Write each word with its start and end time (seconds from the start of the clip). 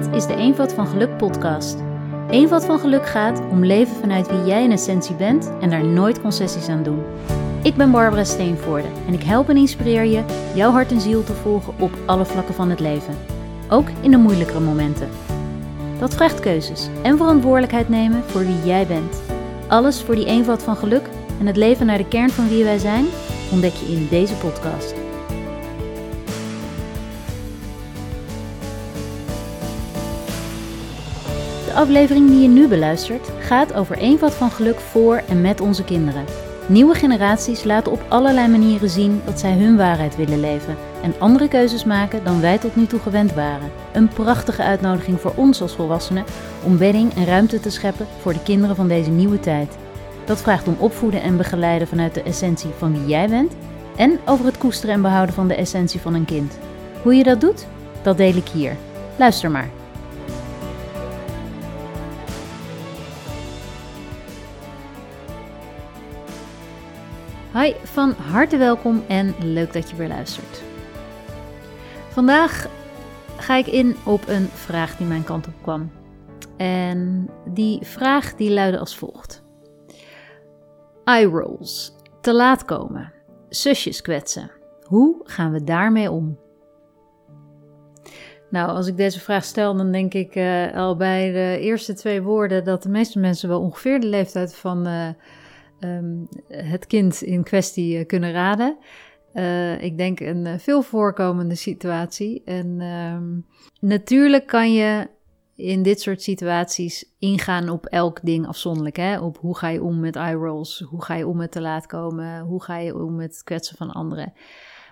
Is 0.00 0.26
de 0.26 0.34
Eenvoud 0.36 0.72
van 0.72 0.86
Geluk 0.86 1.16
podcast. 1.16 1.78
Eenvoud 2.30 2.64
van 2.64 2.78
Geluk 2.78 3.06
gaat 3.06 3.40
om 3.50 3.64
leven 3.64 3.96
vanuit 3.96 4.28
wie 4.28 4.44
jij 4.44 4.64
in 4.64 4.72
essentie 4.72 5.14
bent 5.14 5.50
en 5.60 5.70
daar 5.70 5.84
nooit 5.84 6.20
concessies 6.20 6.68
aan 6.68 6.82
doen. 6.82 7.02
Ik 7.62 7.74
ben 7.74 7.90
Barbara 7.90 8.24
Steenvoorde 8.24 8.88
en 9.06 9.14
ik 9.14 9.22
help 9.22 9.48
en 9.48 9.56
inspireer 9.56 10.04
je 10.04 10.24
jouw 10.54 10.70
hart 10.70 10.90
en 10.90 11.00
ziel 11.00 11.24
te 11.24 11.32
volgen 11.32 11.74
op 11.78 11.90
alle 12.06 12.24
vlakken 12.24 12.54
van 12.54 12.70
het 12.70 12.80
leven. 12.80 13.14
Ook 13.68 13.88
in 14.00 14.10
de 14.10 14.16
moeilijkere 14.16 14.60
momenten. 14.60 15.08
Dat 15.98 16.14
vraagt 16.14 16.40
keuzes 16.40 16.88
en 17.02 17.16
verantwoordelijkheid 17.16 17.88
nemen 17.88 18.22
voor 18.26 18.46
wie 18.46 18.64
jij 18.64 18.86
bent. 18.86 19.22
Alles 19.66 20.02
voor 20.02 20.14
die 20.14 20.26
eenvoud 20.26 20.62
van 20.62 20.76
geluk 20.76 21.08
en 21.40 21.46
het 21.46 21.56
leven 21.56 21.86
naar 21.86 21.98
de 21.98 22.08
kern 22.08 22.30
van 22.30 22.48
wie 22.48 22.64
wij 22.64 22.78
zijn 22.78 23.04
ontdek 23.52 23.72
je 23.72 23.92
in 23.92 24.06
deze 24.10 24.34
podcast. 24.34 24.99
Aflevering 31.80 32.28
die 32.28 32.40
je 32.40 32.48
nu 32.48 32.68
beluistert 32.68 33.28
gaat 33.38 33.74
over 33.74 33.98
eenvoud 33.98 34.34
van 34.34 34.50
geluk 34.50 34.80
voor 34.80 35.22
en 35.28 35.40
met 35.40 35.60
onze 35.60 35.84
kinderen. 35.84 36.24
Nieuwe 36.66 36.94
generaties 36.94 37.64
laten 37.64 37.92
op 37.92 38.04
allerlei 38.08 38.48
manieren 38.48 38.90
zien 38.90 39.22
dat 39.24 39.40
zij 39.40 39.52
hun 39.52 39.76
waarheid 39.76 40.16
willen 40.16 40.40
leven 40.40 40.76
en 41.02 41.14
andere 41.18 41.48
keuzes 41.48 41.84
maken 41.84 42.24
dan 42.24 42.40
wij 42.40 42.58
tot 42.58 42.76
nu 42.76 42.86
toe 42.86 43.00
gewend 43.00 43.34
waren. 43.34 43.70
Een 43.92 44.08
prachtige 44.08 44.62
uitnodiging 44.62 45.20
voor 45.20 45.32
ons 45.36 45.62
als 45.62 45.74
volwassenen 45.74 46.24
om 46.64 46.78
bedding 46.78 47.14
en 47.14 47.24
ruimte 47.24 47.60
te 47.60 47.70
scheppen 47.70 48.06
voor 48.20 48.32
de 48.32 48.42
kinderen 48.42 48.76
van 48.76 48.88
deze 48.88 49.10
nieuwe 49.10 49.40
tijd. 49.40 49.76
Dat 50.24 50.40
vraagt 50.40 50.68
om 50.68 50.76
opvoeden 50.78 51.22
en 51.22 51.36
begeleiden 51.36 51.88
vanuit 51.88 52.14
de 52.14 52.22
essentie 52.22 52.70
van 52.78 52.92
wie 52.92 53.06
jij 53.06 53.28
bent 53.28 53.52
en 53.96 54.18
over 54.26 54.44
het 54.44 54.58
koesteren 54.58 54.94
en 54.94 55.02
behouden 55.02 55.34
van 55.34 55.48
de 55.48 55.54
essentie 55.54 56.00
van 56.00 56.14
een 56.14 56.24
kind. 56.24 56.58
Hoe 57.02 57.14
je 57.14 57.22
dat 57.22 57.40
doet, 57.40 57.66
dat 58.02 58.16
deel 58.16 58.34
ik 58.34 58.48
hier. 58.48 58.76
Luister 59.16 59.50
maar. 59.50 59.79
Hi, 67.54 67.72
van 67.82 68.10
harte 68.10 68.56
welkom 68.56 69.04
en 69.08 69.34
leuk 69.42 69.72
dat 69.72 69.90
je 69.90 69.96
weer 69.96 70.08
luistert. 70.08 70.62
Vandaag 72.08 72.68
ga 73.38 73.56
ik 73.56 73.66
in 73.66 73.96
op 74.04 74.28
een 74.28 74.46
vraag 74.46 74.96
die 74.96 75.06
mijn 75.06 75.24
kant 75.24 75.46
op 75.46 75.52
kwam. 75.62 75.90
En 76.56 77.28
die 77.44 77.84
vraag 77.84 78.34
die 78.34 78.50
luidde 78.50 78.78
als 78.78 78.96
volgt. 78.96 79.42
Eye 81.04 81.26
rolls, 81.26 81.96
te 82.20 82.34
laat 82.34 82.64
komen, 82.64 83.12
zusjes 83.48 84.02
kwetsen. 84.02 84.50
Hoe 84.82 85.20
gaan 85.24 85.52
we 85.52 85.64
daarmee 85.64 86.10
om? 86.10 86.38
Nou, 88.50 88.68
als 88.68 88.86
ik 88.86 88.96
deze 88.96 89.20
vraag 89.20 89.44
stel, 89.44 89.76
dan 89.76 89.92
denk 89.92 90.14
ik 90.14 90.34
uh, 90.34 90.76
al 90.76 90.96
bij 90.96 91.32
de 91.32 91.58
eerste 91.60 91.94
twee 91.94 92.22
woorden 92.22 92.64
dat 92.64 92.82
de 92.82 92.88
meeste 92.88 93.18
mensen 93.18 93.48
wel 93.48 93.60
ongeveer 93.60 94.00
de 94.00 94.06
leeftijd 94.06 94.54
van 94.54 94.86
uh, 94.86 95.08
um, 95.80 96.28
het 96.48 96.86
kind 96.86 97.22
in 97.22 97.42
kwestie 97.42 97.98
uh, 97.98 98.06
kunnen 98.06 98.32
raden. 98.32 98.76
ik 99.80 99.98
denk 99.98 100.20
een 100.20 100.60
veel 100.60 100.82
voorkomende 100.82 101.54
situatie. 101.54 102.42
En 102.44 102.80
um, 102.80 103.46
natuurlijk 103.80 104.46
kan 104.46 104.72
je 104.72 105.08
in 105.60 105.82
dit 105.82 106.00
soort 106.00 106.22
situaties 106.22 107.14
ingaan 107.18 107.68
op 107.68 107.86
elk 107.86 108.18
ding 108.22 108.46
afzonderlijk. 108.46 108.96
Hè? 108.96 109.20
Op 109.20 109.38
hoe 109.38 109.56
ga 109.56 109.68
je 109.68 109.82
om 109.82 110.00
met 110.00 110.16
eye 110.16 110.34
rolls, 110.34 110.84
hoe 110.88 111.04
ga 111.04 111.14
je 111.14 111.26
om 111.26 111.36
met 111.36 111.52
te 111.52 111.60
laat 111.60 111.86
komen, 111.86 112.40
hoe 112.40 112.62
ga 112.62 112.76
je 112.76 112.94
om 112.94 113.16
met 113.16 113.30
het 113.30 113.42
kwetsen 113.42 113.76
van 113.76 113.90
anderen. 113.90 114.32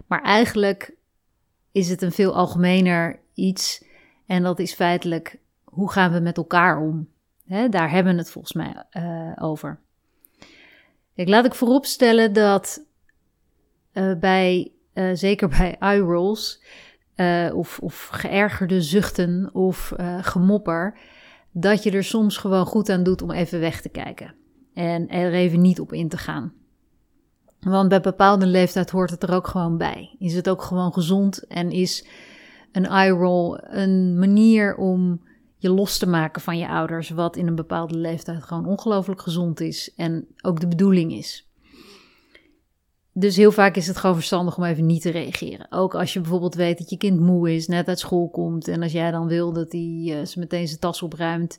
Maar 0.06 0.22
eigenlijk 0.22 0.94
is 1.72 1.88
het 1.88 2.02
een 2.02 2.12
veel 2.12 2.34
algemener 2.34 3.20
iets 3.34 3.84
en 4.26 4.42
dat 4.42 4.58
is 4.58 4.74
feitelijk 4.74 5.38
hoe 5.64 5.90
gaan 5.92 6.12
we 6.12 6.20
met 6.20 6.36
elkaar 6.36 6.80
om. 6.80 7.08
Daar 7.70 7.90
hebben 7.90 8.12
we 8.12 8.18
het 8.18 8.30
volgens 8.30 8.52
mij 8.52 8.84
over. 9.38 9.80
Kijk, 11.18 11.30
laat 11.30 11.44
ik 11.44 11.54
vooropstellen 11.54 12.32
dat 12.32 12.84
uh, 13.92 14.18
bij, 14.18 14.72
uh, 14.94 15.10
zeker 15.14 15.48
bij 15.48 15.76
eye 15.88 16.00
rolls, 16.00 16.62
uh, 17.16 17.50
of, 17.54 17.78
of 17.78 18.08
geërgerde 18.12 18.82
zuchten 18.82 19.50
of 19.52 19.92
gemopper, 20.20 20.98
dat 21.52 21.82
je 21.82 21.90
er 21.90 22.04
soms 22.04 22.36
gewoon 22.36 22.66
goed 22.66 22.88
aan 22.88 23.02
doet 23.02 23.22
om 23.22 23.30
even 23.30 23.60
weg 23.60 23.80
te 23.80 23.88
kijken 23.88 24.34
en 24.74 25.08
er 25.08 25.32
even 25.32 25.60
niet 25.60 25.80
op 25.80 25.92
in 25.92 26.08
te 26.08 26.18
gaan. 26.18 26.52
Want 27.60 27.88
bij 27.88 28.00
bepaalde 28.00 28.46
leeftijd 28.46 28.90
hoort 28.90 29.10
het 29.10 29.22
er 29.22 29.34
ook 29.34 29.46
gewoon 29.46 29.78
bij. 29.78 30.16
Is 30.18 30.34
het 30.34 30.48
ook 30.48 30.62
gewoon 30.62 30.92
gezond 30.92 31.46
en 31.46 31.70
is 31.70 32.06
een 32.72 32.86
eye 32.86 33.10
roll 33.10 33.60
een 33.62 34.18
manier 34.18 34.76
om 34.76 35.20
je 35.58 35.70
los 35.70 35.98
te 35.98 36.06
maken 36.06 36.42
van 36.42 36.58
je 36.58 36.68
ouders, 36.68 37.10
wat 37.10 37.36
in 37.36 37.46
een 37.46 37.54
bepaalde 37.54 37.98
leeftijd 37.98 38.42
gewoon 38.42 38.66
ongelooflijk 38.66 39.22
gezond 39.22 39.60
is 39.60 39.92
en 39.96 40.26
ook 40.40 40.60
de 40.60 40.68
bedoeling 40.68 41.12
is. 41.12 41.48
Dus 43.12 43.36
heel 43.36 43.52
vaak 43.52 43.76
is 43.76 43.86
het 43.86 43.96
gewoon 43.96 44.16
verstandig 44.16 44.56
om 44.56 44.64
even 44.64 44.86
niet 44.86 45.02
te 45.02 45.10
reageren. 45.10 45.66
Ook 45.70 45.94
als 45.94 46.12
je 46.12 46.20
bijvoorbeeld 46.20 46.54
weet 46.54 46.78
dat 46.78 46.90
je 46.90 46.96
kind 46.96 47.20
moe 47.20 47.54
is, 47.54 47.66
net 47.66 47.88
uit 47.88 47.98
school 47.98 48.28
komt. 48.28 48.68
En 48.68 48.82
als 48.82 48.92
jij 48.92 49.10
dan 49.10 49.26
wil 49.26 49.52
dat 49.52 49.72
hij 49.72 50.02
uh, 50.04 50.24
ze 50.24 50.38
meteen 50.38 50.68
zijn 50.68 50.80
tas 50.80 51.02
opruimt. 51.02 51.58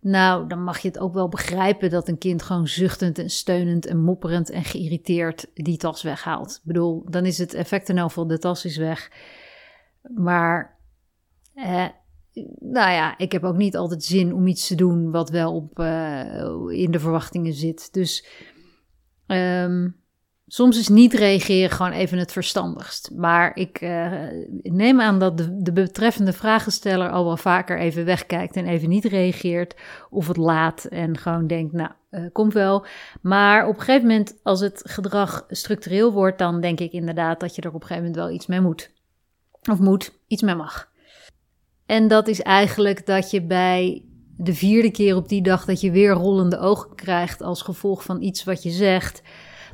Nou, 0.00 0.48
dan 0.48 0.62
mag 0.64 0.78
je 0.78 0.88
het 0.88 0.98
ook 0.98 1.14
wel 1.14 1.28
begrijpen 1.28 1.90
dat 1.90 2.08
een 2.08 2.18
kind 2.18 2.42
gewoon 2.42 2.68
zuchtend 2.68 3.18
en 3.18 3.30
steunend 3.30 3.86
en 3.86 4.02
mopperend 4.02 4.50
en 4.50 4.64
geïrriteerd 4.64 5.46
die 5.54 5.76
tas 5.76 6.02
weghaalt. 6.02 6.54
Ik 6.54 6.64
bedoel, 6.64 7.04
dan 7.08 7.26
is 7.26 7.38
het 7.38 7.54
effect 7.54 7.88
in 7.88 7.98
elk 7.98 8.28
de 8.28 8.38
tas 8.38 8.64
is 8.64 8.76
weg. 8.76 9.10
Maar, 10.14 10.78
eh, 11.54 11.86
nou 12.58 12.92
ja, 12.92 13.18
ik 13.18 13.32
heb 13.32 13.44
ook 13.44 13.56
niet 13.56 13.76
altijd 13.76 14.04
zin 14.04 14.34
om 14.34 14.46
iets 14.46 14.66
te 14.66 14.74
doen 14.74 15.10
wat 15.10 15.30
wel 15.30 15.54
op, 15.54 15.78
uh, 15.78 16.80
in 16.82 16.90
de 16.90 17.00
verwachtingen 17.00 17.52
zit. 17.52 17.92
Dus... 17.92 18.26
Um, 19.26 19.96
Soms 20.50 20.78
is 20.78 20.88
niet 20.88 21.14
reageren 21.14 21.70
gewoon 21.70 21.92
even 21.92 22.18
het 22.18 22.32
verstandigst. 22.32 23.10
Maar 23.14 23.56
ik 23.56 23.80
uh, 23.80 24.12
neem 24.62 25.00
aan 25.00 25.18
dat 25.18 25.38
de, 25.38 25.62
de, 25.62 25.72
betreffende 25.72 26.32
vragensteller 26.32 27.10
al 27.10 27.24
wel 27.24 27.36
vaker 27.36 27.78
even 27.78 28.04
wegkijkt 28.04 28.56
en 28.56 28.66
even 28.66 28.88
niet 28.88 29.04
reageert. 29.04 29.74
Of 30.10 30.28
het 30.28 30.36
laat 30.36 30.84
en 30.84 31.18
gewoon 31.18 31.46
denkt, 31.46 31.72
nou, 31.72 31.90
uh, 32.10 32.26
komt 32.32 32.52
wel. 32.52 32.86
Maar 33.22 33.66
op 33.66 33.74
een 33.74 33.80
gegeven 33.80 34.08
moment, 34.08 34.38
als 34.42 34.60
het 34.60 34.82
gedrag 34.84 35.44
structureel 35.48 36.12
wordt, 36.12 36.38
dan 36.38 36.60
denk 36.60 36.80
ik 36.80 36.92
inderdaad 36.92 37.40
dat 37.40 37.54
je 37.54 37.62
er 37.62 37.68
op 37.68 37.74
een 37.74 37.86
gegeven 37.86 38.02
moment 38.02 38.22
wel 38.22 38.30
iets 38.30 38.46
mee 38.46 38.60
moet. 38.60 38.90
Of 39.70 39.78
moet, 39.78 40.12
iets 40.26 40.42
mee 40.42 40.54
mag. 40.54 40.88
En 41.88 42.08
dat 42.08 42.28
is 42.28 42.42
eigenlijk 42.42 43.06
dat 43.06 43.30
je 43.30 43.42
bij 43.42 44.04
de 44.36 44.54
vierde 44.54 44.90
keer 44.90 45.16
op 45.16 45.28
die 45.28 45.42
dag 45.42 45.64
dat 45.64 45.80
je 45.80 45.90
weer 45.90 46.10
rollende 46.10 46.58
ogen 46.58 46.94
krijgt 46.94 47.42
als 47.42 47.62
gevolg 47.62 48.02
van 48.02 48.22
iets 48.22 48.44
wat 48.44 48.62
je 48.62 48.70
zegt 48.70 49.22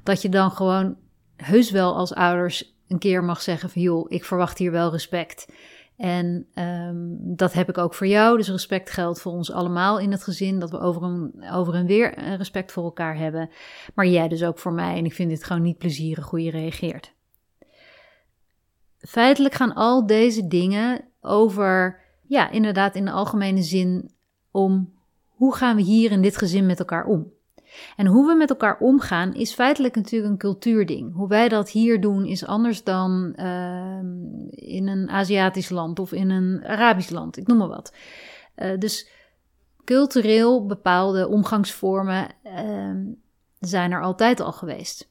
dat 0.03 0.23
je 0.23 0.29
dan 0.29 0.51
gewoon 0.51 0.97
heus 1.37 1.71
wel 1.71 1.97
als 1.97 2.15
ouders 2.15 2.77
een 2.89 2.99
keer 2.99 3.25
mag 3.25 3.43
zeggen 3.43 3.71
van 3.71 3.83
joh, 3.83 4.05
ik 4.09 4.25
verwacht 4.25 4.59
hier 4.59 4.71
wel 4.71 4.91
respect. 4.91 5.47
En 5.97 6.47
um, 6.55 7.19
dat 7.37 7.53
heb 7.53 7.69
ik 7.69 7.79
ook 7.79 7.95
voor 7.95 8.07
jou. 8.07 8.37
Dus 8.37 8.49
respect 8.49 8.91
geldt 8.91 9.21
voor 9.21 9.33
ons 9.33 9.53
allemaal 9.53 9.99
in 9.99 10.11
het 10.11 10.23
gezin. 10.23 10.59
Dat 10.59 10.71
we 10.71 10.81
over 10.81 11.03
en, 11.03 11.33
over 11.53 11.75
en 11.75 11.87
weer 11.87 12.37
respect 12.37 12.73
voor 12.73 12.85
elkaar 12.85 13.17
hebben. 13.17 13.51
Maar 13.95 14.07
jij 14.07 14.29
dus 14.29 14.45
ook 14.45 14.59
voor 14.59 14.73
mij. 14.73 14.97
En 14.97 15.05
ik 15.05 15.13
vind 15.13 15.31
dit 15.31 15.45
gewoon 15.45 15.63
niet 15.63 15.79
plezierig 15.79 16.31
hoe 16.31 16.43
je 16.43 16.51
reageert. 16.51 17.13
Feitelijk 18.99 19.55
gaan 19.55 19.75
al 19.75 20.07
deze 20.07 20.47
dingen 20.47 21.05
over, 21.21 22.04
ja, 22.27 22.51
inderdaad 22.51 22.95
in 22.95 23.05
de 23.05 23.11
algemene 23.11 23.63
zin 23.63 24.11
om 24.51 24.93
hoe 25.29 25.55
gaan 25.55 25.77
we 25.77 25.83
hier 25.83 26.11
in 26.11 26.23
dit 26.23 26.37
gezin 26.37 26.67
met 26.67 26.79
elkaar 26.79 27.05
om. 27.07 27.33
En 27.97 28.07
hoe 28.07 28.27
we 28.27 28.35
met 28.35 28.51
elkaar 28.51 28.79
omgaan 28.79 29.35
is 29.35 29.55
feitelijk 29.55 29.95
natuurlijk 29.95 30.33
een 30.33 30.39
cultuurding. 30.39 31.15
Hoe 31.15 31.29
wij 31.29 31.49
dat 31.49 31.71
hier 31.71 32.01
doen 32.01 32.25
is 32.25 32.47
anders 32.47 32.83
dan 32.83 33.33
uh, 33.37 33.99
in 34.51 34.89
een 34.89 35.11
Aziatisch 35.11 35.69
land 35.69 35.99
of 35.99 36.13
in 36.13 36.31
een 36.31 36.65
Arabisch 36.65 37.11
land, 37.11 37.37
ik 37.37 37.47
noem 37.47 37.59
maar 37.59 37.69
wat. 37.69 37.95
Uh, 38.57 38.79
dus 38.79 39.09
cultureel 39.85 40.67
bepaalde 40.67 41.29
omgangsvormen 41.29 42.29
uh, 42.45 43.15
zijn 43.59 43.93
er 43.93 44.03
altijd 44.03 44.41
al 44.41 44.53
geweest. 44.53 45.09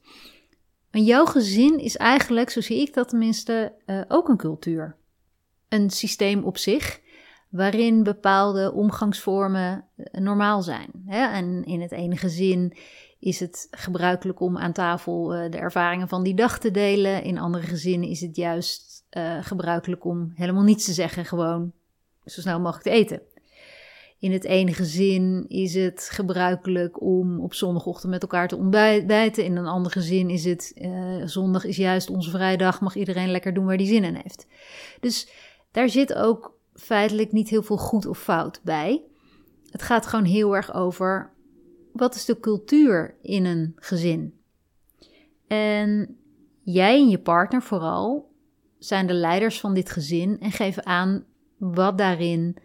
En 0.90 1.04
jouw 1.04 1.24
gezin 1.24 1.78
is 1.78 1.96
eigenlijk, 1.96 2.50
zo 2.50 2.60
zie 2.60 2.80
ik 2.80 2.94
dat 2.94 3.08
tenminste, 3.08 3.72
eh, 3.86 4.00
ook 4.08 4.28
een 4.28 4.36
cultuur. 4.36 4.96
Een 5.68 5.90
systeem 5.90 6.44
op 6.44 6.58
zich 6.58 7.00
waarin 7.54 8.02
bepaalde 8.02 8.72
omgangsvormen 8.72 9.84
eh, 9.96 10.20
normaal 10.20 10.62
zijn. 10.62 10.90
Hè? 11.06 11.26
En 11.26 11.64
in 11.64 11.80
het 11.80 11.92
ene 11.92 12.16
gezin 12.16 12.76
is 13.18 13.40
het 13.40 13.68
gebruikelijk 13.70 14.40
om 14.40 14.58
aan 14.58 14.72
tafel 14.72 15.34
uh, 15.34 15.50
de 15.50 15.56
ervaringen 15.56 16.08
van 16.08 16.22
die 16.22 16.34
dag 16.34 16.58
te 16.58 16.70
delen. 16.70 17.22
In 17.22 17.38
andere 17.38 17.66
gezinnen 17.66 18.08
is 18.08 18.20
het 18.20 18.36
juist 18.36 19.04
uh, 19.10 19.36
gebruikelijk 19.40 20.04
om 20.04 20.32
helemaal 20.34 20.62
niets 20.62 20.84
te 20.84 20.92
zeggen, 20.92 21.24
gewoon 21.24 21.72
zo 22.24 22.40
snel 22.40 22.60
mogelijk 22.60 22.84
te 22.84 22.90
eten. 22.90 23.20
In 24.18 24.32
het 24.32 24.44
ene 24.44 24.72
gezin 24.72 25.44
is 25.48 25.74
het 25.74 26.08
gebruikelijk 26.12 27.02
om 27.02 27.40
op 27.40 27.54
zondagochtend 27.54 28.12
met 28.12 28.22
elkaar 28.22 28.48
te 28.48 28.56
ontbijten. 28.56 29.44
In 29.44 29.56
een 29.56 29.66
ander 29.66 29.92
gezin 29.92 30.30
is 30.30 30.44
het 30.44 30.72
zondag 31.24 31.64
is 31.64 31.76
juist 31.76 32.10
onze 32.10 32.30
vrijdag, 32.30 32.80
mag 32.80 32.94
iedereen 32.94 33.30
lekker 33.30 33.54
doen 33.54 33.64
waar 33.64 33.76
die 33.76 33.86
zin 33.86 34.04
in 34.04 34.14
heeft. 34.14 34.46
Dus 35.00 35.28
daar 35.70 35.88
zit 35.88 36.14
ook 36.14 36.54
feitelijk 36.74 37.32
niet 37.32 37.48
heel 37.48 37.62
veel 37.62 37.76
goed 37.76 38.06
of 38.06 38.18
fout 38.18 38.60
bij. 38.62 39.02
Het 39.70 39.82
gaat 39.82 40.06
gewoon 40.06 40.24
heel 40.24 40.56
erg 40.56 40.74
over 40.74 41.32
wat 41.92 42.14
is 42.14 42.24
de 42.24 42.40
cultuur 42.40 43.16
in 43.22 43.44
een 43.44 43.72
gezin. 43.76 44.34
En 45.46 46.16
jij 46.62 46.94
en 46.94 47.08
je 47.08 47.18
partner 47.18 47.62
vooral 47.62 48.32
zijn 48.78 49.06
de 49.06 49.12
leiders 49.12 49.60
van 49.60 49.74
dit 49.74 49.90
gezin 49.90 50.40
en 50.40 50.52
geven 50.52 50.86
aan 50.86 51.24
wat 51.56 51.98
daarin 51.98 52.56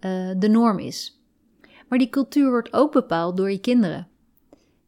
uh, 0.00 0.30
de 0.38 0.48
norm 0.48 0.78
is. 0.78 1.22
Maar 1.88 1.98
die 1.98 2.10
cultuur 2.10 2.50
wordt 2.50 2.72
ook 2.72 2.92
bepaald 2.92 3.36
door 3.36 3.50
je 3.50 3.60
kinderen. 3.60 4.08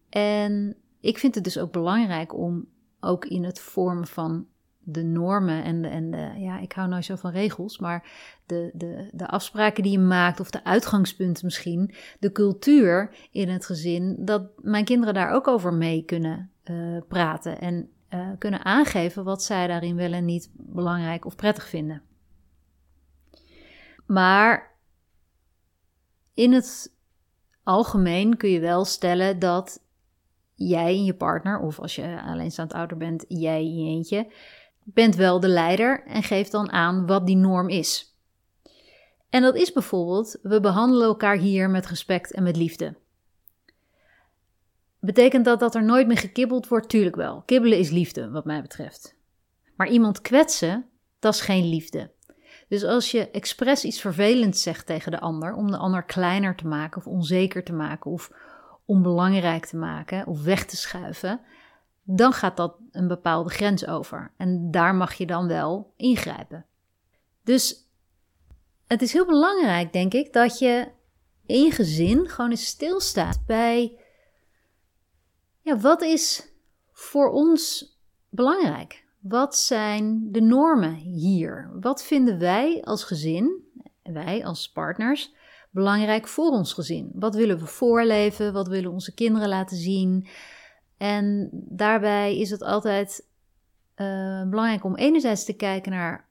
En 0.08 0.76
ik 1.00 1.18
vind 1.18 1.34
het 1.34 1.44
dus 1.44 1.58
ook 1.58 1.72
belangrijk 1.72 2.34
om 2.34 2.68
ook 3.00 3.24
in 3.24 3.44
het 3.44 3.60
vormen 3.60 4.06
van 4.06 4.46
de 4.84 5.02
normen 5.02 5.64
en 5.64 5.82
de, 5.82 5.88
en 5.88 6.10
de, 6.10 6.32
ja, 6.36 6.58
ik 6.60 6.72
hou 6.72 6.88
nou 6.88 7.02
zo 7.02 7.16
van 7.16 7.30
regels, 7.30 7.78
maar 7.78 8.08
de, 8.46 8.70
de, 8.74 9.08
de 9.12 9.26
afspraken 9.26 9.82
die 9.82 9.92
je 9.92 9.98
maakt 9.98 10.40
of 10.40 10.50
de 10.50 10.64
uitgangspunten 10.64 11.44
misschien, 11.44 11.94
de 12.18 12.32
cultuur 12.32 13.14
in 13.30 13.48
het 13.48 13.66
gezin, 13.66 14.16
dat 14.18 14.50
mijn 14.56 14.84
kinderen 14.84 15.14
daar 15.14 15.30
ook 15.30 15.48
over 15.48 15.74
mee 15.74 16.04
kunnen 16.04 16.50
uh, 16.64 17.00
praten 17.08 17.60
en 17.60 17.88
uh, 18.10 18.28
kunnen 18.38 18.64
aangeven 18.64 19.24
wat 19.24 19.42
zij 19.42 19.66
daarin 19.66 19.96
wel 19.96 20.12
en 20.12 20.24
niet 20.24 20.50
belangrijk 20.52 21.24
of 21.24 21.36
prettig 21.36 21.68
vinden. 21.68 22.02
Maar 24.06 24.76
in 26.34 26.52
het 26.52 26.94
algemeen 27.62 28.36
kun 28.36 28.50
je 28.50 28.60
wel 28.60 28.84
stellen 28.84 29.38
dat 29.38 29.82
jij 30.54 30.86
en 30.86 31.04
je 31.04 31.14
partner, 31.14 31.58
of 31.58 31.78
als 31.78 31.94
je 31.94 32.22
alleenstaand 32.22 32.72
ouder 32.72 32.96
bent, 32.96 33.24
jij 33.28 33.64
in 33.64 33.76
je 33.76 33.90
eentje, 33.90 34.32
bent 34.84 35.14
wel 35.14 35.40
de 35.40 35.48
leider 35.48 36.04
en 36.06 36.22
geeft 36.22 36.50
dan 36.50 36.72
aan 36.72 37.06
wat 37.06 37.26
die 37.26 37.36
norm 37.36 37.68
is. 37.68 38.16
En 39.30 39.42
dat 39.42 39.54
is 39.54 39.72
bijvoorbeeld, 39.72 40.38
we 40.42 40.60
behandelen 40.60 41.06
elkaar 41.06 41.36
hier 41.36 41.70
met 41.70 41.86
respect 41.86 42.32
en 42.32 42.42
met 42.42 42.56
liefde. 42.56 42.94
Betekent 45.00 45.44
dat 45.44 45.60
dat 45.60 45.74
er 45.74 45.84
nooit 45.84 46.06
meer 46.06 46.18
gekibbeld 46.18 46.68
wordt? 46.68 46.88
Tuurlijk 46.88 47.16
wel. 47.16 47.42
Kibbelen 47.42 47.78
is 47.78 47.90
liefde, 47.90 48.30
wat 48.30 48.44
mij 48.44 48.62
betreft. 48.62 49.16
Maar 49.76 49.88
iemand 49.88 50.20
kwetsen, 50.20 50.86
dat 51.18 51.34
is 51.34 51.40
geen 51.40 51.68
liefde. 51.68 52.10
Dus 52.68 52.84
als 52.84 53.10
je 53.10 53.30
expres 53.30 53.84
iets 53.84 54.00
vervelends 54.00 54.62
zegt 54.62 54.86
tegen 54.86 55.10
de 55.10 55.20
ander, 55.20 55.54
om 55.54 55.70
de 55.70 55.76
ander 55.76 56.02
kleiner 56.02 56.56
te 56.56 56.66
maken 56.66 56.96
of 56.96 57.06
onzeker 57.06 57.64
te 57.64 57.72
maken 57.72 58.10
of 58.10 58.30
onbelangrijk 58.84 59.66
te 59.66 59.76
maken 59.76 60.26
of 60.26 60.42
weg 60.42 60.64
te 60.64 60.76
schuiven, 60.76 61.40
dan 62.04 62.32
gaat 62.32 62.56
dat 62.56 62.76
een 62.90 63.08
bepaalde 63.08 63.50
grens 63.50 63.86
over. 63.86 64.32
En 64.36 64.70
daar 64.70 64.94
mag 64.94 65.14
je 65.14 65.26
dan 65.26 65.46
wel 65.46 65.92
ingrijpen. 65.96 66.66
Dus 67.42 67.88
het 68.86 69.02
is 69.02 69.12
heel 69.12 69.26
belangrijk, 69.26 69.92
denk 69.92 70.12
ik, 70.12 70.32
dat 70.32 70.58
je 70.58 70.88
in 71.46 71.72
gezin 71.72 72.28
gewoon 72.28 72.50
eens 72.50 72.66
stilstaat 72.66 73.46
bij, 73.46 73.98
ja, 75.60 75.78
wat 75.78 76.02
is 76.02 76.52
voor 76.92 77.30
ons 77.30 77.94
belangrijk? 78.28 79.04
Wat 79.20 79.56
zijn 79.56 80.32
de 80.32 80.40
normen 80.40 80.94
hier? 80.94 81.70
Wat 81.80 82.04
vinden 82.04 82.38
wij 82.38 82.82
als 82.82 83.04
gezin, 83.04 83.62
wij 84.02 84.44
als 84.44 84.72
partners, 84.72 85.34
belangrijk 85.70 86.28
voor 86.28 86.50
ons 86.50 86.72
gezin? 86.72 87.10
Wat 87.14 87.34
willen 87.34 87.58
we 87.58 87.66
voorleven? 87.66 88.52
Wat 88.52 88.68
willen 88.68 88.90
onze 88.90 89.14
kinderen 89.14 89.48
laten 89.48 89.76
zien? 89.76 90.26
En 90.96 91.48
daarbij 91.52 92.38
is 92.38 92.50
het 92.50 92.62
altijd 92.62 93.26
uh, 93.96 94.48
belangrijk 94.48 94.84
om 94.84 94.96
enerzijds 94.96 95.44
te 95.44 95.52
kijken 95.52 95.92
naar 95.92 96.28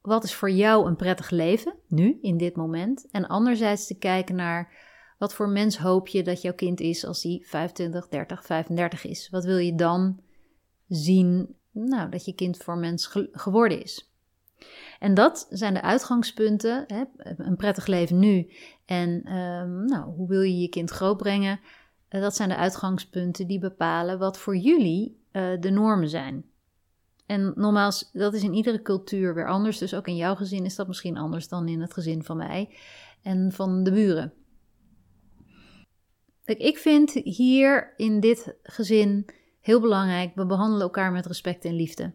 wat 0.00 0.24
is 0.24 0.34
voor 0.34 0.50
jou 0.50 0.86
een 0.86 0.96
prettig 0.96 1.30
leven, 1.30 1.74
nu, 1.88 2.18
in 2.22 2.36
dit 2.36 2.56
moment. 2.56 3.06
En 3.10 3.26
anderzijds 3.26 3.86
te 3.86 3.98
kijken 3.98 4.34
naar 4.34 4.72
wat 5.18 5.34
voor 5.34 5.48
mens 5.48 5.78
hoop 5.78 6.08
je 6.08 6.22
dat 6.22 6.42
jouw 6.42 6.54
kind 6.54 6.80
is 6.80 7.04
als 7.04 7.22
hij 7.22 7.42
25, 7.44 8.08
30, 8.08 8.44
35 8.44 9.04
is. 9.04 9.28
Wat 9.30 9.44
wil 9.44 9.58
je 9.58 9.74
dan 9.74 10.20
zien 10.88 11.56
nou, 11.70 12.10
dat 12.10 12.24
je 12.24 12.34
kind 12.34 12.56
voor 12.56 12.78
mens 12.78 13.06
geworden 13.32 13.82
is? 13.82 14.10
En 14.98 15.14
dat 15.14 15.46
zijn 15.50 15.74
de 15.74 15.82
uitgangspunten, 15.82 16.84
hè, 16.86 17.04
een 17.16 17.56
prettig 17.56 17.86
leven 17.86 18.18
nu 18.18 18.50
en 18.84 19.36
um, 19.36 19.84
nou, 19.84 20.10
hoe 20.10 20.28
wil 20.28 20.40
je 20.40 20.60
je 20.60 20.68
kind 20.68 20.90
grootbrengen. 20.90 21.60
Uh, 22.10 22.20
dat 22.20 22.36
zijn 22.36 22.48
de 22.48 22.56
uitgangspunten 22.56 23.46
die 23.46 23.58
bepalen 23.58 24.18
wat 24.18 24.38
voor 24.38 24.56
jullie 24.56 25.20
uh, 25.32 25.60
de 25.60 25.70
normen 25.70 26.08
zijn. 26.08 26.44
En 27.26 27.52
nogmaals, 27.56 28.10
dat 28.12 28.34
is 28.34 28.42
in 28.42 28.54
iedere 28.54 28.82
cultuur 28.82 29.34
weer 29.34 29.48
anders. 29.48 29.78
Dus 29.78 29.94
ook 29.94 30.06
in 30.06 30.16
jouw 30.16 30.34
gezin 30.34 30.64
is 30.64 30.74
dat 30.74 30.86
misschien 30.86 31.16
anders 31.16 31.48
dan 31.48 31.68
in 31.68 31.80
het 31.80 31.92
gezin 31.92 32.22
van 32.22 32.36
mij 32.36 32.74
en 33.22 33.52
van 33.52 33.84
de 33.84 33.92
buren. 33.92 34.32
Ik 36.44 36.78
vind 36.78 37.10
hier 37.12 37.92
in 37.96 38.20
dit 38.20 38.56
gezin 38.62 39.26
heel 39.60 39.80
belangrijk, 39.80 40.34
we 40.34 40.46
behandelen 40.46 40.82
elkaar 40.82 41.12
met 41.12 41.26
respect 41.26 41.64
en 41.64 41.74
liefde. 41.74 42.14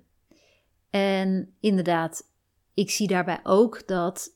En 0.90 1.56
inderdaad, 1.60 2.32
ik 2.74 2.90
zie 2.90 3.08
daarbij 3.08 3.40
ook 3.44 3.88
dat 3.88 4.36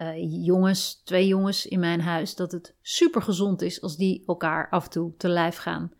uh, 0.00 0.44
jongens, 0.44 1.00
twee 1.04 1.26
jongens 1.26 1.66
in 1.66 1.80
mijn 1.80 2.00
huis, 2.00 2.34
dat 2.34 2.52
het 2.52 2.74
super 2.82 3.22
gezond 3.22 3.62
is 3.62 3.82
als 3.82 3.96
die 3.96 4.22
elkaar 4.26 4.68
af 4.70 4.84
en 4.84 4.90
toe 4.90 5.12
te 5.16 5.28
lijf 5.28 5.56
gaan. 5.56 5.92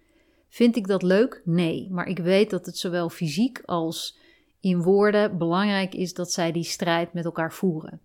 Vind 0.49 0.77
ik 0.77 0.87
dat 0.87 1.03
leuk? 1.03 1.43
Nee, 1.45 1.89
maar 1.91 2.07
ik 2.07 2.19
weet 2.19 2.51
dat 2.51 2.67
het 2.67 2.79
zowel 2.79 3.09
fysiek 3.09 3.63
als 3.65 4.19
in 4.61 4.83
woorden 4.83 5.39
belangrijk 5.39 5.95
is 5.95 6.15
dat 6.15 6.33
zij 6.33 6.53
die 6.53 6.65
strijd 6.65 7.13
met 7.13 7.25
elkaar 7.25 7.53
voeren. 7.53 8.01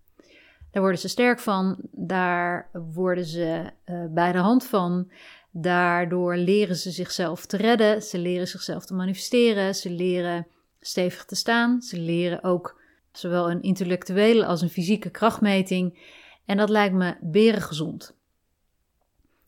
Daar 0.71 0.81
worden 0.81 1.01
ze 1.01 1.07
sterk 1.07 1.39
van, 1.39 1.77
daar 1.91 2.69
worden 2.93 3.25
ze 3.25 3.71
uh, 3.85 4.05
bij 4.09 4.31
de 4.31 4.37
hand 4.37 4.65
van. 4.65 5.11
Daardoor 5.51 6.35
leren 6.35 6.75
ze 6.75 6.91
zichzelf 6.91 7.45
te 7.45 7.57
redden, 7.57 8.01
ze 8.01 8.17
leren 8.17 8.47
zichzelf 8.47 8.85
te 8.85 8.93
manifesteren, 8.93 9.75
ze 9.75 9.89
leren 9.89 10.47
stevig 10.79 11.25
te 11.25 11.35
staan, 11.35 11.81
ze 11.81 11.99
leren 11.99 12.43
ook 12.43 12.81
zowel 13.17 13.51
een 13.51 13.61
intellectuele 13.61 14.45
als 14.45 14.61
een 14.61 14.69
fysieke 14.69 15.09
krachtmeting. 15.09 15.99
En 16.45 16.57
dat 16.57 16.69
lijkt 16.69 16.95
me 16.95 17.15
berengezond. 17.21 18.15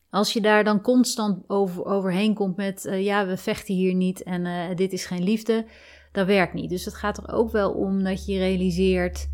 Als 0.10 0.34
je 0.34 0.42
daar 0.42 0.64
dan 0.64 0.82
constant 0.82 1.50
over, 1.50 1.86
overheen 1.86 2.34
komt 2.34 2.56
met 2.56 2.86
uh, 2.86 3.04
ja, 3.04 3.28
we 3.28 3.38
vechten 3.38 3.76
hier 3.76 3.94
niet 3.94 4.24
en 4.24 4.46
uh, 4.46 4.76
dit 4.76 4.94
is 4.94 5.06
geen 5.06 5.24
liefde, 5.24 5.66
dat 6.12 6.28
werkt 6.28 6.54
niet. 6.54 6.70
Dus 6.70 6.86
het 6.86 6.94
gaat 6.94 7.18
er 7.18 7.34
ook 7.34 7.52
wel 7.52 7.72
om 7.72 8.04
dat 8.04 8.26
je 8.26 8.38
realiseert 8.38 9.30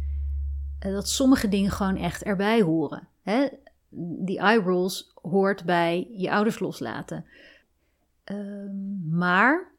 uh, 0.86 0.93
dat 0.93 1.10
sommige 1.10 1.48
dingen 1.48 1.72
gewoon 1.72 1.98
echt 1.98 2.24
erbij 2.24 2.62
horen. 2.62 3.08
Hè? 3.22 3.48
Die 4.25 4.39
eye 4.39 4.62
rolls 4.62 5.12
hoort 5.22 5.65
bij 5.65 6.08
je 6.12 6.31
ouders 6.31 6.60
loslaten. 6.60 7.25
Ehm, 8.24 9.17
maar 9.17 9.72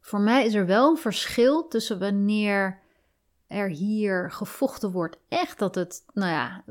voor 0.00 0.20
mij 0.20 0.46
is 0.46 0.54
er 0.54 0.66
wel 0.66 0.90
een 0.90 0.96
verschil 0.96 1.68
tussen 1.68 1.98
wanneer 1.98 2.80
er 3.48 3.68
hier 3.68 4.30
gevochten 4.30 4.90
wordt, 4.90 5.18
echt 5.28 5.58
dat 5.58 5.74
het, 5.74 6.04
nou 6.12 6.30
ja, 6.30 6.64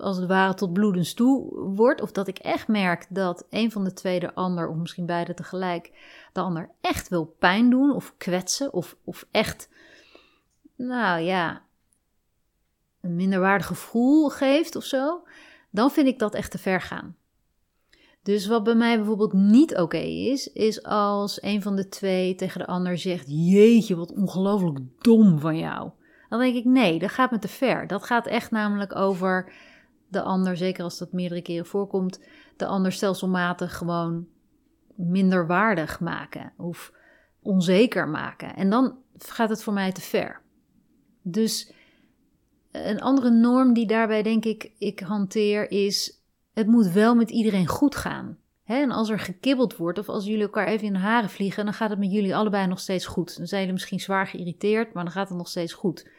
als 0.00 0.16
het 0.16 0.26
ware 0.26 0.54
tot 0.54 0.72
bloedens 0.72 1.14
toe 1.14 1.60
wordt. 1.74 2.00
Of 2.00 2.12
dat 2.12 2.28
ik 2.28 2.38
echt 2.38 2.68
merk 2.68 3.06
dat 3.08 3.46
een 3.50 3.70
van 3.70 3.84
de 3.84 3.92
twee 3.92 4.20
de 4.20 4.34
ander, 4.34 4.68
of 4.68 4.76
misschien 4.76 5.06
beide 5.06 5.34
tegelijk, 5.34 5.92
de 6.32 6.40
ander 6.40 6.70
echt 6.80 7.08
wil 7.08 7.24
pijn 7.38 7.70
doen 7.70 7.94
of 7.94 8.14
kwetsen. 8.16 8.72
Of, 8.72 8.96
of 9.04 9.26
echt, 9.30 9.68
nou 10.76 11.20
ja, 11.20 11.62
een 13.00 13.16
minderwaardig 13.16 13.66
gevoel 13.66 14.28
geeft 14.28 14.76
of 14.76 14.84
zo. 14.84 15.22
Dan 15.70 15.90
vind 15.90 16.06
ik 16.06 16.18
dat 16.18 16.34
echt 16.34 16.50
te 16.50 16.58
ver 16.58 16.80
gaan. 16.80 17.16
Dus 18.22 18.46
wat 18.46 18.64
bij 18.64 18.74
mij 18.74 18.96
bijvoorbeeld 18.96 19.32
niet 19.32 19.76
oké 19.76 19.96
is, 19.96 20.52
is 20.52 20.82
als 20.82 21.42
een 21.42 21.62
van 21.62 21.76
de 21.76 21.88
twee 21.88 22.34
tegen 22.34 22.60
de 22.60 22.66
ander 22.66 22.98
zegt: 22.98 23.24
Jeetje, 23.28 23.96
wat 23.96 24.12
ongelooflijk 24.12 24.78
dom 24.98 25.38
van 25.38 25.58
jou. 25.58 25.90
Dan 26.30 26.38
denk 26.38 26.54
ik, 26.54 26.64
nee, 26.64 26.98
dat 26.98 27.10
gaat 27.10 27.30
me 27.30 27.38
te 27.38 27.48
ver. 27.48 27.86
Dat 27.86 28.04
gaat 28.04 28.26
echt 28.26 28.50
namelijk 28.50 28.96
over 28.96 29.52
de 30.08 30.22
ander, 30.22 30.56
zeker 30.56 30.84
als 30.84 30.98
dat 30.98 31.12
meerdere 31.12 31.42
keren 31.42 31.66
voorkomt, 31.66 32.20
de 32.56 32.66
ander 32.66 32.92
stelselmatig 32.92 33.76
gewoon 33.76 34.26
minder 34.94 35.46
waardig 35.46 36.00
maken 36.00 36.52
of 36.56 36.92
onzeker 37.42 38.08
maken. 38.08 38.56
En 38.56 38.70
dan 38.70 38.98
gaat 39.18 39.48
het 39.48 39.62
voor 39.62 39.72
mij 39.72 39.92
te 39.92 40.00
ver. 40.00 40.40
Dus 41.22 41.72
een 42.72 43.00
andere 43.00 43.30
norm 43.30 43.72
die 43.72 43.86
daarbij 43.86 44.22
denk 44.22 44.44
ik 44.44 44.72
ik 44.78 45.00
hanteer 45.00 45.70
is: 45.70 46.22
het 46.52 46.66
moet 46.66 46.86
wel 46.86 47.14
met 47.14 47.30
iedereen 47.30 47.66
goed 47.66 47.96
gaan. 47.96 48.38
en 48.64 48.90
als 48.90 49.08
er 49.08 49.18
gekibbeld 49.18 49.76
wordt 49.76 49.98
of 49.98 50.08
als 50.08 50.24
jullie 50.24 50.42
elkaar 50.42 50.66
even 50.66 50.86
in 50.86 50.92
de 50.92 50.98
haren 50.98 51.30
vliegen, 51.30 51.64
dan 51.64 51.74
gaat 51.74 51.90
het 51.90 51.98
met 51.98 52.12
jullie 52.12 52.36
allebei 52.36 52.66
nog 52.66 52.80
steeds 52.80 53.06
goed. 53.06 53.36
Dan 53.36 53.46
zijn 53.46 53.60
jullie 53.60 53.74
misschien 53.74 54.00
zwaar 54.00 54.26
geïrriteerd, 54.26 54.92
maar 54.92 55.04
dan 55.04 55.12
gaat 55.12 55.28
het 55.28 55.38
nog 55.38 55.48
steeds 55.48 55.72
goed. 55.72 56.10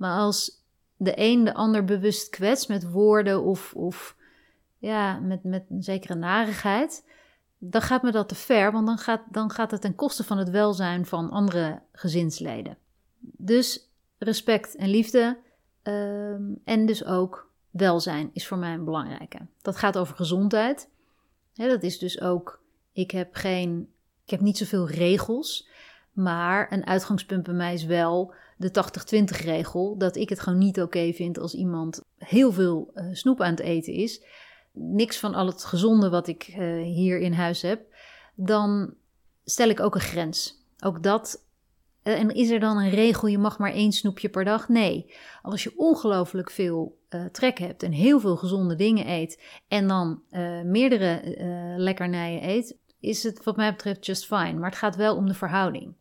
Maar 0.00 0.18
als 0.18 0.64
de 0.96 1.12
een 1.14 1.44
de 1.44 1.54
ander 1.54 1.84
bewust 1.84 2.28
kwetst 2.28 2.68
met 2.68 2.90
woorden 2.90 3.42
of, 3.42 3.74
of 3.74 4.16
ja, 4.78 5.18
met, 5.18 5.44
met 5.44 5.64
een 5.70 5.82
zekere 5.82 6.14
narigheid, 6.14 7.04
dan 7.58 7.82
gaat 7.82 8.02
me 8.02 8.10
dat 8.10 8.28
te 8.28 8.34
ver, 8.34 8.72
want 8.72 8.86
dan 8.86 8.98
gaat, 8.98 9.22
dan 9.30 9.50
gaat 9.50 9.70
het 9.70 9.80
ten 9.80 9.94
koste 9.94 10.24
van 10.24 10.38
het 10.38 10.50
welzijn 10.50 11.06
van 11.06 11.30
andere 11.30 11.82
gezinsleden. 11.92 12.78
Dus 13.20 13.90
respect 14.18 14.76
en 14.76 14.88
liefde, 14.88 15.38
Ehm, 15.82 16.42
en 16.64 16.86
dus 16.86 17.04
ook 17.04 17.50
welzijn 17.70 18.30
is 18.32 18.46
voor 18.46 18.58
mij 18.58 18.72
een 18.72 18.84
belangrijke. 18.84 19.38
Dat 19.62 19.76
gaat 19.76 19.98
over 19.98 20.16
gezondheid. 20.16 20.88
dat 21.54 21.82
is 21.82 21.98
dus 21.98 22.20
ook, 22.20 22.62
ik 22.92 23.10
heb 23.10 23.34
geen, 23.34 23.92
ik 24.24 24.30
heb 24.30 24.40
niet 24.40 24.58
zoveel 24.58 24.88
regels, 24.88 25.68
maar 26.12 26.72
een 26.72 26.86
uitgangspunt 26.86 27.42
bij 27.42 27.54
mij 27.54 27.74
is 27.74 27.84
wel 27.84 28.34
de 28.60 29.24
80-20 29.40 29.44
regel, 29.44 29.98
dat 29.98 30.16
ik 30.16 30.28
het 30.28 30.40
gewoon 30.40 30.58
niet 30.58 30.80
oké 30.80 31.12
vind 31.12 31.38
als 31.38 31.54
iemand 31.54 32.02
heel 32.16 32.52
veel 32.52 32.90
uh, 32.94 33.04
snoep 33.12 33.40
aan 33.40 33.50
het 33.50 33.60
eten 33.60 33.92
is, 33.92 34.24
niks 34.72 35.18
van 35.18 35.34
al 35.34 35.46
het 35.46 35.64
gezonde 35.64 36.10
wat 36.10 36.26
ik 36.28 36.48
uh, 36.48 36.82
hier 36.82 37.18
in 37.18 37.32
huis 37.32 37.62
heb, 37.62 37.82
dan 38.34 38.94
stel 39.44 39.68
ik 39.68 39.80
ook 39.80 39.94
een 39.94 40.00
grens. 40.00 40.64
Ook 40.84 41.02
dat 41.02 41.44
eh, 42.02 42.18
en 42.18 42.34
is 42.34 42.50
er 42.50 42.60
dan 42.60 42.78
een 42.78 42.90
regel, 42.90 43.28
je 43.28 43.38
mag 43.38 43.58
maar 43.58 43.72
één 43.72 43.92
snoepje 43.92 44.28
per 44.28 44.44
dag? 44.44 44.68
Nee. 44.68 45.14
Als 45.42 45.62
je 45.62 45.72
ongelooflijk 45.76 46.50
veel 46.50 46.98
trek 47.32 47.58
hebt 47.58 47.82
en 47.82 47.92
heel 47.92 48.20
veel 48.20 48.36
gezonde 48.36 48.74
dingen 48.74 49.08
eet 49.08 49.42
en 49.68 49.88
dan 49.88 50.22
meerdere 50.64 51.22
lekkernijen 51.76 52.48
eet, 52.48 52.76
is 53.00 53.22
het 53.22 53.44
wat 53.44 53.56
mij 53.56 53.70
betreft 53.70 54.06
just 54.06 54.26
fine. 54.26 54.52
Maar 54.52 54.70
het 54.70 54.78
gaat 54.78 54.96
wel 54.96 55.16
om 55.16 55.26
de 55.26 55.34
verhouding. 55.34 55.94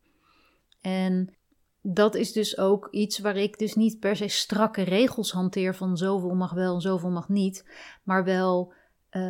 En 0.81 1.38
dat 1.81 2.15
is 2.15 2.31
dus 2.31 2.57
ook 2.57 2.87
iets 2.91 3.19
waar 3.19 3.37
ik 3.37 3.59
dus 3.59 3.75
niet 3.75 3.99
per 3.99 4.15
se 4.15 4.27
strakke 4.27 4.81
regels 4.81 5.31
hanteer 5.31 5.75
van 5.75 5.97
zoveel 5.97 6.35
mag 6.35 6.53
wel 6.53 6.73
en 6.73 6.81
zoveel 6.81 7.09
mag 7.09 7.29
niet, 7.29 7.69
maar 8.03 8.23
wel 8.23 8.73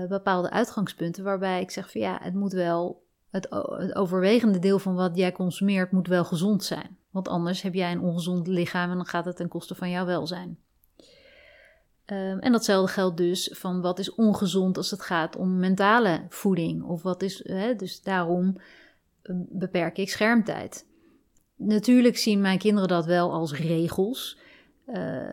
bepaalde 0.08 0.50
uitgangspunten 0.50 1.24
waarbij 1.24 1.62
ik 1.62 1.72
zeg 1.72 1.92
van 1.92 2.02
ja, 2.02 2.20
het 2.22 2.34
moet 2.34 2.54
wel 2.54 3.04
het, 3.30 3.48
het, 3.50 3.96
overwegende 3.96 4.60
deel 4.60 4.80
van 4.80 4.96
wat 4.96 5.16
jij 5.18 5.32
consumeert 5.32 5.92
moet 5.92 6.08
wel 6.08 6.26
gezond 6.26 6.64
zijn. 6.64 6.98
Want 7.10 7.28
anders 7.28 7.62
heb 7.62 7.74
jij 7.74 7.92
een 7.92 8.02
ongezond 8.02 8.48
lichaam 8.48 8.90
en 8.90 8.96
dan 8.96 9.06
gaat 9.06 9.26
het 9.26 9.36
ten 9.36 9.48
koste 9.48 9.76
van 9.76 9.90
jouw 9.90 10.06
welzijn. 10.06 10.58
Um, 12.06 12.40
en 12.40 12.52
datzelfde 12.52 12.92
geldt 12.92 13.18
dus 13.18 13.50
van 13.54 13.82
wat 13.82 14.00
is 14.00 14.16
ongezond 14.16 14.78
als 14.78 14.92
het 14.92 15.02
gaat 15.02 15.36
om 15.36 15.60
mentale 15.60 16.26
voeding. 16.30 16.84
Of 16.84 17.02
wat 17.02 17.22
is, 17.22 17.44
hè, 17.48 17.76
dus 17.76 18.02
daarom 18.02 18.58
ehm, 19.22 19.38
beperk 19.50 19.98
ik 19.98 20.10
schermtijd. 20.10 20.88
Natuurlijk 21.62 22.18
zien 22.18 22.42
mijn 22.42 22.58
kinderen 22.58 22.90
dat 22.90 23.06
wel 23.06 23.32
als 23.32 23.54
regels. 23.54 24.38
Uh, 24.88 25.32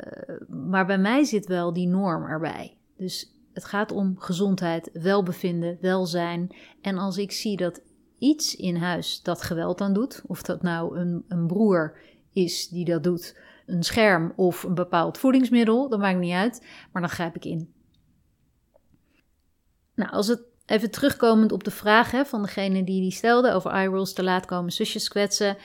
maar 0.49 0.87
bij 0.87 0.99
mij 0.99 1.25
zit 1.25 1.47
wel 1.47 1.73
die 1.73 1.88
norm 1.88 2.25
erbij. 2.25 2.76
Dus 2.97 3.33
het 3.52 3.64
gaat 3.64 3.92
om 3.92 4.18
gezondheid, 4.18 4.90
welbevinden, 4.92 5.78
welzijn. 5.80 6.54
En 6.80 6.99
als 6.99 7.18
ik 7.18 7.33
zie 7.33 7.56
dat 7.56 7.80
iets 8.18 8.56
in 8.56 8.76
huis 8.76 9.23
dat 9.23 9.42
geweld 9.42 9.80
aan 9.80 9.92
doet, 9.92 10.23
of 10.26 10.42
dat 10.42 10.62
nou 10.62 10.99
een, 10.99 11.25
een 11.28 11.47
broer 11.47 11.99
is 12.33 12.68
die 12.68 12.85
dat 12.85 13.02
doet, 13.02 13.37
een 13.66 13.83
scherm 13.83 14.33
of 14.37 14.62
een 14.62 14.75
bepaald 14.75 15.18
voedingsmiddel, 15.18 15.88
dat 15.88 15.99
maakt 15.99 16.18
niet 16.18 16.33
uit, 16.33 16.66
maar 16.92 17.02
dan 17.02 17.11
grijp 17.11 17.37
ik 17.37 17.45
in. 17.45 17.73
Nou, 19.95 20.11
als 20.11 20.26
het 20.26 20.42
even 20.66 20.90
terugkomend 20.90 21.52
op 21.52 21.64
de 21.64 21.71
vraag 21.71 22.11
hè, 22.11 22.25
van 22.25 22.42
degene 22.42 22.85
die 22.85 23.00
die 23.00 23.12
stelde 23.12 23.52
over 23.52 23.71
eye 23.71 24.12
te 24.12 24.23
laat 24.23 24.47
komen, 24.47 24.73
zusjes 24.73 25.09
kwetsen, 25.09 25.56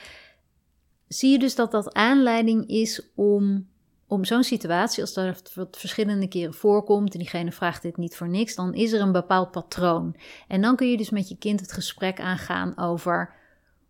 zie 1.12 1.30
je 1.30 1.38
dus 1.38 1.54
dat 1.54 1.70
dat 1.70 1.94
aanleiding 1.94 2.68
is 2.68 3.12
om 3.14 3.70
om 4.12 4.24
zo'n 4.24 4.42
situatie, 4.42 5.02
als 5.02 5.12
dat 5.12 5.54
wat 5.54 5.78
verschillende 5.78 6.28
keren 6.28 6.54
voorkomt 6.54 7.12
en 7.12 7.18
diegene 7.18 7.52
vraagt 7.52 7.82
dit 7.82 7.96
niet 7.96 8.16
voor 8.16 8.28
niks, 8.28 8.54
dan 8.54 8.74
is 8.74 8.92
er 8.92 9.00
een 9.00 9.12
bepaald 9.12 9.50
patroon. 9.50 10.16
En 10.48 10.60
dan 10.60 10.76
kun 10.76 10.90
je 10.90 10.96
dus 10.96 11.10
met 11.10 11.28
je 11.28 11.36
kind 11.36 11.60
het 11.60 11.72
gesprek 11.72 12.20
aangaan 12.20 12.78
over 12.78 13.34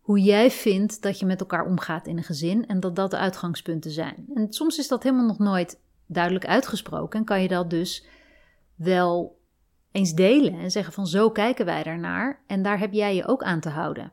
hoe 0.01 0.21
jij 0.21 0.51
vindt 0.51 1.03
dat 1.03 1.19
je 1.19 1.27
met 1.27 1.41
elkaar 1.41 1.67
omgaat 1.67 2.07
in 2.07 2.17
een 2.17 2.25
gezin 2.25 2.67
en 2.67 2.81
dat 2.81 2.97
dat 2.97 3.11
de 3.11 3.17
uitgangspunten 3.17 3.91
zijn. 3.91 4.27
En 4.35 4.53
soms 4.53 4.79
is 4.79 4.89
dat 4.89 5.03
helemaal 5.03 5.27
nog 5.27 5.39
nooit 5.39 5.81
duidelijk 6.07 6.47
uitgesproken 6.47 7.19
en 7.19 7.25
kan 7.25 7.43
je 7.43 7.49
dat 7.49 7.71
dus 7.71 8.07
wel 8.75 9.41
eens 9.93 10.15
delen 10.15 10.59
en 10.59 10.71
zeggen 10.71 10.93
van 10.93 11.07
zo 11.07 11.31
kijken 11.31 11.65
wij 11.65 11.83
daarnaar 11.83 12.43
en 12.47 12.63
daar 12.63 12.79
heb 12.79 12.93
jij 12.93 13.15
je 13.15 13.27
ook 13.27 13.43
aan 13.43 13.61
te 13.61 13.69
houden. 13.69 14.13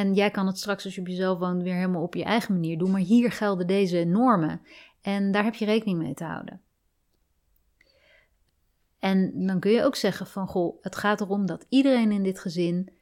En 0.00 0.14
jij 0.14 0.30
kan 0.30 0.46
het 0.46 0.58
straks 0.58 0.84
als 0.84 0.94
je 0.94 1.00
op 1.00 1.06
jezelf 1.06 1.38
woont 1.38 1.62
weer 1.62 1.74
helemaal 1.74 2.02
op 2.02 2.14
je 2.14 2.24
eigen 2.24 2.54
manier 2.54 2.78
doen, 2.78 2.90
maar 2.90 3.00
hier 3.00 3.32
gelden 3.32 3.66
deze 3.66 4.04
normen. 4.04 4.60
En 5.00 5.32
daar 5.32 5.44
heb 5.44 5.54
je 5.54 5.64
rekening 5.64 5.98
mee 5.98 6.14
te 6.14 6.24
houden. 6.24 6.60
En 8.98 9.46
dan 9.46 9.60
kun 9.60 9.70
je 9.70 9.84
ook 9.84 9.96
zeggen 9.96 10.26
van 10.26 10.46
goh, 10.46 10.82
het 10.82 10.96
gaat 10.96 11.20
erom 11.20 11.46
dat 11.46 11.66
iedereen 11.68 12.12
in 12.12 12.22
dit 12.22 12.40
gezin, 12.40 12.92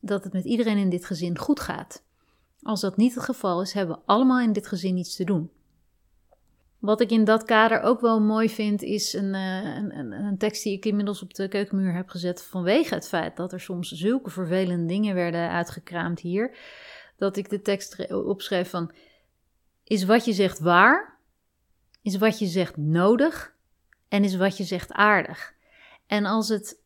dat 0.00 0.24
het 0.24 0.32
met 0.32 0.44
iedereen 0.44 0.76
in 0.76 0.88
dit 0.88 1.04
gezin 1.04 1.38
goed 1.38 1.60
gaat. 1.60 2.04
Als 2.62 2.80
dat 2.80 2.96
niet 2.96 3.14
het 3.14 3.24
geval 3.24 3.62
is, 3.62 3.72
hebben 3.72 3.96
we 3.96 4.02
allemaal 4.04 4.40
in 4.40 4.52
dit 4.52 4.66
gezin 4.66 4.96
iets 4.96 5.16
te 5.16 5.24
doen. 5.24 5.50
Wat 6.80 7.00
ik 7.00 7.10
in 7.10 7.24
dat 7.24 7.44
kader 7.44 7.80
ook 7.80 8.00
wel 8.00 8.20
mooi 8.20 8.50
vind, 8.50 8.82
is 8.82 9.12
een, 9.12 9.34
uh, 9.34 9.76
een, 9.76 10.12
een, 10.12 10.38
tekst 10.38 10.62
die 10.62 10.76
ik 10.76 10.84
inmiddels 10.84 11.22
op 11.22 11.34
de 11.34 11.48
keukenmuur 11.48 11.94
heb 11.94 12.08
gezet 12.08 12.42
vanwege 12.42 12.94
het 12.94 13.08
feit 13.08 13.36
dat 13.36 13.52
er 13.52 13.60
soms 13.60 13.90
zulke 13.90 14.30
vervelende 14.30 14.86
dingen 14.86 15.14
werden 15.14 15.50
uitgekraamd 15.50 16.20
hier. 16.20 16.56
Dat 17.16 17.36
ik 17.36 17.50
de 17.50 17.60
tekst 17.60 18.12
opschreef 18.12 18.70
van, 18.70 18.92
is 19.84 20.04
wat 20.04 20.24
je 20.24 20.32
zegt 20.32 20.58
waar? 20.58 21.18
Is 22.02 22.16
wat 22.16 22.38
je 22.38 22.46
zegt 22.46 22.76
nodig? 22.76 23.54
En 24.08 24.24
is 24.24 24.36
wat 24.36 24.56
je 24.56 24.64
zegt 24.64 24.92
aardig? 24.92 25.54
En 26.06 26.24
als 26.24 26.48
het 26.48 26.82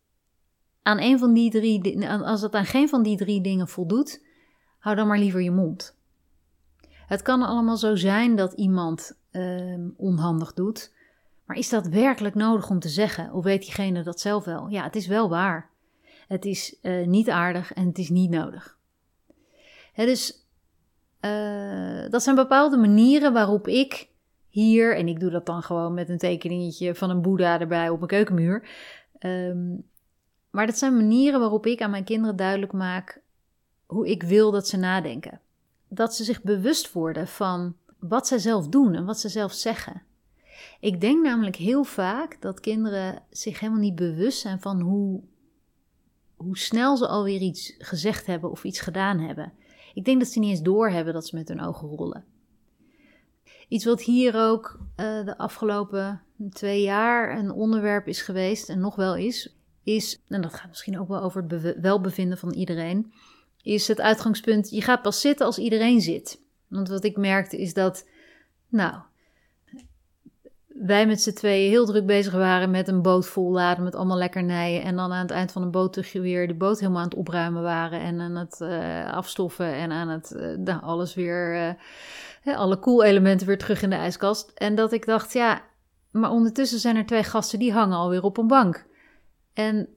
aan 0.82 1.00
een 1.00 1.18
van 1.18 1.32
die 1.32 1.50
drie, 1.50 2.08
als 2.08 2.42
het 2.42 2.54
aan 2.54 2.66
geen 2.66 2.88
van 2.88 3.02
die 3.02 3.16
drie 3.16 3.40
dingen 3.40 3.68
voldoet, 3.68 4.24
hou 4.78 4.96
dan 4.96 5.06
maar 5.06 5.18
liever 5.18 5.42
je 5.42 5.50
mond. 5.50 5.96
Het 7.06 7.22
kan 7.22 7.42
allemaal 7.42 7.76
zo 7.76 7.96
zijn 7.96 8.36
dat 8.36 8.52
iemand 8.52 9.22
uh, 9.36 9.88
onhandig 9.96 10.54
doet, 10.54 10.92
maar 11.44 11.56
is 11.56 11.68
dat 11.68 11.86
werkelijk 11.86 12.34
nodig 12.34 12.70
om 12.70 12.78
te 12.78 12.88
zeggen? 12.88 13.32
Of 13.32 13.44
weet 13.44 13.62
diegene 13.62 14.02
dat 14.02 14.20
zelf 14.20 14.44
wel? 14.44 14.68
Ja, 14.68 14.82
het 14.84 14.96
is 14.96 15.06
wel 15.06 15.28
waar. 15.28 15.70
Het 16.28 16.44
is 16.44 16.76
uh, 16.82 17.06
niet 17.06 17.30
aardig 17.30 17.72
en 17.72 17.86
het 17.86 17.98
is 17.98 18.08
niet 18.08 18.30
nodig. 18.30 18.76
Hè, 19.92 20.04
dus 20.04 20.46
uh, 21.20 22.10
dat 22.10 22.22
zijn 22.22 22.36
bepaalde 22.36 22.76
manieren 22.76 23.32
waarop 23.32 23.68
ik 23.68 24.08
hier. 24.48 24.96
En 24.96 25.08
ik 25.08 25.20
doe 25.20 25.30
dat 25.30 25.46
dan 25.46 25.62
gewoon 25.62 25.94
met 25.94 26.08
een 26.08 26.18
tekeningetje 26.18 26.94
van 26.94 27.10
een 27.10 27.22
boeddha 27.22 27.60
erbij 27.60 27.88
op 27.88 27.96
mijn 27.96 28.10
keukenmuur. 28.10 28.68
Um, 29.20 29.84
maar 30.50 30.66
dat 30.66 30.78
zijn 30.78 30.96
manieren 30.96 31.40
waarop 31.40 31.66
ik 31.66 31.82
aan 31.82 31.90
mijn 31.90 32.04
kinderen 32.04 32.36
duidelijk 32.36 32.72
maak 32.72 33.20
hoe 33.86 34.08
ik 34.08 34.22
wil 34.22 34.50
dat 34.50 34.68
ze 34.68 34.76
nadenken. 34.76 35.40
Dat 35.88 36.14
ze 36.14 36.24
zich 36.24 36.42
bewust 36.42 36.92
worden 36.92 37.28
van 37.28 37.76
wat 38.08 38.26
ze 38.26 38.38
zelf 38.38 38.68
doen 38.68 38.94
en 38.94 39.04
wat 39.04 39.20
ze 39.20 39.28
zelf 39.28 39.52
zeggen. 39.52 40.02
Ik 40.80 41.00
denk 41.00 41.24
namelijk 41.24 41.56
heel 41.56 41.84
vaak 41.84 42.40
dat 42.40 42.60
kinderen 42.60 43.22
zich 43.30 43.60
helemaal 43.60 43.82
niet 43.82 43.94
bewust 43.94 44.40
zijn 44.40 44.60
van 44.60 44.80
hoe, 44.80 45.22
hoe 46.36 46.58
snel 46.58 46.96
ze 46.96 47.08
alweer 47.08 47.40
iets 47.40 47.74
gezegd 47.78 48.26
hebben 48.26 48.50
of 48.50 48.64
iets 48.64 48.80
gedaan 48.80 49.18
hebben. 49.18 49.52
Ik 49.94 50.04
denk 50.04 50.20
dat 50.20 50.28
ze 50.28 50.38
niet 50.38 50.50
eens 50.50 50.62
doorhebben 50.62 51.14
dat 51.14 51.26
ze 51.26 51.36
met 51.36 51.48
hun 51.48 51.60
ogen 51.60 51.88
rollen. 51.88 52.24
Iets 53.68 53.84
wat 53.84 54.02
hier 54.02 54.36
ook 54.36 54.78
uh, 54.80 55.24
de 55.24 55.38
afgelopen 55.38 56.22
twee 56.50 56.82
jaar 56.82 57.38
een 57.38 57.50
onderwerp 57.50 58.06
is 58.06 58.22
geweest 58.22 58.68
en 58.68 58.80
nog 58.80 58.96
wel 58.96 59.16
is, 59.16 59.56
is, 59.82 60.22
en 60.28 60.42
dat 60.42 60.54
gaat 60.54 60.68
misschien 60.68 61.00
ook 61.00 61.08
wel 61.08 61.22
over 61.22 61.44
het 61.48 61.80
welbevinden 61.80 62.38
van 62.38 62.52
iedereen, 62.52 63.12
is 63.62 63.88
het 63.88 64.00
uitgangspunt, 64.00 64.70
je 64.70 64.82
gaat 64.82 65.02
pas 65.02 65.20
zitten 65.20 65.46
als 65.46 65.58
iedereen 65.58 66.00
zit. 66.00 66.42
Want 66.74 66.88
wat 66.88 67.04
ik 67.04 67.16
merkte 67.16 67.60
is 67.60 67.74
dat, 67.74 68.08
nou, 68.68 68.94
wij 70.66 71.06
met 71.06 71.22
z'n 71.22 71.32
tweeën 71.32 71.70
heel 71.70 71.86
druk 71.86 72.06
bezig 72.06 72.32
waren 72.32 72.70
met 72.70 72.88
een 72.88 73.02
boot 73.02 73.26
vol 73.26 73.50
laden 73.50 73.84
met 73.84 73.94
allemaal 73.94 74.16
lekkernijen. 74.16 74.82
En 74.82 74.96
dan 74.96 75.12
aan 75.12 75.22
het 75.22 75.30
eind 75.30 75.52
van 75.52 75.62
een 75.62 75.70
boottochtje 75.70 76.20
weer 76.20 76.46
de 76.46 76.54
boot 76.54 76.80
helemaal 76.80 77.00
aan 77.00 77.08
het 77.08 77.18
opruimen 77.18 77.62
waren. 77.62 78.00
En 78.00 78.20
aan 78.20 78.36
het 78.36 78.58
uh, 78.62 79.12
afstoffen 79.12 79.74
en 79.74 79.92
aan 79.92 80.08
het, 80.08 80.34
uh, 80.36 80.56
nou, 80.56 80.82
alles 80.82 81.14
weer, 81.14 81.76
uh, 82.44 82.56
alle 82.58 82.76
koelelementen 82.76 83.46
weer 83.46 83.58
terug 83.58 83.82
in 83.82 83.90
de 83.90 83.96
ijskast. 83.96 84.50
En 84.54 84.74
dat 84.74 84.92
ik 84.92 85.06
dacht, 85.06 85.32
ja, 85.32 85.62
maar 86.10 86.30
ondertussen 86.30 86.78
zijn 86.78 86.96
er 86.96 87.06
twee 87.06 87.24
gasten 87.24 87.58
die 87.58 87.72
hangen 87.72 87.96
alweer 87.96 88.22
op 88.22 88.36
een 88.36 88.46
bank. 88.46 88.86
En 89.52 89.88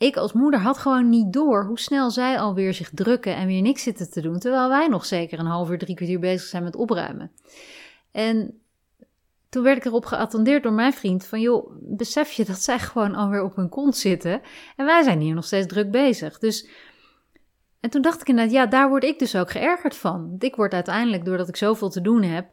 ik 0.00 0.16
als 0.16 0.32
moeder 0.32 0.60
had 0.60 0.78
gewoon 0.78 1.08
niet 1.08 1.32
door 1.32 1.64
hoe 1.64 1.78
snel 1.78 2.10
zij 2.10 2.38
alweer 2.38 2.74
zich 2.74 2.90
drukken 2.94 3.36
en 3.36 3.46
weer 3.46 3.62
niks 3.62 3.82
zitten 3.82 4.10
te 4.10 4.20
doen. 4.20 4.38
Terwijl 4.38 4.68
wij 4.68 4.88
nog 4.88 5.04
zeker 5.04 5.38
een 5.38 5.46
half 5.46 5.70
uur, 5.70 5.78
drie 5.78 5.94
kwartier 5.94 6.20
bezig 6.20 6.48
zijn 6.48 6.62
met 6.62 6.76
opruimen. 6.76 7.32
En 8.12 8.60
toen 9.48 9.62
werd 9.62 9.76
ik 9.76 9.84
erop 9.84 10.04
geattendeerd 10.04 10.62
door 10.62 10.72
mijn 10.72 10.92
vriend 10.92 11.26
van 11.26 11.40
joh, 11.40 11.72
besef 11.80 12.32
je 12.32 12.44
dat 12.44 12.62
zij 12.62 12.78
gewoon 12.78 13.14
alweer 13.14 13.42
op 13.42 13.56
hun 13.56 13.68
kont 13.68 13.96
zitten 13.96 14.40
en 14.76 14.86
wij 14.86 15.02
zijn 15.02 15.20
hier 15.20 15.34
nog 15.34 15.44
steeds 15.44 15.66
druk 15.66 15.90
bezig. 15.90 16.38
Dus 16.38 16.68
en 17.80 17.90
toen 17.90 18.02
dacht 18.02 18.20
ik 18.20 18.28
inderdaad, 18.28 18.54
ja, 18.54 18.66
daar 18.66 18.88
word 18.88 19.04
ik 19.04 19.18
dus 19.18 19.36
ook 19.36 19.50
geërgerd 19.50 19.96
van. 19.96 20.34
Ik 20.38 20.56
word 20.56 20.72
uiteindelijk, 20.72 21.24
doordat 21.24 21.48
ik 21.48 21.56
zoveel 21.56 21.90
te 21.90 22.00
doen 22.00 22.22
heb, 22.22 22.50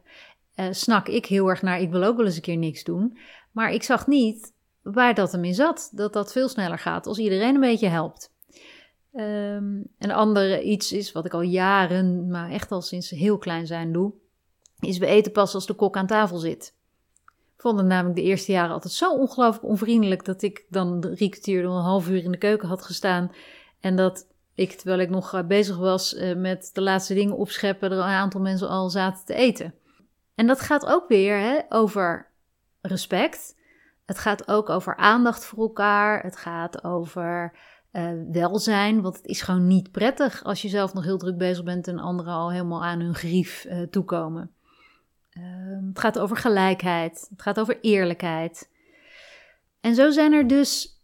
eh, 0.54 0.66
snak 0.70 1.08
ik 1.08 1.26
heel 1.26 1.48
erg 1.48 1.62
naar, 1.62 1.80
ik 1.80 1.90
wil 1.90 2.04
ook 2.04 2.16
wel 2.16 2.26
eens 2.26 2.36
een 2.36 2.42
keer 2.42 2.56
niks 2.56 2.84
doen. 2.84 3.18
Maar 3.52 3.72
ik 3.72 3.82
zag 3.82 4.06
niet 4.06 4.52
waar 4.92 5.14
dat 5.14 5.32
hem 5.32 5.44
in 5.44 5.54
zat, 5.54 5.90
dat 5.92 6.12
dat 6.12 6.32
veel 6.32 6.48
sneller 6.48 6.78
gaat 6.78 7.06
als 7.06 7.18
iedereen 7.18 7.54
een 7.54 7.60
beetje 7.60 7.88
helpt. 7.88 8.32
Um, 9.14 9.86
een 9.98 10.10
andere 10.10 10.62
iets 10.62 10.92
is 10.92 11.12
wat 11.12 11.24
ik 11.24 11.34
al 11.34 11.40
jaren, 11.40 12.28
maar 12.30 12.50
echt 12.50 12.72
al 12.72 12.82
sinds 12.82 13.10
heel 13.10 13.38
klein 13.38 13.66
zijn 13.66 13.92
doe, 13.92 14.12
is 14.80 14.98
we 14.98 15.06
eten 15.06 15.32
pas 15.32 15.54
als 15.54 15.66
de 15.66 15.74
kok 15.74 15.96
aan 15.96 16.06
tafel 16.06 16.38
zit. 16.38 16.74
Ik 17.26 17.64
vond 17.64 17.78
het 17.78 17.86
namelijk 17.86 18.16
de 18.16 18.22
eerste 18.22 18.52
jaren 18.52 18.72
altijd 18.72 18.92
zo 18.92 19.12
ongelooflijk 19.12 19.64
onvriendelijk 19.64 20.24
dat 20.24 20.42
ik 20.42 20.64
dan 20.68 21.00
drie 21.00 21.28
kwartier 21.28 21.64
een 21.64 21.70
half 21.70 22.08
uur 22.08 22.24
in 22.24 22.30
de 22.30 22.38
keuken 22.38 22.68
had 22.68 22.82
gestaan. 22.82 23.32
En 23.80 23.96
dat 23.96 24.26
ik, 24.54 24.72
terwijl 24.72 25.00
ik 25.00 25.10
nog 25.10 25.46
bezig 25.46 25.76
was 25.76 26.14
eh, 26.14 26.36
met 26.36 26.70
de 26.72 26.80
laatste 26.80 27.14
dingen 27.14 27.36
opscheppen, 27.36 27.90
er 27.90 27.98
een 27.98 28.04
aantal 28.04 28.40
mensen 28.40 28.68
al 28.68 28.90
zaten 28.90 29.24
te 29.24 29.34
eten. 29.34 29.74
En 30.34 30.46
dat 30.46 30.60
gaat 30.60 30.86
ook 30.86 31.08
weer 31.08 31.38
hè, 31.38 31.60
over 31.68 32.30
respect. 32.80 33.56
Het 34.08 34.18
gaat 34.18 34.48
ook 34.48 34.68
over 34.68 34.96
aandacht 34.96 35.44
voor 35.44 35.58
elkaar. 35.58 36.22
Het 36.22 36.36
gaat 36.36 36.84
over 36.84 37.58
uh, 37.92 38.10
welzijn. 38.32 39.02
Want 39.02 39.16
het 39.16 39.26
is 39.26 39.42
gewoon 39.42 39.66
niet 39.66 39.90
prettig 39.90 40.44
als 40.44 40.62
je 40.62 40.68
zelf 40.68 40.94
nog 40.94 41.04
heel 41.04 41.18
druk 41.18 41.38
bezig 41.38 41.64
bent 41.64 41.88
en 41.88 41.98
anderen 41.98 42.32
al 42.32 42.50
helemaal 42.50 42.84
aan 42.84 43.00
hun 43.00 43.14
grief 43.14 43.64
uh, 43.64 43.82
toekomen. 43.82 44.50
Uh, 45.32 45.44
het 45.88 45.98
gaat 45.98 46.18
over 46.18 46.36
gelijkheid. 46.36 47.26
Het 47.30 47.42
gaat 47.42 47.60
over 47.60 47.80
eerlijkheid. 47.80 48.70
En 49.80 49.94
zo 49.94 50.10
zijn 50.10 50.32
er 50.32 50.46
dus 50.46 51.02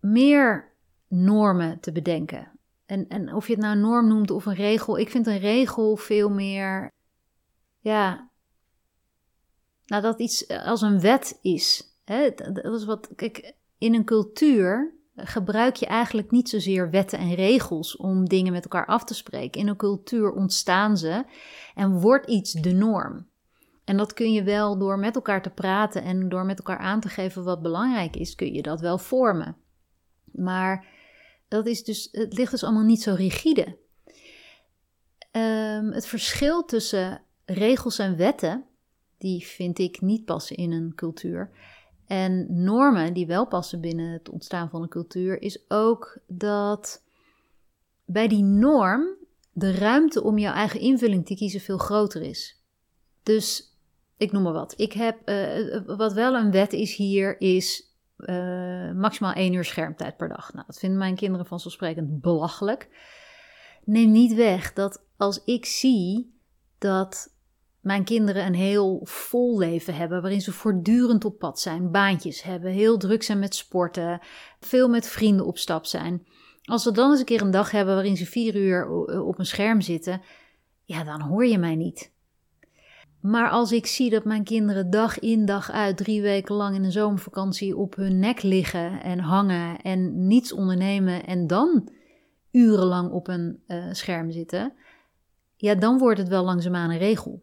meer 0.00 0.72
normen 1.08 1.80
te 1.80 1.92
bedenken. 1.92 2.50
En, 2.86 3.08
en 3.08 3.34
of 3.34 3.46
je 3.46 3.52
het 3.52 3.62
nou 3.62 3.74
een 3.74 3.80
norm 3.80 4.08
noemt 4.08 4.30
of 4.30 4.46
een 4.46 4.54
regel, 4.54 4.98
ik 4.98 5.10
vind 5.10 5.26
een 5.26 5.38
regel 5.38 5.96
veel 5.96 6.30
meer, 6.30 6.92
ja, 7.78 8.28
nou 9.86 10.02
dat 10.02 10.20
iets 10.20 10.48
als 10.48 10.82
een 10.82 11.00
wet 11.00 11.38
is. 11.42 11.90
Dat 12.04 12.74
is 12.74 12.84
wat, 12.84 13.08
kijk, 13.16 13.54
in 13.78 13.94
een 13.94 14.04
cultuur 14.04 14.94
gebruik 15.16 15.76
je 15.76 15.86
eigenlijk 15.86 16.30
niet 16.30 16.48
zozeer 16.48 16.90
wetten 16.90 17.18
en 17.18 17.34
regels 17.34 17.96
om 17.96 18.28
dingen 18.28 18.52
met 18.52 18.64
elkaar 18.64 18.86
af 18.86 19.04
te 19.04 19.14
spreken. 19.14 19.60
In 19.60 19.68
een 19.68 19.76
cultuur 19.76 20.32
ontstaan 20.32 20.96
ze 20.96 21.24
en 21.74 22.00
wordt 22.00 22.28
iets 22.28 22.52
de 22.52 22.72
norm. 22.72 23.30
En 23.84 23.96
dat 23.96 24.12
kun 24.12 24.32
je 24.32 24.42
wel 24.42 24.78
door 24.78 24.98
met 24.98 25.14
elkaar 25.14 25.42
te 25.42 25.50
praten 25.50 26.02
en 26.02 26.28
door 26.28 26.44
met 26.44 26.58
elkaar 26.58 26.78
aan 26.78 27.00
te 27.00 27.08
geven 27.08 27.44
wat 27.44 27.62
belangrijk 27.62 28.16
is, 28.16 28.34
kun 28.34 28.52
je 28.52 28.62
dat 28.62 28.80
wel 28.80 28.98
vormen. 28.98 29.56
Maar 30.24 30.86
dat 31.48 31.66
is 31.66 31.84
dus, 31.84 32.08
het 32.12 32.36
ligt 32.36 32.50
dus 32.50 32.64
allemaal 32.64 32.82
niet 32.82 33.02
zo 33.02 33.14
rigide. 33.14 33.78
Um, 35.32 35.92
het 35.92 36.06
verschil 36.06 36.64
tussen 36.64 37.22
regels 37.44 37.98
en 37.98 38.16
wetten, 38.16 38.64
die 39.18 39.46
vind 39.46 39.78
ik 39.78 40.00
niet 40.00 40.24
passen 40.24 40.56
in 40.56 40.72
een 40.72 40.94
cultuur. 40.94 41.50
En 42.12 42.46
normen 42.48 43.14
die 43.14 43.26
wel 43.26 43.46
passen 43.46 43.80
binnen 43.80 44.12
het 44.12 44.28
ontstaan 44.28 44.70
van 44.70 44.82
een 44.82 44.88
cultuur, 44.88 45.42
is 45.42 45.64
ook 45.68 46.18
dat 46.26 47.02
bij 48.04 48.28
die 48.28 48.42
norm 48.42 49.06
de 49.52 49.72
ruimte 49.72 50.22
om 50.22 50.38
jouw 50.38 50.52
eigen 50.52 50.80
invulling 50.80 51.26
te 51.26 51.34
kiezen 51.34 51.60
veel 51.60 51.78
groter 51.78 52.22
is. 52.22 52.62
Dus 53.22 53.76
ik 54.16 54.32
noem 54.32 54.42
maar 54.42 54.52
wat. 54.52 54.74
Ik 54.76 54.92
heb, 54.92 55.28
uh, 55.28 55.80
wat 55.86 56.12
wel 56.12 56.34
een 56.34 56.50
wet 56.50 56.72
is 56.72 56.94
hier, 56.96 57.40
is 57.40 57.94
uh, 58.16 58.92
maximaal 58.92 59.32
één 59.32 59.52
uur 59.52 59.64
schermtijd 59.64 60.16
per 60.16 60.28
dag. 60.28 60.52
Nou, 60.52 60.66
dat 60.66 60.78
vinden 60.78 60.98
mijn 60.98 61.16
kinderen 61.16 61.46
vanzelfsprekend 61.46 62.20
belachelijk. 62.20 62.88
Neem 63.84 64.10
niet 64.10 64.34
weg 64.34 64.72
dat 64.72 65.02
als 65.16 65.44
ik 65.44 65.66
zie 65.66 66.34
dat 66.78 67.31
mijn 67.82 68.04
kinderen 68.04 68.46
een 68.46 68.54
heel 68.54 69.00
vol 69.02 69.58
leven 69.58 69.94
hebben, 69.94 70.20
waarin 70.20 70.40
ze 70.40 70.52
voortdurend 70.52 71.24
op 71.24 71.38
pad 71.38 71.60
zijn, 71.60 71.90
baantjes 71.90 72.42
hebben, 72.42 72.70
heel 72.70 72.98
druk 72.98 73.22
zijn 73.22 73.38
met 73.38 73.54
sporten, 73.54 74.20
veel 74.60 74.88
met 74.88 75.08
vrienden 75.08 75.46
op 75.46 75.58
stap 75.58 75.86
zijn. 75.86 76.26
Als 76.62 76.84
we 76.84 76.92
dan 76.92 77.10
eens 77.10 77.18
een 77.18 77.24
keer 77.24 77.42
een 77.42 77.50
dag 77.50 77.70
hebben 77.70 77.94
waarin 77.94 78.16
ze 78.16 78.26
vier 78.26 78.56
uur 78.56 78.88
op 79.24 79.38
een 79.38 79.46
scherm 79.46 79.80
zitten, 79.80 80.20
ja, 80.84 81.04
dan 81.04 81.20
hoor 81.20 81.46
je 81.46 81.58
mij 81.58 81.76
niet. 81.76 82.12
Maar 83.20 83.50
als 83.50 83.72
ik 83.72 83.86
zie 83.86 84.10
dat 84.10 84.24
mijn 84.24 84.44
kinderen 84.44 84.90
dag 84.90 85.18
in 85.18 85.44
dag 85.44 85.70
uit 85.70 85.96
drie 85.96 86.22
weken 86.22 86.54
lang 86.54 86.76
in 86.76 86.84
een 86.84 86.92
zomervakantie 86.92 87.76
op 87.76 87.94
hun 87.94 88.18
nek 88.18 88.42
liggen 88.42 89.02
en 89.02 89.18
hangen 89.18 89.80
en 89.80 90.26
niets 90.26 90.52
ondernemen 90.52 91.24
en 91.24 91.46
dan 91.46 91.88
urenlang 92.50 93.10
op 93.10 93.28
een 93.28 93.62
uh, 93.68 93.84
scherm 93.92 94.30
zitten, 94.30 94.72
ja, 95.56 95.74
dan 95.74 95.98
wordt 95.98 96.18
het 96.18 96.28
wel 96.28 96.44
langzaamaan 96.44 96.90
een 96.90 96.98
regel. 96.98 97.42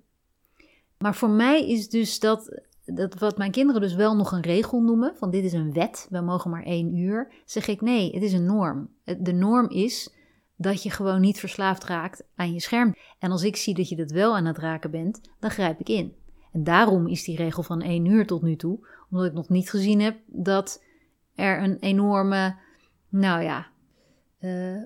Maar 0.99 1.15
voor 1.15 1.29
mij 1.29 1.67
is 1.67 1.89
dus 1.89 2.19
dat, 2.19 2.61
dat 2.85 3.13
wat 3.13 3.37
mijn 3.37 3.51
kinderen 3.51 3.81
dus 3.81 3.95
wel 3.95 4.15
nog 4.15 4.31
een 4.31 4.41
regel 4.41 4.81
noemen, 4.81 5.15
van 5.15 5.29
dit 5.29 5.43
is 5.43 5.53
een 5.53 5.73
wet, 5.73 6.07
we 6.09 6.21
mogen 6.21 6.51
maar 6.51 6.63
één 6.63 6.95
uur, 6.95 7.33
zeg 7.45 7.67
ik 7.67 7.81
nee, 7.81 8.13
het 8.13 8.23
is 8.23 8.33
een 8.33 8.45
norm. 8.45 8.89
De 9.19 9.33
norm 9.33 9.69
is 9.69 10.13
dat 10.55 10.83
je 10.83 10.89
gewoon 10.89 11.21
niet 11.21 11.39
verslaafd 11.39 11.83
raakt 11.83 12.23
aan 12.35 12.53
je 12.53 12.59
scherm. 12.59 12.95
En 13.19 13.31
als 13.31 13.43
ik 13.43 13.55
zie 13.55 13.75
dat 13.75 13.89
je 13.89 13.95
dat 13.95 14.11
wel 14.11 14.35
aan 14.35 14.45
het 14.45 14.57
raken 14.57 14.91
bent, 14.91 15.21
dan 15.39 15.49
grijp 15.49 15.79
ik 15.79 15.89
in. 15.89 16.15
En 16.51 16.63
daarom 16.63 17.07
is 17.07 17.23
die 17.23 17.35
regel 17.35 17.63
van 17.63 17.81
één 17.81 18.05
uur 18.05 18.25
tot 18.25 18.41
nu 18.41 18.55
toe, 18.55 18.87
omdat 19.09 19.27
ik 19.27 19.33
nog 19.33 19.49
niet 19.49 19.69
gezien 19.69 20.01
heb 20.01 20.17
dat 20.25 20.83
er 21.35 21.63
een 21.63 21.77
enorme, 21.79 22.55
nou 23.09 23.43
ja, 23.43 23.67
uh, 24.39 24.83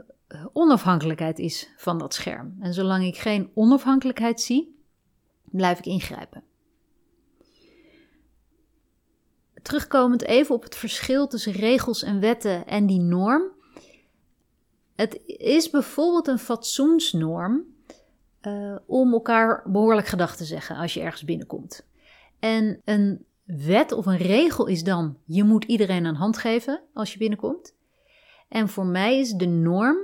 onafhankelijkheid 0.53 1.39
is 1.39 1.73
van 1.77 1.97
dat 1.97 2.13
scherm. 2.13 2.55
En 2.59 2.73
zolang 2.73 3.05
ik 3.05 3.17
geen 3.17 3.49
onafhankelijkheid 3.53 4.41
zie, 4.41 4.72
blijf 5.55 5.77
ik 5.77 5.85
ingrijpen. 5.85 6.43
Terugkomend 9.61 10.21
even 10.21 10.55
op 10.55 10.63
het 10.63 10.75
verschil 10.75 11.27
tussen 11.27 11.51
regels 11.51 12.03
en 12.03 12.19
wetten 12.19 12.67
en 12.67 12.85
die 12.85 12.99
norm. 12.99 13.43
Het 14.95 15.21
is 15.25 15.69
bijvoorbeeld 15.69 16.27
een 16.27 16.39
fatsoensnorm 16.39 17.65
uh, 18.41 18.75
om 18.85 19.13
elkaar 19.13 19.63
behoorlijk 19.65 20.07
gedag 20.07 20.35
te 20.35 20.45
zeggen 20.45 20.75
als 20.75 20.93
je 20.93 21.01
ergens 21.01 21.23
binnenkomt. 21.23 21.87
En 22.39 22.81
een 22.85 23.25
wet 23.43 23.91
of 23.91 24.05
een 24.05 24.17
regel 24.17 24.67
is 24.67 24.83
dan: 24.83 25.17
je 25.25 25.43
moet 25.43 25.63
iedereen 25.63 26.05
een 26.05 26.15
hand 26.15 26.37
geven 26.37 26.81
als 26.93 27.11
je 27.13 27.17
binnenkomt. 27.17 27.75
En 28.49 28.69
voor 28.69 28.85
mij 28.85 29.19
is 29.19 29.31
de 29.31 29.45
norm: 29.45 29.97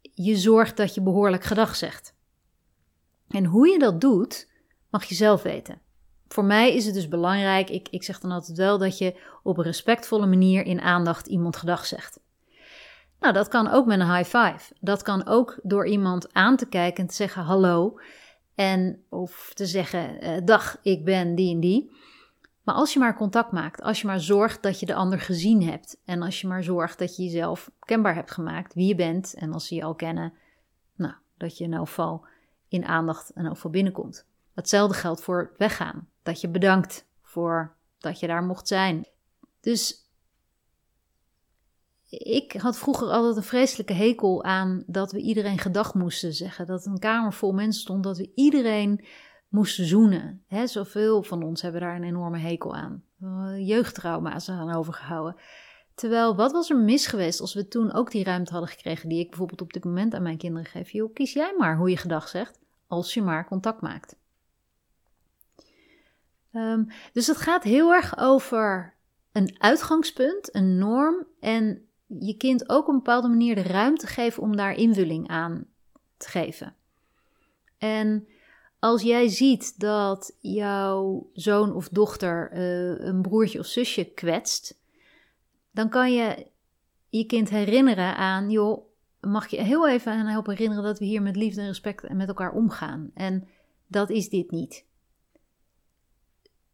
je 0.00 0.36
zorgt 0.36 0.76
dat 0.76 0.94
je 0.94 1.02
behoorlijk 1.02 1.44
gedag 1.44 1.76
zegt. 1.76 2.14
En 3.32 3.44
hoe 3.44 3.68
je 3.68 3.78
dat 3.78 4.00
doet, 4.00 4.50
mag 4.90 5.04
je 5.04 5.14
zelf 5.14 5.42
weten. 5.42 5.80
Voor 6.28 6.44
mij 6.44 6.74
is 6.74 6.84
het 6.84 6.94
dus 6.94 7.08
belangrijk, 7.08 7.70
ik, 7.70 7.88
ik 7.88 8.02
zeg 8.02 8.20
dan 8.20 8.30
altijd 8.30 8.58
wel 8.58 8.78
dat 8.78 8.98
je 8.98 9.20
op 9.42 9.58
een 9.58 9.64
respectvolle 9.64 10.26
manier 10.26 10.64
in 10.64 10.80
aandacht 10.80 11.26
iemand 11.26 11.56
gedag 11.56 11.86
zegt. 11.86 12.20
Nou, 13.20 13.34
dat 13.34 13.48
kan 13.48 13.68
ook 13.68 13.86
met 13.86 14.00
een 14.00 14.16
high 14.16 14.36
five. 14.36 14.74
Dat 14.80 15.02
kan 15.02 15.26
ook 15.26 15.58
door 15.62 15.86
iemand 15.86 16.34
aan 16.34 16.56
te 16.56 16.66
kijken 16.66 17.02
en 17.02 17.08
te 17.08 17.14
zeggen 17.14 17.42
hallo. 17.42 18.00
En 18.54 19.02
of 19.08 19.50
te 19.54 19.66
zeggen 19.66 20.20
eh, 20.20 20.40
dag, 20.44 20.78
ik 20.82 21.04
ben 21.04 21.34
die 21.34 21.54
en 21.54 21.60
die. 21.60 21.96
Maar 22.62 22.74
als 22.74 22.92
je 22.92 22.98
maar 22.98 23.16
contact 23.16 23.52
maakt, 23.52 23.82
als 23.82 24.00
je 24.00 24.06
maar 24.06 24.20
zorgt 24.20 24.62
dat 24.62 24.80
je 24.80 24.86
de 24.86 24.94
ander 24.94 25.20
gezien 25.20 25.62
hebt. 25.62 26.00
En 26.04 26.22
als 26.22 26.40
je 26.40 26.46
maar 26.46 26.62
zorgt 26.62 26.98
dat 26.98 27.16
je 27.16 27.22
jezelf 27.22 27.70
kenbaar 27.78 28.14
hebt 28.14 28.30
gemaakt, 28.30 28.74
wie 28.74 28.86
je 28.86 28.94
bent. 28.94 29.34
En 29.34 29.52
als 29.52 29.66
ze 29.66 29.74
je 29.74 29.82
al 29.82 29.94
kennen, 29.94 30.32
nou, 30.96 31.14
dat 31.36 31.58
je 31.58 31.64
in 31.64 31.72
elk 31.72 31.86
geval 31.86 32.26
in 32.72 32.84
aandacht 32.84 33.30
en 33.30 33.50
overal 33.50 33.70
binnenkomt. 33.70 34.26
Hetzelfde 34.54 34.94
geldt 34.94 35.22
voor 35.22 35.38
het 35.38 35.58
weggaan. 35.58 36.08
Dat 36.22 36.40
je 36.40 36.48
bedankt 36.48 37.06
voor 37.22 37.76
dat 37.98 38.20
je 38.20 38.26
daar 38.26 38.42
mocht 38.42 38.68
zijn. 38.68 39.06
Dus 39.60 40.10
ik 42.08 42.52
had 42.52 42.78
vroeger 42.78 43.08
altijd 43.08 43.36
een 43.36 43.42
vreselijke 43.42 43.92
hekel 43.92 44.44
aan 44.44 44.82
dat 44.86 45.12
we 45.12 45.18
iedereen 45.18 45.58
gedag 45.58 45.94
moesten 45.94 46.32
zeggen. 46.32 46.66
Dat 46.66 46.86
een 46.86 46.98
kamer 46.98 47.32
vol 47.32 47.52
mensen 47.52 47.82
stond, 47.82 48.04
dat 48.04 48.16
we 48.16 48.32
iedereen 48.34 49.04
moesten 49.48 49.84
zoenen. 49.84 50.44
He, 50.46 50.66
zoveel 50.66 51.22
van 51.22 51.42
ons 51.42 51.62
hebben 51.62 51.80
daar 51.80 51.96
een 51.96 52.04
enorme 52.04 52.38
hekel 52.38 52.74
aan. 52.74 53.04
Jeugdtrauma's 53.58 54.48
aan 54.48 54.74
overgehouden. 54.74 55.36
Terwijl, 55.94 56.36
wat 56.36 56.52
was 56.52 56.70
er 56.70 56.76
mis 56.76 57.06
geweest 57.06 57.40
als 57.40 57.54
we 57.54 57.68
toen 57.68 57.92
ook 57.92 58.10
die 58.10 58.24
ruimte 58.24 58.52
hadden 58.52 58.70
gekregen 58.70 59.08
die 59.08 59.18
ik 59.18 59.28
bijvoorbeeld 59.28 59.60
op 59.60 59.72
dit 59.72 59.84
moment 59.84 60.14
aan 60.14 60.22
mijn 60.22 60.38
kinderen 60.38 60.70
geef? 60.70 60.90
Joh, 60.90 61.12
kies 61.12 61.32
jij 61.32 61.54
maar 61.58 61.76
hoe 61.76 61.90
je 61.90 61.96
gedag 61.96 62.28
zegt, 62.28 62.58
als 62.92 63.14
je 63.14 63.22
maar 63.22 63.46
contact 63.46 63.80
maakt. 63.80 64.16
Um, 66.52 66.88
dus 67.12 67.26
het 67.26 67.36
gaat 67.36 67.62
heel 67.62 67.92
erg 67.92 68.18
over 68.18 68.94
een 69.32 69.54
uitgangspunt, 69.58 70.54
een 70.54 70.78
norm 70.78 71.26
en 71.40 71.86
je 72.06 72.36
kind 72.36 72.68
ook 72.68 72.82
op 72.82 72.88
een 72.88 72.96
bepaalde 72.96 73.28
manier 73.28 73.54
de 73.54 73.62
ruimte 73.62 74.06
geven 74.06 74.42
om 74.42 74.56
daar 74.56 74.74
invulling 74.74 75.28
aan 75.28 75.66
te 76.16 76.28
geven. 76.28 76.74
En 77.78 78.28
als 78.78 79.02
jij 79.02 79.28
ziet 79.28 79.80
dat 79.80 80.36
jouw 80.40 81.30
zoon 81.32 81.74
of 81.74 81.88
dochter 81.88 82.52
uh, 82.52 83.06
een 83.06 83.22
broertje 83.22 83.58
of 83.58 83.66
zusje 83.66 84.04
kwetst, 84.04 84.80
dan 85.70 85.88
kan 85.88 86.12
je 86.12 86.46
je 87.08 87.24
kind 87.24 87.50
herinneren 87.50 88.16
aan, 88.16 88.50
joh, 88.50 88.91
mag 89.30 89.48
je 89.48 89.62
heel 89.62 89.88
even 89.88 90.12
aan 90.12 90.26
helpen 90.26 90.52
herinneren 90.52 90.84
dat 90.84 90.98
we 90.98 91.04
hier 91.04 91.22
met 91.22 91.36
liefde 91.36 91.60
en 91.60 91.66
respect 91.66 92.12
met 92.12 92.28
elkaar 92.28 92.52
omgaan. 92.52 93.10
En 93.14 93.48
dat 93.86 94.10
is 94.10 94.28
dit 94.28 94.50
niet. 94.50 94.86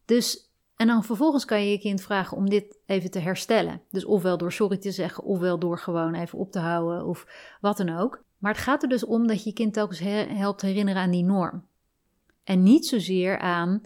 Dus 0.04 0.48
en 0.76 0.86
dan 0.86 1.04
vervolgens 1.04 1.44
kan 1.44 1.64
je 1.64 1.70
je 1.70 1.78
kind 1.78 2.00
vragen 2.00 2.36
om 2.36 2.48
dit 2.48 2.78
even 2.86 3.10
te 3.10 3.18
herstellen. 3.18 3.82
Dus 3.90 4.04
ofwel 4.04 4.38
door 4.38 4.52
sorry 4.52 4.76
te 4.76 4.90
zeggen, 4.90 5.24
ofwel 5.24 5.58
door 5.58 5.78
gewoon 5.78 6.14
even 6.14 6.38
op 6.38 6.52
te 6.52 6.58
houden 6.58 7.06
of 7.06 7.26
wat 7.60 7.76
dan 7.76 7.98
ook. 7.98 8.22
Maar 8.38 8.52
het 8.52 8.62
gaat 8.62 8.82
er 8.82 8.88
dus 8.88 9.04
om 9.04 9.26
dat 9.26 9.42
je 9.42 9.48
je 9.48 9.54
kind 9.54 9.72
telkens 9.72 9.98
helpt 9.98 10.60
herinneren 10.60 11.02
aan 11.02 11.10
die 11.10 11.24
norm. 11.24 11.66
En 12.44 12.62
niet 12.62 12.86
zozeer 12.86 13.38
aan 13.38 13.82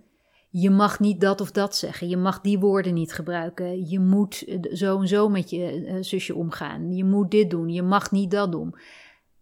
je 0.54 0.70
mag 0.70 1.00
niet 1.00 1.20
dat 1.20 1.40
of 1.40 1.50
dat 1.50 1.76
zeggen. 1.76 2.08
Je 2.08 2.16
mag 2.16 2.40
die 2.40 2.58
woorden 2.58 2.94
niet 2.94 3.12
gebruiken. 3.12 3.88
Je 3.88 4.00
moet 4.00 4.44
zo 4.72 5.00
en 5.00 5.08
zo 5.08 5.28
met 5.28 5.50
je 5.50 5.86
uh, 5.86 5.96
zusje 6.00 6.34
omgaan. 6.34 6.94
Je 6.94 7.04
moet 7.04 7.30
dit 7.30 7.50
doen. 7.50 7.68
Je 7.68 7.82
mag 7.82 8.10
niet 8.10 8.30
dat 8.30 8.52
doen. 8.52 8.74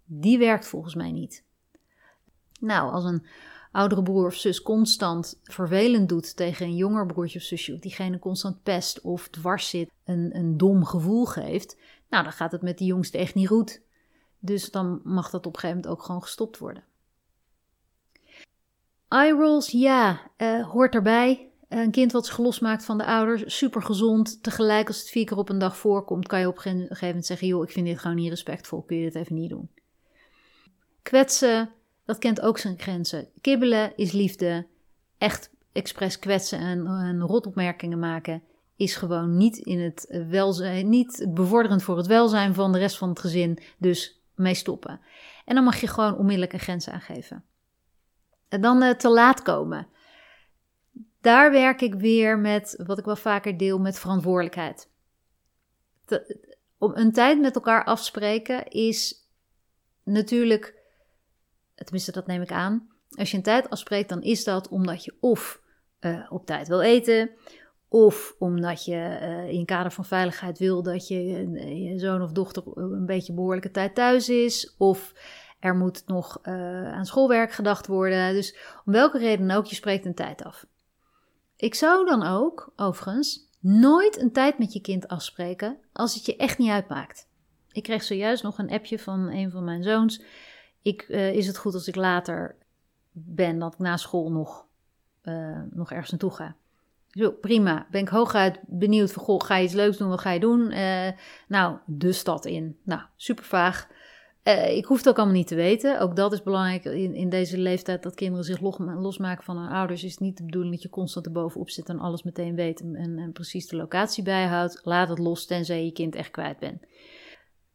Die 0.04 0.38
werkt 0.38 0.66
volgens 0.66 0.94
mij 0.94 1.12
niet. 1.12 1.44
Nou, 2.60 2.92
als 2.92 3.04
een 3.04 3.26
oudere 3.72 4.02
broer 4.02 4.26
of 4.26 4.34
zus 4.34 4.62
constant 4.62 5.40
vervelend 5.42 6.08
doet 6.08 6.36
tegen 6.36 6.66
een 6.66 6.76
jonger 6.76 7.06
broertje 7.06 7.38
of 7.38 7.44
zusje, 7.44 7.72
of 7.72 7.80
diegene 7.80 8.18
constant 8.18 8.62
pest 8.62 9.00
of 9.00 9.28
dwars 9.28 9.68
zit, 9.68 9.90
een, 10.04 10.36
een 10.36 10.56
dom 10.56 10.84
gevoel 10.84 11.24
geeft, 11.24 11.76
nou, 12.08 12.22
dan 12.22 12.32
gaat 12.32 12.52
het 12.52 12.62
met 12.62 12.78
die 12.78 12.86
jongste 12.86 13.18
echt 13.18 13.34
niet 13.34 13.48
goed. 13.48 13.82
Dus 14.38 14.70
dan 14.70 15.00
mag 15.04 15.30
dat 15.30 15.46
op 15.46 15.54
een 15.54 15.60
gegeven 15.60 15.82
moment 15.82 15.98
ook 15.98 16.06
gewoon 16.06 16.22
gestopt 16.22 16.58
worden. 16.58 16.84
Eye 19.10 19.32
rolls, 19.32 19.70
ja, 19.70 20.20
uh, 20.38 20.68
hoort 20.68 20.94
erbij. 20.94 21.50
Een 21.68 21.90
kind 21.90 22.12
wat 22.12 22.26
zich 22.26 22.38
losmaakt 22.38 22.84
van 22.84 22.98
de 22.98 23.04
ouders, 23.04 23.56
super 23.56 23.82
gezond. 23.82 24.42
Tegelijk, 24.42 24.88
als 24.88 24.98
het 24.98 25.08
vier 25.08 25.24
keer 25.24 25.36
op 25.36 25.48
een 25.48 25.58
dag 25.58 25.76
voorkomt, 25.76 26.26
kan 26.26 26.40
je 26.40 26.48
op 26.48 26.56
een 26.56 26.62
gegeven 26.62 27.06
moment 27.06 27.26
zeggen: 27.26 27.46
joh, 27.46 27.62
ik 27.62 27.70
vind 27.70 27.86
dit 27.86 27.98
gewoon 27.98 28.16
niet 28.16 28.28
respectvol, 28.28 28.82
kun 28.82 28.96
je 28.96 29.04
dit 29.04 29.14
even 29.14 29.34
niet 29.34 29.50
doen. 29.50 29.70
Kwetsen, 31.02 31.70
dat 32.04 32.18
kent 32.18 32.40
ook 32.40 32.58
zijn 32.58 32.78
grenzen. 32.78 33.28
Kibbelen 33.40 33.92
is 33.96 34.12
liefde. 34.12 34.66
Echt 35.18 35.50
expres 35.72 36.18
kwetsen 36.18 36.58
en, 36.58 36.86
en 36.86 37.20
rotopmerkingen 37.20 37.98
maken 37.98 38.42
is 38.76 38.96
gewoon 38.96 39.36
niet 39.36 39.56
in 39.56 39.80
het 39.80 40.24
welzijn, 40.28 40.88
niet 40.88 41.26
bevorderend 41.28 41.82
voor 41.82 41.96
het 41.96 42.06
welzijn 42.06 42.54
van 42.54 42.72
de 42.72 42.78
rest 42.78 42.98
van 42.98 43.08
het 43.08 43.18
gezin. 43.18 43.58
Dus 43.78 44.20
mee 44.34 44.54
stoppen. 44.54 45.00
En 45.44 45.54
dan 45.54 45.64
mag 45.64 45.80
je 45.80 45.86
gewoon 45.86 46.16
onmiddellijk 46.16 46.52
een 46.52 46.58
grens 46.58 46.88
aangeven. 46.88 47.44
Dan 48.58 48.82
uh, 48.82 48.90
te 48.90 49.08
laat 49.08 49.42
komen. 49.42 49.88
Daar 51.20 51.50
werk 51.52 51.80
ik 51.80 51.94
weer 51.94 52.38
met, 52.38 52.82
wat 52.86 52.98
ik 52.98 53.04
wel 53.04 53.16
vaker 53.16 53.56
deel, 53.56 53.78
met 53.78 53.98
verantwoordelijkheid. 53.98 54.90
om 56.78 56.92
een 56.94 57.12
tijd 57.12 57.40
met 57.40 57.54
elkaar 57.54 57.84
afspreken 57.84 58.68
is 58.68 59.28
natuurlijk, 60.04 60.74
tenminste 61.74 62.12
dat 62.12 62.26
neem 62.26 62.42
ik 62.42 62.52
aan. 62.52 62.88
Als 63.10 63.30
je 63.30 63.36
een 63.36 63.42
tijd 63.42 63.70
afspreekt, 63.70 64.08
dan 64.08 64.22
is 64.22 64.44
dat 64.44 64.68
omdat 64.68 65.04
je 65.04 65.16
of 65.20 65.62
uh, 66.00 66.26
op 66.28 66.46
tijd 66.46 66.68
wil 66.68 66.80
eten, 66.80 67.30
of 67.88 68.34
omdat 68.38 68.84
je 68.84 69.18
uh, 69.22 69.48
in 69.48 69.64
kader 69.64 69.92
van 69.92 70.04
veiligheid 70.04 70.58
wil 70.58 70.82
dat 70.82 71.08
je, 71.08 71.50
je 71.84 71.98
zoon 71.98 72.22
of 72.22 72.32
dochter 72.32 72.62
een 72.74 73.06
beetje 73.06 73.32
behoorlijke 73.32 73.70
tijd 73.70 73.94
thuis 73.94 74.28
is. 74.28 74.74
Of 74.78 75.14
er 75.60 75.76
moet 75.76 76.02
nog 76.06 76.38
uh, 76.42 76.92
aan 76.92 77.06
schoolwerk 77.06 77.52
gedacht 77.52 77.86
worden. 77.86 78.32
Dus 78.32 78.56
om 78.84 78.92
welke 78.92 79.18
reden 79.18 79.50
ook, 79.50 79.66
je 79.66 79.74
spreekt 79.74 80.06
een 80.06 80.14
tijd 80.14 80.44
af. 80.44 80.66
Ik 81.56 81.74
zou 81.74 82.06
dan 82.06 82.22
ook, 82.22 82.72
overigens, 82.76 83.48
nooit 83.58 84.20
een 84.20 84.32
tijd 84.32 84.58
met 84.58 84.72
je 84.72 84.80
kind 84.80 85.08
afspreken 85.08 85.78
als 85.92 86.14
het 86.14 86.26
je 86.26 86.36
echt 86.36 86.58
niet 86.58 86.70
uitmaakt. 86.70 87.28
Ik 87.72 87.82
kreeg 87.82 88.02
zojuist 88.02 88.42
nog 88.42 88.58
een 88.58 88.70
appje 88.70 88.98
van 88.98 89.28
een 89.28 89.50
van 89.50 89.64
mijn 89.64 89.82
zoons. 89.82 90.22
Ik, 90.82 91.08
uh, 91.08 91.32
is 91.32 91.46
het 91.46 91.58
goed 91.58 91.74
als 91.74 91.88
ik 91.88 91.96
later 91.96 92.56
ben, 93.12 93.58
dat 93.58 93.72
ik 93.72 93.78
na 93.78 93.96
school 93.96 94.30
nog, 94.30 94.66
uh, 95.22 95.62
nog 95.70 95.90
ergens 95.90 96.10
naartoe 96.10 96.34
ga? 96.34 96.56
Zo, 97.10 97.30
prima. 97.30 97.86
Ben 97.90 98.00
ik 98.00 98.08
hooguit 98.08 98.60
benieuwd 98.66 99.12
van, 99.12 99.22
goh, 99.22 99.40
ga 99.40 99.56
je 99.56 99.64
iets 99.64 99.74
leuks 99.74 99.96
doen? 99.96 100.08
Wat 100.08 100.20
ga 100.20 100.30
je 100.30 100.40
doen? 100.40 100.68
Nou, 101.48 101.76
de 101.86 102.12
stad 102.12 102.44
in. 102.44 102.78
Nou, 102.82 103.02
super 103.16 103.44
vaag. 103.44 103.88
Uh, 104.44 104.76
ik 104.76 104.84
hoef 104.84 104.96
het 104.96 105.08
ook 105.08 105.16
allemaal 105.16 105.34
niet 105.34 105.46
te 105.46 105.54
weten. 105.54 106.00
Ook 106.00 106.16
dat 106.16 106.32
is 106.32 106.42
belangrijk 106.42 106.84
in, 106.84 107.14
in 107.14 107.28
deze 107.28 107.58
leeftijd 107.58 108.02
dat 108.02 108.14
kinderen 108.14 108.44
zich 108.44 108.60
losmaken 108.60 109.44
van 109.44 109.58
hun 109.58 109.70
ouders. 109.70 110.04
Is 110.04 110.18
niet 110.18 110.36
de 110.36 110.44
bedoeling 110.44 110.72
dat 110.72 110.82
je 110.82 110.88
constant 110.88 111.26
erbovenop 111.26 111.70
zit 111.70 111.88
en 111.88 111.98
alles 111.98 112.22
meteen 112.22 112.54
weet 112.54 112.80
en, 112.80 112.96
en, 112.96 113.32
precies 113.32 113.68
de 113.68 113.76
locatie 113.76 114.22
bijhoudt. 114.22 114.80
Laat 114.82 115.08
het 115.08 115.18
los 115.18 115.46
tenzij 115.46 115.84
je 115.84 115.92
kind 115.92 116.14
echt 116.14 116.30
kwijt 116.30 116.58
bent. 116.58 116.82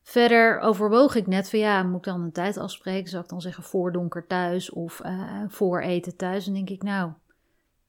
Verder 0.01 0.59
overwoog 0.59 1.15
ik 1.15 1.27
net 1.27 1.49
van 1.49 1.59
ja, 1.59 1.83
moet 1.83 1.97
ik 1.97 2.03
dan 2.03 2.21
een 2.21 2.31
tijd 2.31 2.57
afspreken? 2.57 3.09
Zou 3.09 3.23
ik 3.23 3.29
dan 3.29 3.41
zeggen 3.41 3.63
voor 3.63 3.91
donker 3.91 4.27
thuis 4.27 4.69
of 4.69 5.01
uh, 5.05 5.43
voor 5.47 5.81
eten 5.81 6.15
thuis? 6.15 6.47
En 6.47 6.53
denk 6.53 6.69
ik 6.69 6.83
nou, 6.83 7.11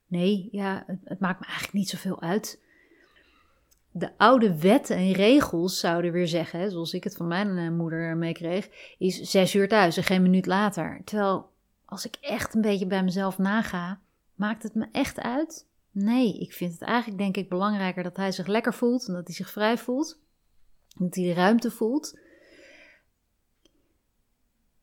nee, 0.06 0.48
ja, 0.50 0.84
het, 0.86 0.98
het 1.04 1.20
maakt 1.20 1.40
me 1.40 1.46
eigenlijk 1.46 1.74
niet 1.74 1.88
zoveel 1.88 2.20
uit 2.20 2.64
de 3.98 4.10
oude 4.16 4.58
wetten 4.58 4.96
en 4.96 5.12
regels 5.12 5.80
zouden 5.80 6.12
weer 6.12 6.28
zeggen, 6.28 6.70
zoals 6.70 6.92
ik 6.92 7.04
het 7.04 7.16
van 7.16 7.26
mijn 7.26 7.58
eh, 7.58 7.70
moeder 7.70 8.16
meekreeg, 8.16 8.68
is 8.98 9.20
zes 9.20 9.54
uur 9.54 9.68
thuis 9.68 9.96
en 9.96 10.02
geen 10.02 10.22
minuut 10.22 10.46
later. 10.46 11.00
Terwijl 11.04 11.50
als 11.84 12.06
ik 12.06 12.16
echt 12.20 12.54
een 12.54 12.60
beetje 12.60 12.86
bij 12.86 13.02
mezelf 13.02 13.38
naga, 13.38 14.00
maakt 14.34 14.62
het 14.62 14.74
me 14.74 14.86
echt 14.92 15.20
uit? 15.20 15.66
Nee, 15.90 16.38
ik 16.38 16.52
vind 16.52 16.72
het 16.72 16.82
eigenlijk 16.82 17.18
denk 17.18 17.36
ik 17.36 17.48
belangrijker 17.48 18.02
dat 18.02 18.16
hij 18.16 18.32
zich 18.32 18.46
lekker 18.46 18.74
voelt 18.74 19.06
en 19.08 19.14
dat 19.14 19.26
hij 19.26 19.34
zich 19.34 19.50
vrij 19.50 19.78
voelt. 19.78 20.18
Dat 20.98 21.14
hij 21.14 21.24
de 21.24 21.32
ruimte 21.32 21.70
voelt. 21.70 22.18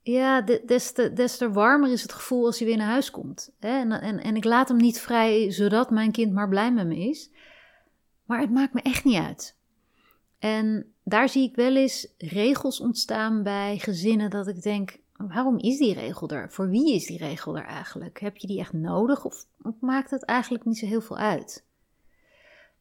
Ja, 0.02 0.42
des 0.42 0.92
te, 0.92 1.14
des 1.14 1.38
te 1.38 1.52
warmer 1.52 1.92
is 1.92 2.02
het 2.02 2.14
gevoel 2.14 2.46
als 2.46 2.60
hij 2.60 2.68
weer 2.68 2.78
naar 2.78 2.88
huis 2.88 3.12
komt. 3.12 3.52
En, 3.60 3.92
en, 3.92 4.20
en 4.20 4.36
ik 4.36 4.44
laat 4.44 4.68
hem 4.68 4.78
niet 4.78 5.00
vrij 5.00 5.52
zodat 5.52 5.90
mijn 5.90 6.12
kind 6.12 6.34
maar 6.34 6.50
blij 6.50 6.74
met 6.74 6.88
me 6.88 6.98
is. 6.98 7.30
Maar 8.26 8.40
het 8.40 8.52
maakt 8.52 8.74
me 8.74 8.82
echt 8.82 9.04
niet 9.04 9.20
uit. 9.20 9.56
En 10.40 10.94
daar 11.04 11.30
zie 11.30 11.50
ik 11.50 11.56
wel 11.56 11.76
eens 11.76 12.08
regels 12.18 12.80
ontstaan 12.80 13.44
bij 13.44 13.78
gezinnen 13.78 14.30
dat 14.30 14.48
ik 14.48 14.62
denk: 14.62 14.98
waarom 15.18 15.58
is 15.58 15.78
die 15.78 15.94
regel 15.94 16.30
er? 16.30 16.52
Voor 16.52 16.70
wie 16.70 16.94
is 16.94 17.06
die 17.06 17.18
regel 17.18 17.58
er 17.58 17.66
eigenlijk? 17.66 18.20
Heb 18.20 18.38
je 18.38 18.48
die 18.48 18.60
echt 18.60 18.74
nodig 18.74 19.26
of 19.26 19.46
maakt 19.80 20.12
het 20.12 20.24
eigenlijk 20.24 20.66
niet 20.66 20.78
zo 20.78 20.86
heel 20.86 21.02
veel 21.02 21.18
uit? 21.18 21.66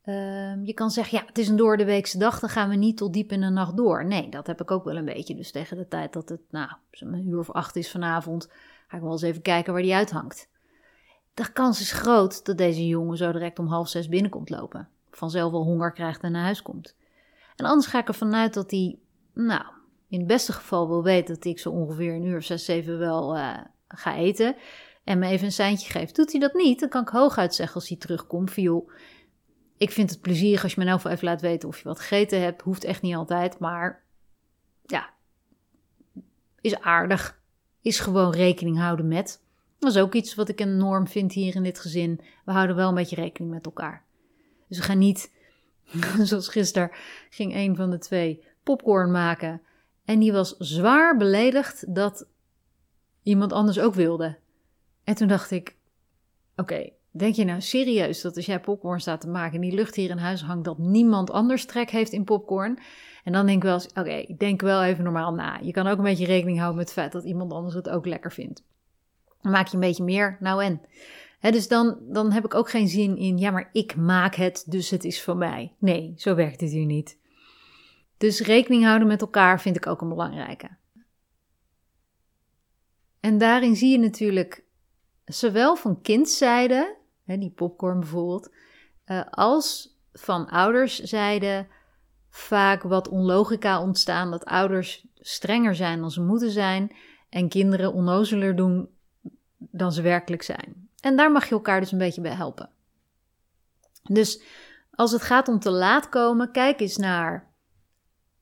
Um, 0.07 0.65
je 0.65 0.73
kan 0.75 0.91
zeggen, 0.91 1.19
ja, 1.19 1.25
het 1.27 1.39
is 1.39 1.49
een 1.49 1.57
door 1.57 1.77
de 1.77 1.85
weekse 1.85 2.19
dag, 2.19 2.41
dan 2.41 2.51
gaan 2.51 2.69
we 2.69 2.75
niet 2.75 2.97
tot 2.97 3.13
diep 3.13 3.33
in 3.33 3.41
de 3.41 3.49
nacht 3.49 3.77
door. 3.77 4.07
Nee, 4.07 4.29
dat 4.29 4.47
heb 4.47 4.61
ik 4.61 4.71
ook 4.71 4.85
wel 4.85 4.97
een 4.97 5.05
beetje. 5.05 5.35
Dus 5.35 5.51
tegen 5.51 5.77
de 5.77 5.89
tijd 5.89 6.13
dat 6.13 6.29
het, 6.29 6.41
nou, 6.51 6.71
een 6.91 7.29
uur 7.29 7.39
of 7.39 7.51
acht 7.51 7.77
is 7.77 7.91
vanavond, 7.91 8.49
ga 8.89 8.97
ik 8.97 9.03
wel 9.03 9.13
eens 9.13 9.23
even 9.23 9.43
kijken 9.43 9.73
waar 9.73 9.83
die 9.83 9.95
uithangt. 9.95 10.49
De 11.35 11.53
kans 11.53 11.81
is 11.81 11.93
groot 11.93 12.45
dat 12.45 12.59
deze 12.59 12.87
jongen 12.87 13.17
zo 13.17 13.33
direct 13.33 13.59
om 13.59 13.67
half 13.67 13.89
zes 13.89 14.09
binnenkomt 14.09 14.51
lopen 14.51 14.89
vanzelf 15.17 15.53
wel 15.53 15.63
honger 15.63 15.93
krijgt 15.93 16.23
en 16.23 16.33
naar 16.33 16.45
huis 16.45 16.63
komt. 16.63 16.97
En 17.57 17.65
anders 17.65 17.87
ga 17.87 17.99
ik 17.99 18.09
ervan 18.09 18.35
uit 18.35 18.55
dat 18.55 18.71
hij, 18.71 18.99
nou, 19.35 19.65
in 20.09 20.19
het 20.19 20.27
beste 20.27 20.53
geval 20.53 20.89
wil 20.89 21.03
weten 21.03 21.35
dat 21.35 21.45
ik 21.45 21.59
zo 21.59 21.71
ongeveer 21.71 22.15
een 22.15 22.25
uur 22.25 22.37
of 22.37 22.45
zes, 22.45 22.65
zeven 22.65 22.99
wel 22.99 23.37
uh, 23.37 23.59
ga 23.89 24.17
eten. 24.17 24.57
En 25.05 25.19
me 25.19 25.27
even 25.27 25.47
een 25.47 25.53
seintje 25.53 25.91
geeft. 25.91 26.17
Doet 26.17 26.31
hij 26.33 26.41
dat 26.41 26.55
niet, 26.55 26.81
dan 26.81 26.89
kan 26.89 27.03
ik 27.03 27.09
hooguit 27.09 27.55
zeggen 27.55 27.75
als 27.75 27.89
hij 27.89 27.99
terugkomt 27.99 28.51
van 28.51 28.63
joh, 28.63 28.91
ik 29.77 29.91
vind 29.91 30.11
het 30.11 30.21
plezierig 30.21 30.63
als 30.63 30.75
je 30.75 30.81
me 30.81 30.87
nou 30.87 31.11
even 31.11 31.25
laat 31.25 31.41
weten 31.41 31.69
of 31.69 31.79
je 31.79 31.85
wat 31.85 32.01
gegeten 32.01 32.41
hebt. 32.41 32.63
Hoeft 32.63 32.85
echt 32.85 33.03
niet 33.03 33.15
altijd, 33.15 33.59
maar 33.59 34.05
ja, 34.87 35.11
is 36.61 36.81
aardig. 36.81 37.41
Is 37.81 38.01
gewoon 38.01 38.33
rekening 38.33 38.79
houden 38.79 39.09
met. 39.09 39.43
Dat 39.79 39.91
is 39.91 39.99
ook 39.99 40.15
iets 40.15 40.35
wat 40.35 40.49
ik 40.49 40.61
een 40.61 40.77
norm 40.77 41.09
vind 41.09 41.33
hier 41.33 41.55
in 41.55 41.63
dit 41.63 41.79
gezin. 41.79 42.21
We 42.45 42.53
houden 42.53 42.77
wel 42.77 42.89
een 42.89 42.95
beetje 42.95 43.17
rekening 43.17 43.53
met 43.53 43.65
elkaar. 43.65 44.05
Dus 44.73 44.81
we 44.81 44.87
gaan 44.87 44.99
niet, 44.99 45.33
zoals 46.23 46.49
gisteren, 46.49 46.91
ging 47.31 47.55
een 47.55 47.77
van 47.77 47.91
de 47.91 47.99
twee 47.99 48.45
popcorn 48.63 49.11
maken. 49.11 49.63
En 50.05 50.19
die 50.19 50.33
was 50.33 50.57
zwaar 50.59 51.17
beledigd 51.17 51.95
dat 51.95 52.27
iemand 53.23 53.53
anders 53.53 53.79
ook 53.79 53.95
wilde. 53.95 54.37
En 55.05 55.15
toen 55.15 55.29
dacht 55.29 55.51
ik: 55.51 55.77
Oké, 56.57 56.91
denk 57.11 57.35
je 57.35 57.45
nou 57.45 57.61
serieus 57.61 58.21
dat 58.21 58.37
als 58.37 58.47
jij 58.47 58.61
popcorn 58.61 59.01
staat 59.01 59.21
te 59.21 59.29
maken 59.29 59.55
en 59.55 59.61
die 59.61 59.75
lucht 59.75 59.95
hier 59.95 60.11
in 60.11 60.19
huis 60.19 60.43
hangt, 60.43 60.65
dat 60.65 60.79
niemand 60.79 61.31
anders 61.31 61.65
trek 61.65 61.91
heeft 61.91 62.13
in 62.13 62.25
popcorn? 62.25 62.79
En 63.25 63.33
dan 63.33 63.47
denk 63.47 63.59
ik 63.59 63.65
wel 63.65 63.75
eens: 63.75 63.89
Oké, 63.89 64.15
ik 64.15 64.39
denk 64.39 64.61
wel 64.61 64.83
even 64.83 65.05
normaal 65.05 65.35
na. 65.35 65.59
Je 65.63 65.73
kan 65.73 65.87
ook 65.87 65.99
een 65.99 66.05
beetje 66.05 66.27
rekening 66.27 66.59
houden 66.59 66.79
met 66.79 66.89
het 66.89 66.99
feit 66.99 67.13
dat 67.13 67.25
iemand 67.25 67.53
anders 67.53 67.75
het 67.75 67.89
ook 67.89 68.07
lekker 68.07 68.33
vindt. 68.33 68.65
Dan 69.41 69.53
maak 69.53 69.67
je 69.67 69.75
een 69.75 69.81
beetje 69.81 70.05
meer, 70.05 70.37
nou 70.41 70.65
en 70.65 70.81
dus 71.51 71.69
dan, 71.69 71.99
dan 72.01 72.33
heb 72.33 72.45
ik 72.45 72.55
ook 72.55 72.71
geen 72.71 72.89
zin 72.89 73.17
in, 73.17 73.39
ja, 73.39 73.51
maar 73.51 73.69
ik 73.73 73.97
maak 73.97 74.35
het, 74.35 74.65
dus 74.67 74.91
het 74.91 75.05
is 75.05 75.23
van 75.23 75.39
mij. 75.39 75.75
Nee, 75.79 76.15
zo 76.17 76.35
werkt 76.35 76.61
het 76.61 76.71
hier 76.71 76.87
niet. 76.87 77.19
Dus 78.17 78.41
rekening 78.41 78.85
houden 78.85 79.09
met 79.09 79.21
elkaar 79.21 79.61
vind 79.61 79.77
ik 79.77 79.87
ook 79.87 80.01
een 80.01 80.09
belangrijke. 80.09 80.69
En 83.21 83.39
daarin 83.39 83.77
zie 83.77 83.91
je 83.91 83.99
natuurlijk 83.99 84.65
zowel 85.25 85.77
van 85.77 86.01
kindszijde, 86.01 86.97
hè, 87.25 87.39
die 87.39 87.51
popcorn 87.51 88.01
bijvoorbeeld, 88.01 88.55
uh, 89.07 89.23
als 89.31 89.97
van 90.13 90.49
ouderszijde 90.49 91.67
vaak 92.31 92.83
wat 92.83 93.09
onlogica 93.09 93.83
ontstaan. 93.83 94.31
Dat 94.31 94.45
ouders 94.45 95.07
strenger 95.15 95.75
zijn 95.75 96.01
dan 96.01 96.11
ze 96.11 96.21
moeten 96.21 96.51
zijn 96.51 96.97
en 97.29 97.49
kinderen 97.49 97.93
onnozeler 97.93 98.57
doen 98.57 98.89
dan 99.59 99.93
ze 99.93 100.03
werkelijk 100.03 100.43
zijn. 100.43 100.89
En 101.03 101.17
daar 101.17 101.33
mag 101.33 101.45
je 101.49 101.55
elkaar 101.55 101.81
dus 101.81 101.93
een 101.93 101.99
beetje 101.99 102.21
bij 102.21 102.35
helpen. 102.35 102.71
Dus 104.03 104.43
als 104.91 105.13
het 105.13 105.23
gaat 105.23 105.49
om 105.49 105.59
te 105.59 105.71
laat 105.71 106.09
komen, 106.09 106.53
kijk 106.53 106.81
eens 106.81 106.97
naar 106.97 107.51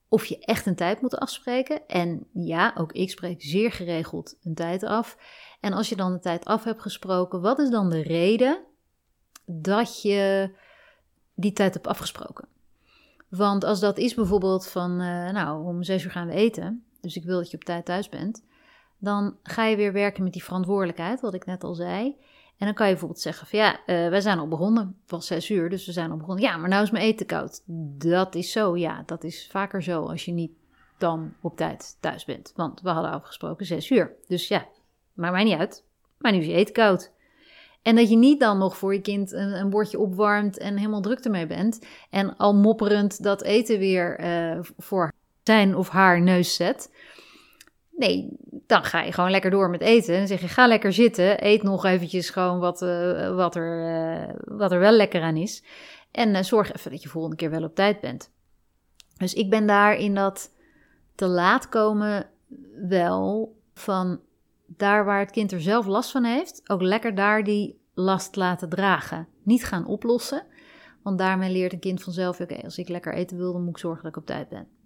of 0.08 0.24
je 0.24 0.38
echt 0.38 0.66
een 0.66 0.74
tijd 0.74 1.00
moet 1.00 1.16
afspreken. 1.16 1.88
En 1.88 2.26
ja, 2.32 2.72
ook 2.76 2.92
ik 2.92 3.10
spreek 3.10 3.42
zeer 3.42 3.72
geregeld 3.72 4.36
een 4.42 4.54
tijd 4.54 4.82
af. 4.82 5.16
En 5.60 5.72
als 5.72 5.88
je 5.88 5.96
dan 5.96 6.12
de 6.12 6.18
tijd 6.18 6.44
af 6.44 6.64
hebt 6.64 6.82
gesproken, 6.82 7.40
wat 7.40 7.58
is 7.58 7.70
dan 7.70 7.90
de 7.90 8.02
reden 8.02 8.64
dat 9.44 10.02
je 10.02 10.50
die 11.34 11.52
tijd 11.52 11.74
hebt 11.74 11.86
afgesproken? 11.86 12.48
Want 13.28 13.64
als 13.64 13.80
dat 13.80 13.98
is 13.98 14.14
bijvoorbeeld 14.14 14.68
van, 14.68 14.90
uh, 14.90 15.30
nou, 15.30 15.64
om 15.64 15.82
zes 15.82 16.04
uur 16.04 16.10
gaan 16.10 16.26
we 16.26 16.32
eten, 16.32 16.84
dus 17.00 17.16
ik 17.16 17.24
wil 17.24 17.38
dat 17.38 17.50
je 17.50 17.56
op 17.56 17.64
tijd 17.64 17.84
thuis 17.84 18.08
bent, 18.08 18.44
dan 18.98 19.36
ga 19.42 19.64
je 19.64 19.76
weer 19.76 19.92
werken 19.92 20.22
met 20.22 20.32
die 20.32 20.44
verantwoordelijkheid, 20.44 21.20
wat 21.20 21.34
ik 21.34 21.46
net 21.46 21.64
al 21.64 21.74
zei. 21.74 22.16
En 22.60 22.66
dan 22.66 22.74
kan 22.74 22.86
je 22.86 22.92
bijvoorbeeld 22.92 23.22
zeggen 23.22 23.46
van 23.46 23.58
ja, 23.58 23.72
uh, 23.72 24.08
wij 24.08 24.20
zijn 24.20 24.38
al 24.38 24.48
begonnen, 24.48 24.96
het 25.02 25.10
was 25.10 25.26
zes 25.26 25.50
uur, 25.50 25.70
dus 25.70 25.86
we 25.86 25.92
zijn 25.92 26.10
al 26.10 26.16
begonnen. 26.16 26.44
Ja, 26.44 26.56
maar 26.56 26.68
nou 26.68 26.82
is 26.82 26.90
mijn 26.90 27.04
eten 27.04 27.26
koud. 27.26 27.62
Dat 27.98 28.34
is 28.34 28.52
zo, 28.52 28.76
ja, 28.76 29.02
dat 29.06 29.24
is 29.24 29.48
vaker 29.50 29.82
zo 29.82 30.02
als 30.02 30.24
je 30.24 30.32
niet 30.32 30.52
dan 30.98 31.34
op 31.40 31.56
tijd 31.56 31.96
thuis 32.00 32.24
bent. 32.24 32.52
Want 32.56 32.80
we 32.80 32.88
hadden 32.88 33.10
afgesproken 33.10 33.66
zes 33.66 33.90
uur. 33.90 34.12
Dus 34.26 34.48
ja, 34.48 34.66
maakt 35.12 35.32
mij 35.32 35.44
niet 35.44 35.58
uit. 35.58 35.84
Maar 36.18 36.32
nu 36.32 36.38
is 36.38 36.46
je 36.46 36.52
eten 36.52 36.74
koud. 36.74 37.12
En 37.82 37.96
dat 37.96 38.10
je 38.10 38.16
niet 38.16 38.40
dan 38.40 38.58
nog 38.58 38.76
voor 38.76 38.94
je 38.94 39.00
kind 39.00 39.32
een, 39.32 39.52
een 39.52 39.70
bordje 39.70 39.98
opwarmt 39.98 40.58
en 40.58 40.76
helemaal 40.76 41.00
druk 41.00 41.18
ermee 41.18 41.46
bent. 41.46 41.86
En 42.10 42.36
al 42.36 42.54
mopperend 42.54 43.22
dat 43.22 43.42
eten 43.42 43.78
weer 43.78 44.20
uh, 44.20 44.58
voor 44.78 45.12
zijn 45.42 45.76
of 45.76 45.88
haar 45.88 46.20
neus 46.20 46.54
zet. 46.54 46.90
Nee, 48.00 48.28
dan 48.66 48.84
ga 48.84 49.02
je 49.02 49.12
gewoon 49.12 49.30
lekker 49.30 49.50
door 49.50 49.70
met 49.70 49.80
eten. 49.80 50.12
En 50.12 50.18
dan 50.18 50.28
zeg 50.28 50.40
je, 50.40 50.48
ga 50.48 50.66
lekker 50.66 50.92
zitten. 50.92 51.46
Eet 51.46 51.62
nog 51.62 51.84
eventjes 51.84 52.30
gewoon 52.30 52.58
wat, 52.58 52.82
uh, 52.82 53.34
wat, 53.34 53.54
er, 53.56 53.88
uh, 54.28 54.34
wat 54.44 54.72
er 54.72 54.78
wel 54.78 54.92
lekker 54.92 55.22
aan 55.22 55.36
is. 55.36 55.64
En 56.10 56.44
zorg 56.44 56.72
even 56.72 56.90
dat 56.90 57.02
je 57.02 57.08
volgende 57.08 57.36
keer 57.36 57.50
wel 57.50 57.62
op 57.62 57.74
tijd 57.74 58.00
bent. 58.00 58.30
Dus 59.16 59.34
ik 59.34 59.50
ben 59.50 59.66
daar 59.66 59.96
in 59.96 60.14
dat 60.14 60.52
te 61.14 61.26
laat 61.26 61.68
komen 61.68 62.26
wel 62.88 63.56
van 63.74 64.20
daar 64.66 65.04
waar 65.04 65.20
het 65.20 65.30
kind 65.30 65.52
er 65.52 65.60
zelf 65.60 65.86
last 65.86 66.10
van 66.10 66.24
heeft, 66.24 66.70
ook 66.70 66.82
lekker 66.82 67.14
daar 67.14 67.44
die 67.44 67.80
last 67.94 68.36
laten 68.36 68.68
dragen. 68.68 69.28
Niet 69.42 69.64
gaan 69.64 69.86
oplossen, 69.86 70.46
want 71.02 71.18
daarmee 71.18 71.52
leert 71.52 71.72
een 71.72 71.78
kind 71.78 72.02
vanzelf: 72.02 72.40
oké, 72.40 72.62
als 72.64 72.78
ik 72.78 72.88
lekker 72.88 73.14
eten 73.14 73.36
wil, 73.36 73.52
dan 73.52 73.62
moet 73.62 73.70
ik 73.76 73.78
zorgen 73.78 74.02
dat 74.02 74.12
ik 74.12 74.18
op 74.18 74.26
tijd 74.26 74.48
ben. 74.48 74.79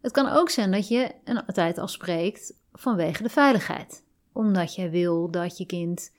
Het 0.00 0.12
kan 0.12 0.28
ook 0.28 0.50
zijn 0.50 0.70
dat 0.70 0.88
je 0.88 1.14
een 1.24 1.42
tijd 1.52 1.78
afspreekt 1.78 2.54
vanwege 2.72 3.22
de 3.22 3.28
veiligheid. 3.28 4.04
Omdat 4.32 4.74
je 4.74 4.90
wil 4.90 5.30
dat 5.30 5.58
je 5.58 5.66
kind 5.66 6.12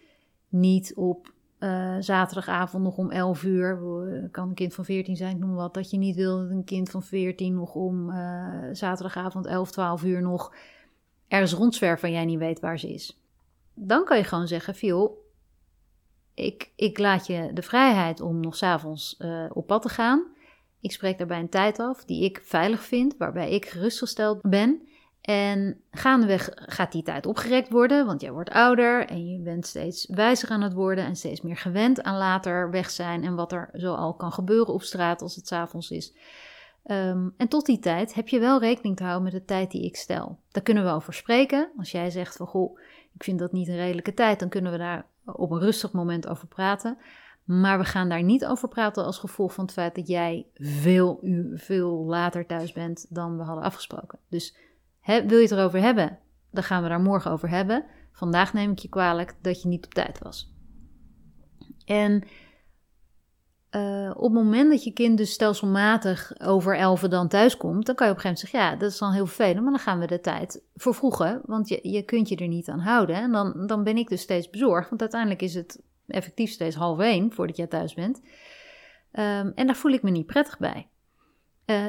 niet 0.50 0.94
op 0.96 1.34
uh, 1.60 1.96
zaterdagavond 2.00 2.84
nog 2.84 2.98
om 2.98 3.12
11 3.12 3.44
uur, 3.44 3.80
kan 4.32 4.50
een 4.50 4.54
kind 4.54 4.74
van 4.74 4.86
14 4.86 5.15
zijn, 5.15 5.36
ik 5.36 5.41
noem 5.41 5.56
wat, 5.56 5.74
dat 5.74 5.89
je 5.89 5.98
niet 5.98 6.15
wil 6.15 6.38
dat 6.38 6.50
een 6.50 6.63
kind 6.63 6.89
van 6.89 7.04
14 7.04 7.54
nog 7.54 7.76
om 7.76 8.10
uh, 8.10 8.63
zaterdagavond 8.72 9.46
11, 9.46 9.72
12 9.72 10.04
uur 10.04 10.22
nog 10.22 10.54
ergens 11.28 11.54
rondzwerven 11.54 12.08
en 12.08 12.13
jij 12.13 12.26
niet 12.26 12.39
weet 12.39 12.60
waar 12.60 12.80
ze 12.80 12.94
is. 12.94 13.20
Dan 13.74 14.06
kan 14.06 14.17
je 14.17 14.24
gewoon 14.24 14.48
zeggen, 14.48 14.76
viel, 14.76 15.32
ik, 16.34 16.72
ik 16.76 16.98
laat 16.98 17.28
je 17.28 17.50
de 17.54 17.62
vrijheid 17.62 18.22
om 18.22 18.39
nog 18.39 18.56
s'avonds 18.56 19.15
uh, 19.20 19.46
op 19.54 19.67
pad 19.67 19.82
te 19.82 19.89
gaan. 19.89 20.26
Ik 20.82 20.91
spreek 20.91 21.17
daarbij 21.17 21.39
een 21.39 21.50
tijd 21.50 21.80
af 21.80 22.06
die 22.06 22.24
ik 22.24 22.41
veilig 22.44 22.84
vind, 22.84 23.17
waarbij 23.17 23.52
ik 23.52 23.65
gerustgesteld 23.65 24.41
ben. 24.41 24.82
En 25.22 25.82
gaandeweg 25.91 26.50
gaat 26.54 26.91
die 26.91 27.04
tijd 27.04 27.26
opgerekt 27.26 27.70
worden, 27.70 28.06
want 28.06 28.22
jij 28.22 28.32
wordt 28.32 28.50
ouder 28.50 29.08
en 29.08 29.30
je 29.30 29.39
bent 29.39 29.67
steeds 29.67 30.06
wijzer 30.10 30.50
aan 30.50 30.62
het 30.62 30.74
worden 30.74 31.06
en 31.06 31.15
steeds 31.15 31.41
meer 31.41 31.58
gewend 31.58 32.04
aan 32.04 32.17
later 32.17 32.72
weg 32.72 32.89
zijn 32.89 33.24
en 33.24 33.36
wat 33.36 33.52
er 33.52 33.70
zo 33.74 33.94
al 33.94 34.13
kan 34.13 34.32
gebeuren 34.32 34.74
op 34.74 34.82
straat 34.82 35.22
als 35.22 35.36
het 35.36 35.48
s'avonds 35.48 35.91
is. 35.91 36.13
Um, 36.86 37.34
en 37.38 37.48
tot 37.48 37.65
die 37.65 37.80
tijd 37.80 38.13
heb 38.13 38.28
je 38.28 38.39
wel 38.39 38.60
rekening 38.60 38.96
te 38.98 39.04
houden 39.04 39.24
met 39.24 39.34
de 39.34 39.46
tijd 39.46 39.72
die 39.72 39.86
ik 39.86 39.96
stel. 39.96 40.38
Daar 40.52 40.63
kunnen 40.63 40.84
we 40.84 40.91
over 40.91 41.13
spreken. 41.13 41.72
Als 41.78 41.91
jij 41.91 42.10
zegt 42.10 42.36
van 42.36 42.48
goh, 42.48 42.80
ik 43.13 43.24
vind 43.24 43.39
dat 43.39 43.52
niet 43.52 43.67
een 43.67 43.76
redelijke 43.76 44.13
tijd, 44.13 44.39
dan 44.39 44.50
kunnen 44.50 44.72
we 44.72 44.78
daar 44.78 45.06
op 45.26 45.52
een 45.52 45.60
rustig 45.60 45.91
moment 45.91 46.28
over 46.28 46.48
praten. 46.48 46.98
Maar 47.43 47.77
we 47.80 47.86
gaan 47.86 48.10
daar 48.10 48.23
niet 48.23 48.45
over 48.45 48.67
praten 48.67 49.06
als 49.06 49.17
gevolg 49.17 49.54
van 49.54 49.63
het 49.63 49.73
feit 49.73 49.95
dat 49.95 50.08
jij 50.08 50.47
veel, 50.56 51.19
veel 51.54 52.06
later 52.06 52.45
thuis 52.45 52.71
bent 52.71 53.06
dan 53.10 53.38
we 53.38 53.43
hadden 53.43 53.63
afgesproken. 53.63 54.19
Dus 54.30 54.56
wil 55.06 55.38
je 55.38 55.41
het 55.41 55.51
erover 55.51 55.82
hebben, 55.82 56.19
dan 56.51 56.63
gaan 56.63 56.84
we 56.84 56.89
daar 56.89 57.01
morgen 57.01 57.32
over 57.32 57.49
hebben. 57.49 57.86
Vandaag 58.12 58.54
neem 58.54 58.71
ik 58.71 58.80
je 58.80 58.89
kwalijk 58.89 59.36
dat 59.41 59.62
je 59.62 59.67
niet 59.67 59.86
op 59.86 59.93
tijd 59.93 60.19
was. 60.19 60.54
En 61.86 62.23
uh, 63.71 64.12
op 64.15 64.23
het 64.23 64.43
moment 64.43 64.69
dat 64.69 64.84
je 64.84 64.93
kind 64.93 65.17
dus 65.17 65.32
stelselmatig 65.32 66.39
over 66.39 66.77
elf 66.77 67.01
dan 67.01 67.27
thuis 67.27 67.58
komt, 67.58 67.86
dan 67.86 67.95
kan 67.95 68.08
je 68.08 68.12
op 68.12 68.17
een 68.17 68.23
gegeven 68.23 68.23
moment 68.23 68.39
zeggen, 68.39 68.60
ja, 68.60 68.75
dat 68.75 68.91
is 68.91 68.97
dan 68.97 69.12
heel 69.12 69.25
vervelend, 69.25 69.63
maar 69.63 69.71
dan 69.71 69.82
gaan 69.82 69.99
we 69.99 70.08
de 70.08 70.19
tijd 70.19 70.63
vervroegen, 70.75 71.41
want 71.45 71.69
je, 71.69 71.80
je 71.82 72.01
kunt 72.01 72.30
je 72.30 72.36
er 72.36 72.47
niet 72.47 72.69
aan 72.69 72.80
houden. 72.80 73.15
En 73.15 73.32
dan, 73.32 73.67
dan 73.67 73.84
ben 73.84 73.97
ik 73.97 74.10
dus 74.10 74.21
steeds 74.21 74.49
bezorgd, 74.49 74.89
want 74.89 75.01
uiteindelijk 75.01 75.41
is 75.41 75.54
het 75.54 75.82
effectief 76.12 76.52
steeds 76.52 76.76
half 76.76 77.00
één 77.00 77.32
voordat 77.32 77.58
jij 77.58 77.67
thuis 77.67 77.93
bent. 77.93 78.17
Um, 79.12 79.52
en 79.56 79.65
daar 79.65 79.76
voel 79.76 79.91
ik 79.91 80.04
me 80.04 80.10
niet 80.10 80.26
prettig 80.26 80.58
bij. 80.60 80.89
Uh, 81.65 81.88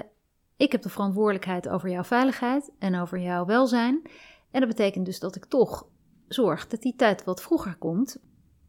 ik 0.56 0.72
heb 0.72 0.82
de 0.82 0.88
verantwoordelijkheid 0.88 1.68
over 1.68 1.90
jouw 1.90 2.04
veiligheid 2.04 2.70
en 2.78 3.00
over 3.00 3.18
jouw 3.18 3.44
welzijn. 3.44 4.02
En 4.50 4.60
dat 4.60 4.68
betekent 4.68 5.06
dus 5.06 5.18
dat 5.18 5.36
ik 5.36 5.44
toch 5.44 5.86
zorg 6.28 6.66
dat 6.66 6.82
die 6.82 6.96
tijd 6.96 7.24
wat 7.24 7.42
vroeger 7.42 7.76
komt, 7.76 8.18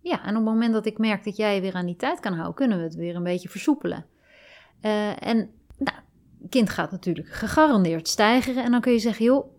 ja, 0.04 0.24
en 0.24 0.30
op 0.30 0.36
het 0.36 0.44
moment 0.44 0.74
dat 0.74 0.86
ik 0.86 0.98
merk 0.98 1.24
dat 1.24 1.36
jij 1.36 1.62
weer 1.62 1.74
aan 1.74 1.86
die 1.86 1.96
tijd 1.96 2.20
kan 2.20 2.34
houden, 2.34 2.56
kunnen 2.56 2.78
we 2.78 2.84
het 2.84 2.96
weer 2.96 3.16
een 3.16 3.24
beetje 3.24 3.50
versoepelen. 3.50 4.06
Uh, 4.82 5.28
en 5.28 5.50
nou, 5.78 5.98
kind 6.50 6.70
gaat 6.70 6.92
natuurlijk 6.92 7.28
gegarandeerd 7.28 8.08
stijgeren. 8.08 8.64
En 8.64 8.72
dan 8.72 8.82
kun 8.82 8.92
je 8.92 9.00
zeggen, 9.00 9.26
joh, 9.26 9.56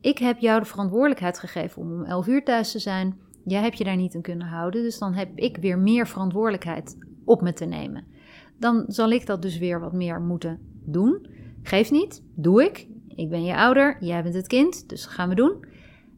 ik 0.00 0.18
heb 0.18 0.38
jou 0.38 0.60
de 0.60 0.66
verantwoordelijkheid 0.66 1.38
gegeven 1.38 1.82
om 1.82 1.92
om 1.92 2.04
11 2.04 2.26
uur 2.26 2.44
thuis 2.44 2.70
te 2.70 2.78
zijn. 2.78 3.20
Jij 3.44 3.62
hebt 3.62 3.78
je 3.78 3.84
daar 3.84 3.96
niet 3.96 4.14
aan 4.14 4.22
kunnen 4.22 4.46
houden, 4.46 4.82
dus 4.82 4.98
dan 4.98 5.14
heb 5.14 5.28
ik 5.34 5.56
weer 5.56 5.78
meer 5.78 6.06
verantwoordelijkheid 6.06 6.96
op 7.24 7.42
me 7.42 7.52
te 7.52 7.64
nemen. 7.64 8.04
Dan 8.58 8.84
zal 8.86 9.10
ik 9.10 9.26
dat 9.26 9.42
dus 9.42 9.58
weer 9.58 9.80
wat 9.80 9.92
meer 9.92 10.20
moeten 10.20 10.60
doen. 10.84 11.26
Geef 11.62 11.90
niet, 11.90 12.24
doe 12.34 12.64
ik. 12.64 12.86
Ik 13.08 13.28
ben 13.28 13.44
je 13.44 13.56
ouder, 13.56 13.96
jij 14.00 14.22
bent 14.22 14.34
het 14.34 14.46
kind, 14.46 14.88
dus 14.88 15.02
dat 15.02 15.12
gaan 15.12 15.28
we 15.28 15.34
doen 15.34 15.64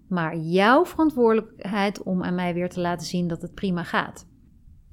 maar 0.09 0.37
jouw 0.37 0.85
verantwoordelijkheid 0.85 2.03
om 2.03 2.23
aan 2.23 2.35
mij 2.35 2.55
weer 2.55 2.69
te 2.69 2.81
laten 2.81 3.07
zien 3.07 3.29
dat 3.29 3.43
het 3.43 3.55
prima 3.55 3.83
gaat. 3.83 4.27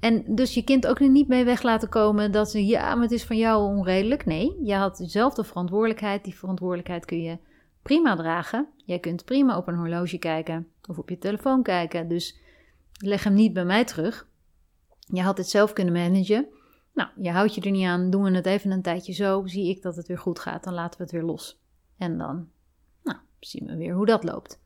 En 0.00 0.34
dus 0.34 0.54
je 0.54 0.64
kind 0.64 0.86
ook 0.86 1.00
niet 1.00 1.28
mee 1.28 1.44
weg 1.44 1.62
laten 1.62 1.88
komen 1.88 2.32
dat 2.32 2.50
ze, 2.50 2.66
ja, 2.66 2.94
maar 2.94 3.02
het 3.02 3.12
is 3.12 3.24
van 3.24 3.36
jou 3.36 3.76
onredelijk. 3.76 4.24
Nee, 4.24 4.58
je 4.62 4.74
had 4.74 4.96
dezelfde 4.96 5.44
verantwoordelijkheid. 5.44 6.24
Die 6.24 6.34
verantwoordelijkheid 6.34 7.04
kun 7.04 7.22
je 7.22 7.38
prima 7.82 8.16
dragen. 8.16 8.68
Jij 8.84 8.98
kunt 8.98 9.24
prima 9.24 9.56
op 9.56 9.68
een 9.68 9.76
horloge 9.76 10.18
kijken 10.18 10.68
of 10.88 10.98
op 10.98 11.08
je 11.08 11.18
telefoon 11.18 11.62
kijken. 11.62 12.08
Dus 12.08 12.40
leg 12.98 13.24
hem 13.24 13.34
niet 13.34 13.52
bij 13.52 13.64
mij 13.64 13.84
terug. 13.84 14.28
Je 14.98 15.22
had 15.22 15.38
het 15.38 15.48
zelf 15.48 15.72
kunnen 15.72 15.94
managen. 15.94 16.46
Nou, 16.94 17.08
je 17.16 17.30
houdt 17.30 17.54
je 17.54 17.60
er 17.60 17.70
niet 17.70 17.86
aan. 17.86 18.10
Doen 18.10 18.22
we 18.22 18.30
het 18.30 18.46
even 18.46 18.70
een 18.70 18.82
tijdje 18.82 19.12
zo. 19.12 19.46
Zie 19.46 19.68
ik 19.68 19.82
dat 19.82 19.96
het 19.96 20.06
weer 20.06 20.18
goed 20.18 20.38
gaat. 20.38 20.64
Dan 20.64 20.74
laten 20.74 20.98
we 20.98 21.04
het 21.04 21.12
weer 21.12 21.22
los. 21.22 21.60
En 21.98 22.18
dan 22.18 22.48
nou, 23.02 23.18
zien 23.40 23.66
we 23.66 23.76
weer 23.76 23.94
hoe 23.94 24.06
dat 24.06 24.24
loopt. 24.24 24.60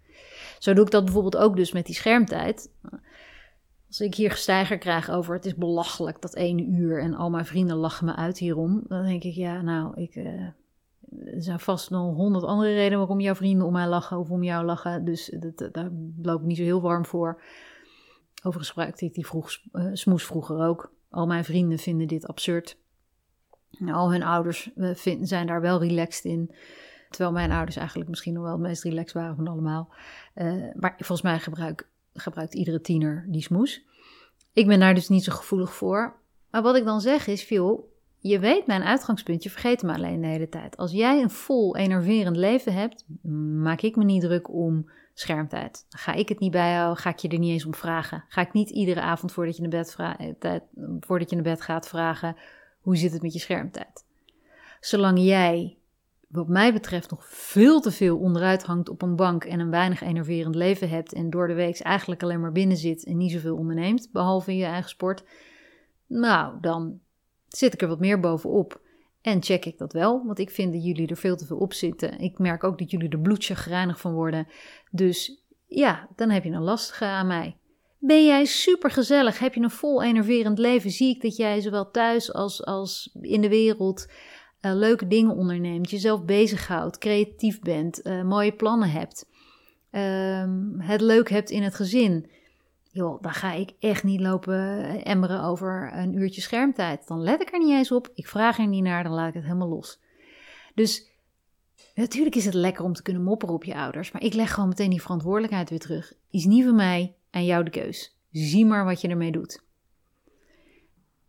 Zo 0.58 0.74
doe 0.74 0.84
ik 0.84 0.90
dat 0.90 1.04
bijvoorbeeld 1.04 1.36
ook 1.36 1.56
dus 1.56 1.72
met 1.72 1.86
die 1.86 1.94
schermtijd. 1.94 2.72
Als 3.86 4.00
ik 4.00 4.14
hier 4.14 4.30
gestijger 4.30 4.78
krijg 4.78 5.10
over 5.10 5.34
het 5.34 5.44
is 5.44 5.54
belachelijk 5.54 6.20
dat 6.20 6.34
één 6.34 6.72
uur 6.74 7.00
en 7.00 7.14
al 7.14 7.30
mijn 7.30 7.46
vrienden 7.46 7.76
lachen 7.76 8.06
me 8.06 8.14
uit 8.14 8.38
hierom, 8.38 8.82
dan 8.88 9.06
denk 9.06 9.22
ik 9.22 9.34
ja, 9.34 9.62
nou, 9.62 10.00
ik, 10.00 10.14
uh, 10.14 10.48
er 11.24 11.42
zijn 11.42 11.60
vast 11.60 11.90
nog 11.90 12.14
honderd 12.14 12.44
andere 12.44 12.74
redenen 12.74 12.98
waarom 12.98 13.20
jouw 13.20 13.34
vrienden 13.34 13.66
om 13.66 13.72
mij 13.72 13.88
lachen 13.88 14.18
of 14.18 14.30
om 14.30 14.42
jou 14.42 14.64
lachen. 14.64 15.04
Dus 15.04 15.36
dat, 15.38 15.74
daar 15.74 15.90
loop 16.22 16.40
ik 16.40 16.46
niet 16.46 16.56
zo 16.56 16.62
heel 16.62 16.80
warm 16.80 17.06
voor. 17.06 17.42
Overigens 18.36 18.68
gebruikte 18.68 19.04
ik 19.04 19.14
die 19.14 19.26
vroeg, 19.26 19.50
uh, 19.72 19.90
smoes 19.92 20.24
vroeger 20.24 20.58
ook. 20.58 20.92
Al 21.10 21.26
mijn 21.26 21.44
vrienden 21.44 21.78
vinden 21.78 22.08
dit 22.08 22.26
absurd. 22.26 22.76
Al 23.86 24.12
hun 24.12 24.22
ouders 24.22 24.70
vind, 24.76 25.28
zijn 25.28 25.46
daar 25.46 25.60
wel 25.60 25.80
relaxed 25.82 26.24
in. 26.24 26.54
Terwijl 27.08 27.32
mijn 27.32 27.52
ouders 27.52 27.76
eigenlijk 27.76 28.08
misschien 28.08 28.32
nog 28.32 28.42
wel 28.42 28.52
het 28.52 28.60
meest 28.60 28.82
relaxed 28.82 29.12
waren 29.12 29.36
van 29.36 29.48
allemaal. 29.48 29.94
Uh, 30.34 30.64
maar 30.74 30.94
volgens 30.96 31.22
mij 31.22 31.38
gebruik, 31.38 31.88
gebruikt 32.14 32.54
iedere 32.54 32.80
tiener 32.80 33.24
die 33.28 33.42
smoes. 33.42 33.84
Ik 34.52 34.66
ben 34.66 34.80
daar 34.80 34.94
dus 34.94 35.08
niet 35.08 35.24
zo 35.24 35.32
gevoelig 35.32 35.74
voor. 35.74 36.16
Maar 36.50 36.62
wat 36.62 36.76
ik 36.76 36.84
dan 36.84 37.00
zeg 37.00 37.26
is, 37.26 37.44
veel, 37.44 37.95
je 38.26 38.38
weet 38.38 38.66
mijn 38.66 38.82
uitgangspunt, 38.82 39.42
je 39.42 39.50
vergeet 39.50 39.82
me 39.82 39.92
alleen 39.92 40.20
de 40.20 40.26
hele 40.26 40.48
tijd. 40.48 40.76
Als 40.76 40.92
jij 40.92 41.22
een 41.22 41.30
vol 41.30 41.76
enerverend 41.76 42.36
leven 42.36 42.72
hebt, 42.72 43.04
maak 43.62 43.80
ik 43.80 43.96
me 43.96 44.04
niet 44.04 44.20
druk 44.20 44.52
om 44.52 44.90
schermtijd. 45.14 45.86
Ga 45.88 46.12
ik 46.12 46.28
het 46.28 46.38
niet 46.38 46.50
bijhouden, 46.50 47.02
ga 47.02 47.10
ik 47.10 47.18
je 47.18 47.28
er 47.28 47.38
niet 47.38 47.52
eens 47.52 47.64
om 47.64 47.74
vragen. 47.74 48.24
Ga 48.28 48.40
ik 48.40 48.52
niet 48.52 48.70
iedere 48.70 49.00
avond 49.00 49.32
voordat 49.32 49.56
je 49.56 49.62
naar 49.62 49.70
bed, 49.70 49.96
eh, 50.38 50.54
voordat 51.00 51.30
je 51.30 51.36
naar 51.36 51.44
bed 51.44 51.60
gaat 51.60 51.88
vragen, 51.88 52.36
hoe 52.80 52.96
zit 52.96 53.12
het 53.12 53.22
met 53.22 53.32
je 53.32 53.38
schermtijd? 53.38 54.04
Zolang 54.80 55.18
jij 55.18 55.76
wat 56.28 56.48
mij 56.48 56.72
betreft 56.72 57.10
nog 57.10 57.26
veel 57.26 57.80
te 57.80 57.90
veel 57.90 58.18
onderuit 58.18 58.62
hangt 58.62 58.88
op 58.88 59.02
een 59.02 59.16
bank 59.16 59.44
en 59.44 59.60
een 59.60 59.70
weinig 59.70 60.00
enerverend 60.00 60.54
leven 60.54 60.88
hebt 60.88 61.12
en 61.12 61.30
door 61.30 61.48
de 61.48 61.54
week 61.54 61.80
eigenlijk 61.80 62.22
alleen 62.22 62.40
maar 62.40 62.52
binnen 62.52 62.76
zit 62.76 63.04
en 63.04 63.16
niet 63.16 63.32
zoveel 63.32 63.56
onderneemt, 63.56 64.08
behalve 64.12 64.50
in 64.50 64.56
je 64.56 64.64
eigen 64.64 64.90
sport, 64.90 65.24
nou, 66.06 66.60
dan 66.60 67.00
zit 67.48 67.74
ik 67.74 67.82
er 67.82 67.88
wat 67.88 68.00
meer 68.00 68.20
bovenop. 68.20 68.80
En 69.20 69.42
check 69.42 69.64
ik 69.64 69.78
dat 69.78 69.92
wel, 69.92 70.24
want 70.26 70.38
ik 70.38 70.50
vind 70.50 70.72
dat 70.72 70.84
jullie 70.84 71.08
er 71.08 71.16
veel 71.16 71.36
te 71.36 71.46
veel 71.46 71.56
op 71.56 71.72
zitten. 71.72 72.18
Ik 72.18 72.38
merk 72.38 72.64
ook 72.64 72.78
dat 72.78 72.90
jullie 72.90 73.08
er 73.08 73.18
bloedchagrijnig 73.18 74.00
van 74.00 74.12
worden. 74.12 74.46
Dus 74.90 75.44
ja, 75.66 76.08
dan 76.16 76.30
heb 76.30 76.44
je 76.44 76.50
een 76.50 76.62
lastige 76.62 77.04
aan 77.04 77.26
mij. 77.26 77.56
Ben 77.98 78.24
jij 78.24 78.44
super 78.44 78.90
gezellig? 78.90 79.38
Heb 79.38 79.54
je 79.54 79.60
een 79.60 79.70
vol 79.70 80.02
enerverend 80.02 80.58
leven? 80.58 80.90
Zie 80.90 81.14
ik 81.14 81.22
dat 81.22 81.36
jij 81.36 81.60
zowel 81.60 81.90
thuis 81.90 82.32
als, 82.32 82.64
als 82.64 83.16
in 83.20 83.40
de 83.40 83.48
wereld 83.48 84.06
uh, 84.60 84.74
leuke 84.74 85.06
dingen 85.06 85.36
onderneemt, 85.36 85.90
jezelf 85.90 86.24
bezighoudt, 86.24 86.98
creatief 86.98 87.60
bent, 87.60 88.06
uh, 88.06 88.22
mooie 88.22 88.52
plannen 88.52 88.90
hebt, 88.90 89.28
um, 89.90 90.80
het 90.80 91.00
leuk 91.00 91.30
hebt 91.30 91.50
in 91.50 91.62
het 91.62 91.74
gezin. 91.74 92.30
Joh, 92.96 93.22
dan 93.22 93.32
ga 93.32 93.52
ik 93.52 93.72
echt 93.78 94.04
niet 94.04 94.20
lopen 94.20 94.84
emmeren 95.04 95.42
over 95.42 95.92
een 95.94 96.14
uurtje 96.14 96.40
schermtijd. 96.40 97.06
Dan 97.06 97.22
let 97.22 97.40
ik 97.40 97.52
er 97.52 97.58
niet 97.58 97.76
eens 97.76 97.92
op. 97.92 98.10
Ik 98.14 98.28
vraag 98.28 98.58
er 98.58 98.66
niet 98.66 98.82
naar, 98.82 99.02
dan 99.02 99.12
laat 99.12 99.28
ik 99.28 99.34
het 99.34 99.42
helemaal 99.42 99.68
los. 99.68 100.00
Dus 100.74 101.06
natuurlijk 101.94 102.36
is 102.36 102.44
het 102.44 102.54
lekker 102.54 102.84
om 102.84 102.92
te 102.92 103.02
kunnen 103.02 103.22
mopperen 103.22 103.54
op 103.54 103.64
je 103.64 103.74
ouders. 103.74 104.12
Maar 104.12 104.22
ik 104.22 104.34
leg 104.34 104.52
gewoon 104.52 104.68
meteen 104.68 104.90
die 104.90 105.02
verantwoordelijkheid 105.02 105.70
weer 105.70 105.78
terug. 105.78 106.12
Is 106.30 106.44
niet 106.44 106.64
van 106.64 106.74
mij 106.74 107.14
en 107.30 107.44
jou 107.44 107.64
de 107.64 107.70
keus. 107.70 108.16
Zie 108.30 108.66
maar 108.66 108.84
wat 108.84 109.00
je 109.00 109.08
ermee 109.08 109.32
doet. 109.32 109.62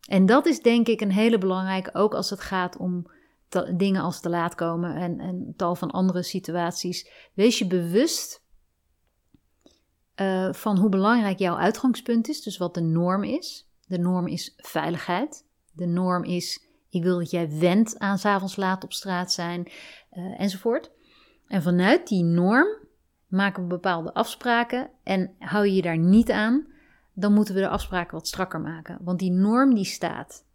En 0.07 0.25
dat 0.25 0.45
is 0.45 0.61
denk 0.61 0.87
ik 0.87 1.01
een 1.01 1.11
hele 1.11 1.37
belangrijke, 1.37 1.93
ook 1.93 2.13
als 2.13 2.29
het 2.29 2.39
gaat 2.39 2.77
om 2.77 3.11
dingen 3.75 4.01
als 4.01 4.19
te 4.19 4.29
laat 4.29 4.55
komen 4.55 4.95
en, 4.95 5.19
en 5.19 5.53
tal 5.55 5.75
van 5.75 5.91
andere 5.91 6.23
situaties. 6.23 7.09
Wees 7.33 7.57
je 7.57 7.67
bewust 7.67 8.45
uh, 10.21 10.53
van 10.53 10.77
hoe 10.77 10.89
belangrijk 10.89 11.39
jouw 11.39 11.57
uitgangspunt 11.57 12.27
is, 12.27 12.41
dus 12.41 12.57
wat 12.57 12.73
de 12.73 12.81
norm 12.81 13.23
is. 13.23 13.69
De 13.87 13.99
norm 13.99 14.27
is 14.27 14.53
veiligheid. 14.57 15.45
De 15.71 15.85
norm 15.85 16.23
is, 16.23 16.67
ik 16.89 17.03
wil 17.03 17.17
dat 17.17 17.31
jij 17.31 17.49
went 17.59 17.99
aan 17.99 18.17
s'avonds 18.17 18.55
laat 18.55 18.83
op 18.83 18.93
straat 18.93 19.31
zijn, 19.31 19.67
uh, 20.13 20.39
enzovoort. 20.39 20.91
En 21.47 21.61
vanuit 21.61 22.07
die 22.07 22.23
norm 22.23 22.67
maken 23.27 23.63
we 23.63 23.69
bepaalde 23.69 24.13
afspraken 24.13 24.89
en 25.03 25.35
hou 25.39 25.65
je 25.65 25.73
je 25.73 25.81
daar 25.81 25.97
niet 25.97 26.31
aan, 26.31 26.67
dan 27.13 27.33
moeten 27.33 27.55
we 27.55 27.59
de 27.59 27.67
afspraken 27.67 28.13
wat 28.13 28.27
strakker 28.27 28.61
maken. 28.61 28.97
Want 29.01 29.19
die 29.19 29.31
norm 29.31 29.75
die 29.75 29.85
staat. 29.85 30.45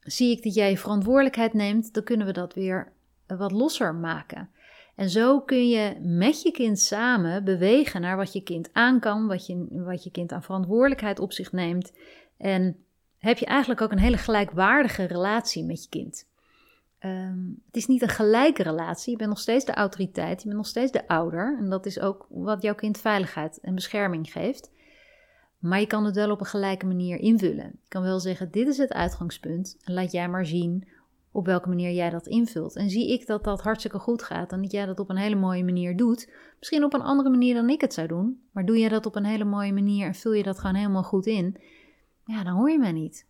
Zie 0.00 0.30
ik 0.30 0.42
dat 0.42 0.54
jij 0.54 0.78
verantwoordelijkheid 0.78 1.52
neemt, 1.52 1.94
dan 1.94 2.04
kunnen 2.04 2.26
we 2.26 2.32
dat 2.32 2.54
weer 2.54 2.92
wat 3.26 3.52
losser 3.52 3.94
maken. 3.94 4.50
En 4.94 5.10
zo 5.10 5.40
kun 5.40 5.68
je 5.68 5.96
met 6.00 6.42
je 6.42 6.50
kind 6.50 6.78
samen 6.78 7.44
bewegen 7.44 8.00
naar 8.00 8.16
wat 8.16 8.32
je 8.32 8.42
kind 8.42 8.68
aan 8.72 9.00
kan, 9.00 9.26
wat 9.26 9.46
je, 9.46 9.66
wat 9.70 10.04
je 10.04 10.10
kind 10.10 10.32
aan 10.32 10.42
verantwoordelijkheid 10.42 11.18
op 11.18 11.32
zich 11.32 11.52
neemt. 11.52 11.92
En 12.36 12.76
heb 13.18 13.38
je 13.38 13.46
eigenlijk 13.46 13.80
ook 13.80 13.92
een 13.92 13.98
hele 13.98 14.16
gelijkwaardige 14.16 15.04
relatie 15.04 15.64
met 15.64 15.82
je 15.82 15.88
kind. 15.88 16.30
Um, 17.04 17.62
het 17.66 17.76
is 17.76 17.86
niet 17.86 18.02
een 18.02 18.08
gelijke 18.08 18.62
relatie. 18.62 19.10
Je 19.12 19.16
bent 19.16 19.28
nog 19.28 19.38
steeds 19.38 19.64
de 19.64 19.74
autoriteit, 19.74 20.40
je 20.42 20.46
bent 20.46 20.56
nog 20.58 20.66
steeds 20.66 20.92
de 20.92 21.08
ouder. 21.08 21.56
En 21.58 21.70
dat 21.70 21.86
is 21.86 22.00
ook 22.00 22.26
wat 22.30 22.62
jouw 22.62 22.74
kind 22.74 22.98
veiligheid 22.98 23.58
en 23.60 23.74
bescherming 23.74 24.32
geeft. 24.32 24.70
Maar 25.58 25.80
je 25.80 25.86
kan 25.86 26.04
het 26.04 26.14
wel 26.14 26.30
op 26.30 26.40
een 26.40 26.46
gelijke 26.46 26.86
manier 26.86 27.18
invullen. 27.18 27.78
Je 27.82 27.88
kan 27.88 28.02
wel 28.02 28.20
zeggen: 28.20 28.50
dit 28.50 28.68
is 28.68 28.78
het 28.78 28.92
uitgangspunt. 28.92 29.76
Laat 29.84 30.12
jij 30.12 30.28
maar 30.28 30.46
zien 30.46 30.88
op 31.32 31.46
welke 31.46 31.68
manier 31.68 31.92
jij 31.92 32.10
dat 32.10 32.26
invult. 32.26 32.76
En 32.76 32.90
zie 32.90 33.12
ik 33.12 33.26
dat 33.26 33.44
dat 33.44 33.62
hartstikke 33.62 33.98
goed 33.98 34.22
gaat 34.22 34.52
en 34.52 34.62
dat 34.62 34.72
jij 34.72 34.86
dat 34.86 35.00
op 35.00 35.10
een 35.10 35.16
hele 35.16 35.34
mooie 35.34 35.64
manier 35.64 35.96
doet. 35.96 36.32
Misschien 36.58 36.84
op 36.84 36.94
een 36.94 37.02
andere 37.02 37.30
manier 37.30 37.54
dan 37.54 37.68
ik 37.68 37.80
het 37.80 37.94
zou 37.94 38.06
doen. 38.08 38.42
Maar 38.50 38.64
doe 38.64 38.78
jij 38.78 38.88
dat 38.88 39.06
op 39.06 39.16
een 39.16 39.24
hele 39.24 39.44
mooie 39.44 39.72
manier 39.72 40.06
en 40.06 40.14
vul 40.14 40.32
je 40.32 40.42
dat 40.42 40.58
gewoon 40.58 40.74
helemaal 40.74 41.02
goed 41.02 41.26
in. 41.26 41.56
Ja, 42.24 42.44
dan 42.44 42.54
hoor 42.54 42.70
je 42.70 42.78
mij 42.78 42.92
niet. 42.92 43.26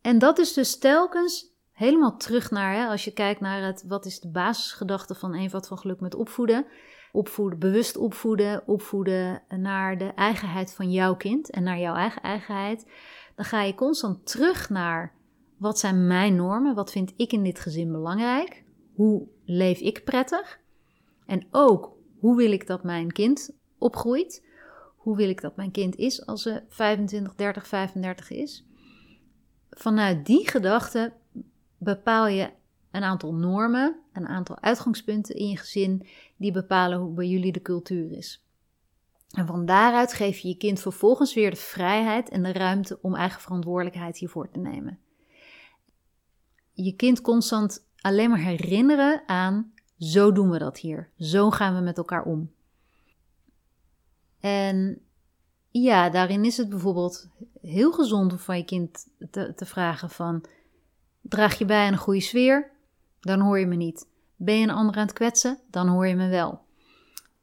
En 0.00 0.18
dat 0.18 0.38
is 0.38 0.52
dus 0.52 0.78
telkens 0.78 1.52
helemaal 1.72 2.16
terug 2.16 2.50
naar, 2.50 2.74
hè, 2.74 2.86
als 2.86 3.04
je 3.04 3.12
kijkt 3.12 3.40
naar 3.40 3.62
het, 3.62 3.84
wat 3.86 4.06
is 4.06 4.20
de 4.20 4.30
basisgedachte 4.30 5.14
van 5.14 5.34
eenvoud 5.34 5.66
van 5.66 5.78
geluk 5.78 6.00
met 6.00 6.14
opvoeden. 6.14 6.66
Opvoeden, 7.12 7.58
bewust 7.58 7.96
opvoeden, 7.96 8.62
opvoeden 8.66 9.42
naar 9.48 9.98
de 9.98 10.12
eigenheid 10.14 10.74
van 10.74 10.90
jouw 10.90 11.16
kind 11.16 11.50
en 11.50 11.62
naar 11.62 11.78
jouw 11.78 11.94
eigen 11.94 12.22
eigenheid. 12.22 12.86
Dan 13.34 13.44
ga 13.44 13.62
je 13.62 13.74
constant 13.74 14.26
terug 14.26 14.68
naar 14.68 15.17
wat 15.58 15.78
zijn 15.78 16.06
mijn 16.06 16.36
normen, 16.36 16.74
wat 16.74 16.90
vind 16.90 17.12
ik 17.16 17.32
in 17.32 17.42
dit 17.42 17.60
gezin 17.60 17.92
belangrijk, 17.92 18.64
hoe 18.94 19.28
leef 19.44 19.80
ik 19.80 20.04
prettig 20.04 20.60
en 21.26 21.46
ook 21.50 21.96
hoe 22.18 22.36
wil 22.36 22.52
ik 22.52 22.66
dat 22.66 22.82
mijn 22.82 23.12
kind 23.12 23.50
opgroeit, 23.78 24.46
hoe 24.96 25.16
wil 25.16 25.28
ik 25.28 25.40
dat 25.40 25.56
mijn 25.56 25.70
kind 25.70 25.96
is 25.96 26.26
als 26.26 26.42
ze 26.42 26.62
25, 26.68 27.34
30, 27.34 27.66
35 27.66 28.30
is. 28.30 28.66
Vanuit 29.70 30.26
die 30.26 30.48
gedachte 30.48 31.12
bepaal 31.78 32.26
je 32.26 32.50
een 32.90 33.02
aantal 33.02 33.34
normen, 33.34 34.00
een 34.12 34.26
aantal 34.26 34.60
uitgangspunten 34.60 35.34
in 35.34 35.48
je 35.48 35.56
gezin 35.56 36.06
die 36.36 36.52
bepalen 36.52 36.98
hoe 36.98 37.14
bij 37.14 37.26
jullie 37.26 37.52
de 37.52 37.62
cultuur 37.62 38.12
is. 38.12 38.46
En 39.28 39.46
van 39.46 39.66
daaruit 39.66 40.12
geef 40.12 40.38
je 40.38 40.48
je 40.48 40.56
kind 40.56 40.80
vervolgens 40.80 41.34
weer 41.34 41.50
de 41.50 41.56
vrijheid 41.56 42.28
en 42.28 42.42
de 42.42 42.52
ruimte 42.52 42.98
om 43.02 43.14
eigen 43.14 43.40
verantwoordelijkheid 43.40 44.18
hiervoor 44.18 44.50
te 44.50 44.58
nemen. 44.58 44.98
Je 46.84 46.92
kind 46.92 47.20
constant 47.20 47.86
alleen 48.00 48.30
maar 48.30 48.38
herinneren 48.38 49.22
aan: 49.26 49.72
zo 49.98 50.32
doen 50.32 50.50
we 50.50 50.58
dat 50.58 50.78
hier, 50.78 51.10
zo 51.18 51.50
gaan 51.50 51.74
we 51.74 51.80
met 51.80 51.96
elkaar 51.96 52.22
om. 52.22 52.50
En 54.40 55.00
ja, 55.70 56.10
daarin 56.10 56.44
is 56.44 56.56
het 56.56 56.68
bijvoorbeeld 56.68 57.28
heel 57.60 57.92
gezond 57.92 58.32
om 58.32 58.38
van 58.38 58.56
je 58.56 58.64
kind 58.64 59.06
te, 59.30 59.54
te 59.54 59.66
vragen 59.66 60.10
van 60.10 60.44
Draag 61.28 61.58
je 61.58 61.64
bij 61.64 61.86
aan 61.86 61.92
een 61.92 61.98
goede 61.98 62.20
sfeer? 62.20 62.70
Dan 63.20 63.40
hoor 63.40 63.58
je 63.58 63.66
me 63.66 63.76
niet. 63.76 64.06
Ben 64.36 64.54
je 64.54 64.62
een 64.62 64.70
ander 64.70 64.96
aan 64.96 65.06
het 65.06 65.12
kwetsen? 65.12 65.58
Dan 65.70 65.88
hoor 65.88 66.06
je 66.06 66.14
me 66.14 66.28
wel. 66.28 66.60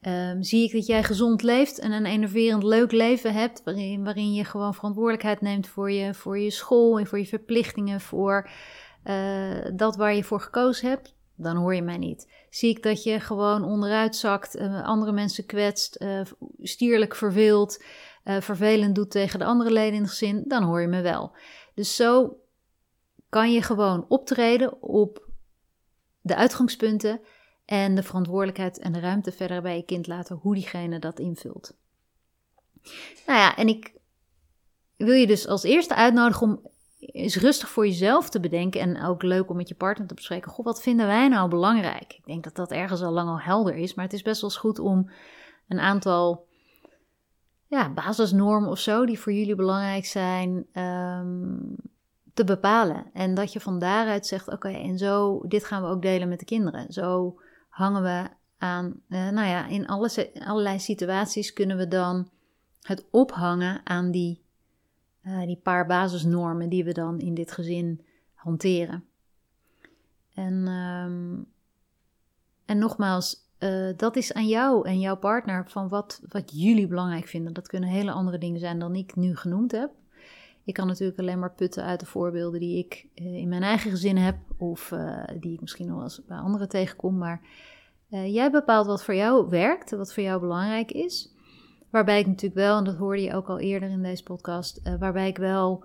Um, 0.01 0.43
zie 0.43 0.63
ik 0.63 0.71
dat 0.71 0.85
jij 0.85 1.03
gezond 1.03 1.41
leeft 1.41 1.79
en 1.79 1.91
een 1.91 2.05
enerverend 2.05 2.63
leuk 2.63 2.91
leven 2.91 3.33
hebt, 3.33 3.63
waarin, 3.63 4.03
waarin 4.03 4.33
je 4.33 4.45
gewoon 4.45 4.73
verantwoordelijkheid 4.73 5.41
neemt 5.41 5.67
voor 5.67 5.91
je, 5.91 6.13
voor 6.13 6.39
je 6.39 6.51
school 6.51 6.99
en 6.99 7.07
voor 7.07 7.17
je 7.17 7.25
verplichtingen, 7.25 8.01
voor 8.01 8.49
uh, 9.05 9.65
dat 9.73 9.95
waar 9.95 10.15
je 10.15 10.23
voor 10.23 10.39
gekozen 10.39 10.89
hebt, 10.89 11.15
dan 11.35 11.55
hoor 11.55 11.75
je 11.75 11.81
mij 11.81 11.97
niet. 11.97 12.31
Zie 12.49 12.69
ik 12.69 12.83
dat 12.83 13.03
je 13.03 13.19
gewoon 13.19 13.63
onderuit 13.63 14.15
zakt, 14.15 14.55
uh, 14.55 14.83
andere 14.83 15.11
mensen 15.11 15.45
kwetst, 15.45 16.01
uh, 16.01 16.21
stierlijk 16.61 17.15
verveelt, 17.15 17.83
vervelend 18.39 18.95
doet 18.95 19.11
tegen 19.11 19.39
de 19.39 19.45
andere 19.45 19.71
leden 19.71 19.93
in 19.93 20.01
het 20.01 20.09
gezin, 20.09 20.43
dan 20.47 20.63
hoor 20.63 20.81
je 20.81 20.87
me 20.87 21.01
wel. 21.01 21.35
Dus 21.73 21.95
zo 21.95 22.39
kan 23.29 23.53
je 23.53 23.61
gewoon 23.61 24.05
optreden 24.07 24.81
op 24.81 25.27
de 26.21 26.35
uitgangspunten 26.35 27.21
en 27.65 27.95
de 27.95 28.03
verantwoordelijkheid 28.03 28.79
en 28.79 28.91
de 28.91 28.99
ruimte 28.99 29.31
verder 29.31 29.61
bij 29.61 29.75
je 29.75 29.83
kind 29.83 30.07
laten 30.07 30.35
hoe 30.35 30.53
diegene 30.53 30.99
dat 30.99 31.19
invult. 31.19 31.75
Nou 33.25 33.39
ja, 33.39 33.55
en 33.55 33.67
ik 33.67 33.93
wil 34.97 35.13
je 35.13 35.27
dus 35.27 35.47
als 35.47 35.63
eerste 35.63 35.95
uitnodigen 35.95 36.47
om 36.47 36.69
eens 37.11 37.35
rustig 37.35 37.69
voor 37.69 37.87
jezelf 37.87 38.29
te 38.29 38.39
bedenken 38.39 38.81
en 38.81 39.03
ook 39.03 39.23
leuk 39.23 39.49
om 39.49 39.55
met 39.55 39.67
je 39.67 39.75
partner 39.75 40.07
te 40.07 40.13
bespreken. 40.13 40.51
Goh, 40.51 40.65
wat 40.65 40.81
vinden 40.81 41.07
wij 41.07 41.27
nou 41.27 41.49
belangrijk? 41.49 42.13
Ik 42.13 42.25
denk 42.25 42.43
dat 42.43 42.55
dat 42.55 42.71
ergens 42.71 43.01
al 43.01 43.11
lang 43.11 43.29
al 43.29 43.39
helder 43.39 43.75
is, 43.75 43.93
maar 43.93 44.05
het 44.05 44.13
is 44.13 44.21
best 44.21 44.41
wel 44.41 44.49
eens 44.49 44.59
goed 44.59 44.79
om 44.79 45.09
een 45.67 45.79
aantal 45.79 46.47
ja, 47.67 47.89
basisnormen 47.89 48.69
of 48.69 48.79
zo 48.79 49.05
die 49.05 49.19
voor 49.19 49.33
jullie 49.33 49.55
belangrijk 49.55 50.05
zijn, 50.05 50.65
um, 50.73 51.75
te 52.35 52.43
bepalen. 52.43 53.05
En 53.13 53.33
dat 53.33 53.53
je 53.53 53.59
van 53.59 53.79
daaruit 53.79 54.27
zegt: 54.27 54.47
oké, 54.51 54.69
en 54.69 54.97
zo, 54.97 55.41
dit 55.47 55.65
gaan 55.65 55.81
we 55.81 55.87
ook 55.87 56.01
delen 56.01 56.29
met 56.29 56.39
de 56.39 56.45
kinderen. 56.45 56.93
Zo 56.93 57.39
hangen 57.69 58.03
we 58.03 58.29
aan, 58.57 59.01
uh, 59.09 59.29
nou 59.29 59.47
ja, 59.47 59.67
in 59.67 59.87
alle, 59.87 60.31
allerlei 60.45 60.79
situaties 60.79 61.53
kunnen 61.53 61.77
we 61.77 61.87
dan 61.87 62.29
het 62.81 63.05
ophangen 63.11 63.81
aan 63.83 64.11
die, 64.11 64.44
uh, 65.25 65.45
die 65.45 65.59
paar 65.63 65.85
basisnormen 65.85 66.69
die 66.69 66.83
we 66.83 66.93
dan 66.93 67.19
in 67.19 67.33
dit 67.33 67.51
gezin 67.51 68.01
hanteren. 68.33 69.03
En, 70.33 70.67
um, 70.67 71.45
en 72.65 72.77
nogmaals, 72.77 73.49
uh, 73.59 73.89
dat 73.97 74.15
is 74.15 74.33
aan 74.33 74.47
jou 74.47 74.87
en 74.87 74.99
jouw 74.99 75.17
partner 75.17 75.69
van 75.69 75.87
wat, 75.87 76.21
wat 76.27 76.51
jullie 76.53 76.87
belangrijk 76.87 77.27
vinden. 77.27 77.53
Dat 77.53 77.67
kunnen 77.67 77.89
hele 77.89 78.11
andere 78.11 78.37
dingen 78.37 78.59
zijn 78.59 78.79
dan 78.79 78.95
ik 78.95 79.15
nu 79.15 79.35
genoemd 79.35 79.71
heb. 79.71 79.91
Ik 80.63 80.73
kan 80.73 80.87
natuurlijk 80.87 81.19
alleen 81.19 81.39
maar 81.39 81.53
putten 81.53 81.83
uit 81.83 81.99
de 81.99 82.05
voorbeelden 82.05 82.59
die 82.59 82.77
ik 82.77 83.07
uh, 83.15 83.35
in 83.35 83.49
mijn 83.49 83.63
eigen 83.63 83.91
gezin 83.91 84.17
heb, 84.17 84.37
of 84.57 84.93
die 85.39 85.53
ik 85.53 85.61
misschien 85.61 85.85
nog 85.87 85.95
wel 85.95 86.03
eens 86.03 86.25
bij 86.25 86.37
anderen 86.37 86.69
tegenkom. 86.69 87.17
Maar 87.17 87.41
jij 88.07 88.51
bepaalt 88.51 88.87
wat 88.87 89.03
voor 89.03 89.15
jou 89.15 89.49
werkt, 89.49 89.91
wat 89.91 90.13
voor 90.13 90.23
jou 90.23 90.39
belangrijk 90.39 90.91
is. 90.91 91.34
Waarbij 91.95 92.19
ik 92.19 92.27
natuurlijk 92.27 92.55
wel, 92.55 92.77
en 92.77 92.83
dat 92.83 92.95
hoorde 92.95 93.21
je 93.21 93.33
ook 93.33 93.47
al 93.47 93.59
eerder 93.59 93.89
in 93.89 94.03
deze 94.03 94.23
podcast, 94.23 94.81
waarbij 94.99 95.27
ik 95.27 95.37
wel 95.37 95.83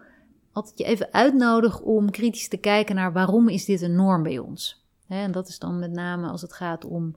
altijd 0.52 0.78
je 0.78 0.84
even 0.84 1.12
uitnodig 1.12 1.80
om 1.80 2.11
kritisch 2.11 2.48
te 2.48 2.56
kijken 2.56 2.94
naar 2.94 3.12
waarom 3.12 3.48
is 3.48 3.64
dit 3.64 3.80
een 3.80 3.94
norm 3.94 4.22
bij 4.22 4.38
ons. 4.38 4.84
Hè, 5.06 5.22
en 5.22 5.32
dat 5.32 5.48
is 5.48 5.58
dan 5.58 5.78
met 5.78 5.90
name 5.90 6.28
als 6.28 6.42
het 6.42 6.52
gaat 6.52 6.84
om 6.84 7.16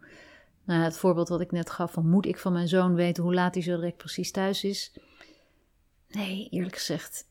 nou, 0.63 0.81
het 0.83 0.97
voorbeeld 0.97 1.29
wat 1.29 1.41
ik 1.41 1.51
net 1.51 1.69
gaf 1.69 1.91
van 1.91 2.09
moet 2.09 2.25
ik 2.25 2.37
van 2.37 2.53
mijn 2.53 2.67
zoon 2.67 2.95
weten 2.95 3.23
hoe 3.23 3.33
laat 3.33 3.53
hij 3.53 3.63
zo 3.63 3.75
direct 3.75 3.97
precies 3.97 4.31
thuis 4.31 4.63
is. 4.63 4.93
Nee, 6.07 6.47
eerlijk 6.49 6.75
gezegd, 6.75 7.27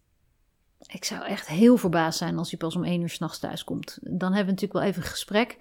ik 0.87 1.05
zou 1.05 1.25
echt 1.25 1.49
heel 1.49 1.77
verbaasd 1.77 2.19
zijn 2.19 2.39
als 2.39 2.51
hij 2.51 2.59
pas 2.59 2.77
om 2.77 2.85
één 2.85 3.01
uur 3.01 3.09
s'nachts 3.09 3.39
thuis 3.39 3.65
komt. 3.65 3.99
Dan 4.01 4.33
hebben 4.33 4.55
we 4.55 4.61
natuurlijk 4.61 4.73
wel 4.73 4.83
even 4.83 5.03
een 5.03 5.09
gesprek. 5.09 5.59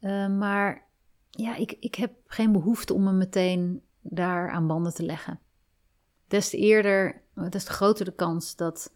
Uh, 0.00 0.28
maar 0.28 0.86
ja, 1.30 1.56
ik, 1.56 1.76
ik 1.80 1.94
heb 1.94 2.12
geen 2.26 2.52
behoefte 2.52 2.94
om 2.94 3.06
hem 3.06 3.16
meteen 3.16 3.82
daar 4.00 4.50
aan 4.50 4.66
banden 4.66 4.94
te 4.94 5.02
leggen. 5.02 5.40
Des 6.28 6.50
te 6.50 6.56
eerder, 6.56 7.22
des 7.50 7.64
te 7.64 7.70
groter 7.70 8.04
de 8.04 8.12
kans 8.12 8.56
dat, 8.56 8.92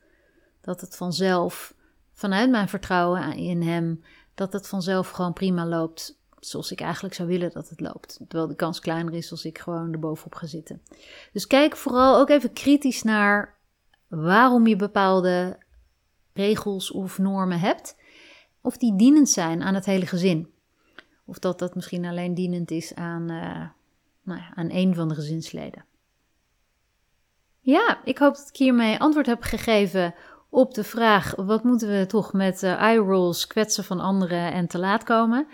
dat 0.61 0.81
het 0.81 0.97
vanzelf, 0.97 1.75
vanuit 2.13 2.51
mijn 2.51 2.69
vertrouwen 2.69 3.37
in 3.37 3.63
hem, 3.63 4.05
dat 4.35 4.53
het 4.53 4.69
vanzelf 4.69 5.11
gewoon 5.11 5.33
prima 5.33 5.67
loopt 5.67 6.21
zoals 6.45 6.73
ik 6.73 6.81
eigenlijk 6.81 7.15
zou 7.15 7.29
willen 7.29 7.51
dat 7.51 7.69
het 7.69 7.81
loopt. 7.81 8.17
Terwijl 8.17 8.49
de 8.49 8.55
kans 8.55 8.81
kleiner 8.81 9.15
is 9.15 9.31
als 9.31 9.45
ik 9.45 9.59
gewoon 9.59 9.93
erbovenop 9.93 10.35
ga 10.35 10.47
zitten. 10.47 10.83
Dus 11.33 11.47
kijk 11.47 11.77
vooral 11.77 12.19
ook 12.19 12.29
even 12.29 12.53
kritisch 12.53 13.03
naar 13.03 13.59
waarom 14.09 14.67
je 14.67 14.77
bepaalde 14.77 15.59
regels 16.33 16.91
of 16.91 17.19
normen 17.19 17.61
hebt. 17.61 17.97
Of 18.61 18.77
die 18.77 18.97
dienend 18.97 19.29
zijn 19.29 19.63
aan 19.63 19.75
het 19.75 19.85
hele 19.85 20.07
gezin. 20.07 20.53
Of 21.25 21.39
dat 21.39 21.59
dat 21.59 21.75
misschien 21.75 22.05
alleen 22.05 22.35
dienend 22.35 22.71
is 22.71 22.95
aan, 22.95 23.31
uh, 23.31 23.69
nou 24.23 24.41
aan 24.55 24.68
één 24.68 24.95
van 24.95 25.09
de 25.09 25.14
gezinsleden. 25.14 25.85
Ja, 27.61 28.01
ik 28.05 28.18
hoop 28.18 28.35
dat 28.35 28.49
ik 28.49 28.57
hiermee 28.57 28.99
antwoord 28.99 29.27
heb 29.27 29.43
gegeven 29.43 30.14
op 30.51 30.75
de 30.75 30.85
vraag: 30.85 31.35
wat 31.37 31.64
moeten 31.64 31.89
we 31.89 32.07
toch 32.07 32.33
met 32.33 32.62
uh, 32.62 32.73
eye 32.73 32.99
rolls, 32.99 33.47
kwetsen 33.47 33.85
van 33.85 34.01
anderen 34.01 34.53
en 34.53 34.66
te 34.66 34.79
laat 34.79 35.05
komen? 35.05 35.47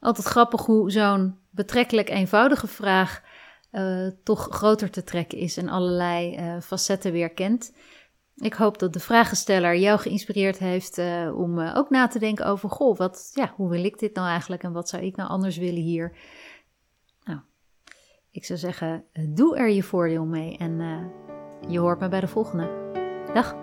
Altijd 0.00 0.26
grappig 0.26 0.66
hoe 0.66 0.90
zo'n 0.90 1.38
betrekkelijk 1.50 2.08
eenvoudige 2.08 2.66
vraag 2.66 3.22
uh, 3.72 4.08
toch 4.24 4.48
groter 4.50 4.90
te 4.90 5.04
trekken 5.04 5.38
is 5.38 5.56
en 5.56 5.68
allerlei 5.68 6.36
uh, 6.36 6.60
facetten 6.60 7.12
weer 7.12 7.30
kent. 7.30 7.72
Ik 8.34 8.54
hoop 8.54 8.78
dat 8.78 8.92
de 8.92 9.00
vragensteller 9.00 9.76
jou 9.76 9.98
geïnspireerd 9.98 10.58
heeft 10.58 10.98
om 11.34 11.60
ook 11.60 11.90
na 11.90 12.06
te 12.06 12.18
denken 12.18 12.46
over: 12.46 12.70
goh, 12.70 12.96
wat, 12.96 13.30
ja, 13.34 13.52
hoe 13.56 13.70
wil 13.70 13.84
ik 13.84 13.98
dit 13.98 14.14
nou 14.14 14.28
eigenlijk 14.28 14.62
en 14.62 14.72
wat 14.72 14.88
zou 14.88 15.02
ik 15.02 15.16
nou 15.16 15.28
anders 15.28 15.56
willen 15.56 15.82
hier? 15.82 16.16
Ik 18.40 18.46
zou 18.46 18.58
zeggen, 18.58 19.04
doe 19.28 19.56
er 19.56 19.68
je 19.68 19.82
voordeel 19.82 20.24
mee 20.24 20.56
en 20.56 20.80
je 21.68 21.78
hoort 21.78 22.00
me 22.00 22.08
bij 22.08 22.20
de 22.20 22.28
volgende. 22.28 22.68
Dag! 23.34 23.54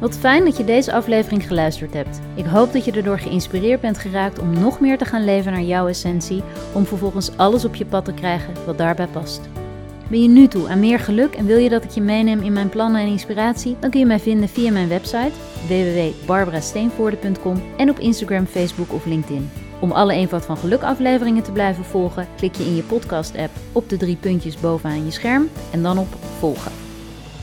Wat 0.00 0.16
fijn 0.16 0.44
dat 0.44 0.56
je 0.56 0.64
deze 0.64 0.92
aflevering 0.92 1.46
geluisterd 1.46 1.94
hebt. 1.94 2.20
Ik 2.34 2.44
hoop 2.44 2.72
dat 2.72 2.84
je 2.84 2.92
erdoor 2.92 3.18
geïnspireerd 3.18 3.80
bent 3.80 3.98
geraakt 3.98 4.38
om 4.38 4.60
nog 4.60 4.80
meer 4.80 4.98
te 4.98 5.04
gaan 5.04 5.24
leven 5.24 5.52
naar 5.52 5.62
jouw 5.62 5.88
essentie, 5.88 6.42
om 6.72 6.84
vervolgens 6.84 7.36
alles 7.36 7.64
op 7.64 7.74
je 7.74 7.86
pad 7.86 8.04
te 8.04 8.14
krijgen 8.14 8.54
wat 8.66 8.78
daarbij 8.78 9.06
past. 9.06 9.40
Ben 10.14 10.22
je 10.22 10.28
nu 10.28 10.48
toe 10.48 10.68
aan 10.68 10.80
meer 10.80 10.98
geluk 10.98 11.34
en 11.34 11.46
wil 11.46 11.58
je 11.58 11.68
dat 11.68 11.84
ik 11.84 11.90
je 11.90 12.00
meeneem 12.00 12.42
in 12.42 12.52
mijn 12.52 12.68
plannen 12.68 13.00
en 13.00 13.06
inspiratie? 13.06 13.76
Dan 13.80 13.90
kun 13.90 14.00
je 14.00 14.06
mij 14.06 14.20
vinden 14.20 14.48
via 14.48 14.70
mijn 14.70 14.88
website 14.88 15.30
www.barbarasteenvoorde.com 15.66 17.62
en 17.76 17.90
op 17.90 17.98
Instagram, 17.98 18.46
Facebook 18.46 18.92
of 18.92 19.04
LinkedIn. 19.04 19.50
Om 19.80 19.92
alle 19.92 20.12
eenvoud 20.12 20.44
van 20.44 20.56
geluk 20.56 20.82
afleveringen 20.82 21.42
te 21.42 21.52
blijven 21.52 21.84
volgen, 21.84 22.28
klik 22.36 22.54
je 22.54 22.64
in 22.64 22.76
je 22.76 22.82
podcast 22.82 23.36
app 23.36 23.50
op 23.72 23.88
de 23.88 23.96
drie 23.96 24.16
puntjes 24.16 24.60
bovenaan 24.60 25.04
je 25.04 25.10
scherm 25.10 25.48
en 25.72 25.82
dan 25.82 25.98
op 25.98 26.14
volgen. 26.38 26.72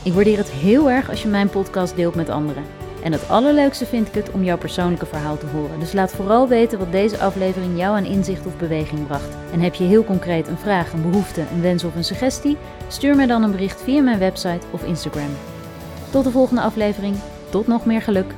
Ik 0.04 0.12
waardeer 0.12 0.38
het 0.38 0.50
heel 0.50 0.90
erg 0.90 1.10
als 1.10 1.22
je 1.22 1.28
mijn 1.28 1.48
podcast 1.48 1.96
deelt 1.96 2.14
met 2.14 2.28
anderen. 2.28 2.81
En 3.02 3.12
het 3.12 3.28
allerleukste 3.28 3.86
vind 3.86 4.08
ik 4.08 4.14
het 4.14 4.30
om 4.30 4.44
jouw 4.44 4.58
persoonlijke 4.58 5.06
verhaal 5.06 5.38
te 5.38 5.46
horen. 5.46 5.80
Dus 5.80 5.92
laat 5.92 6.12
vooral 6.12 6.48
weten 6.48 6.78
wat 6.78 6.92
deze 6.92 7.18
aflevering 7.18 7.78
jou 7.78 7.96
aan 7.96 8.04
inzicht 8.04 8.46
of 8.46 8.56
beweging 8.56 9.06
bracht. 9.06 9.36
En 9.52 9.60
heb 9.60 9.74
je 9.74 9.84
heel 9.84 10.04
concreet 10.04 10.48
een 10.48 10.58
vraag, 10.58 10.92
een 10.92 11.10
behoefte, 11.10 11.40
een 11.54 11.62
wens 11.62 11.84
of 11.84 11.94
een 11.94 12.04
suggestie? 12.04 12.56
Stuur 12.88 13.16
mij 13.16 13.26
dan 13.26 13.42
een 13.42 13.50
bericht 13.50 13.82
via 13.82 14.02
mijn 14.02 14.18
website 14.18 14.66
of 14.70 14.84
Instagram. 14.84 15.30
Tot 16.10 16.24
de 16.24 16.30
volgende 16.30 16.62
aflevering. 16.62 17.16
Tot 17.50 17.66
nog 17.66 17.86
meer 17.86 18.02
geluk. 18.02 18.34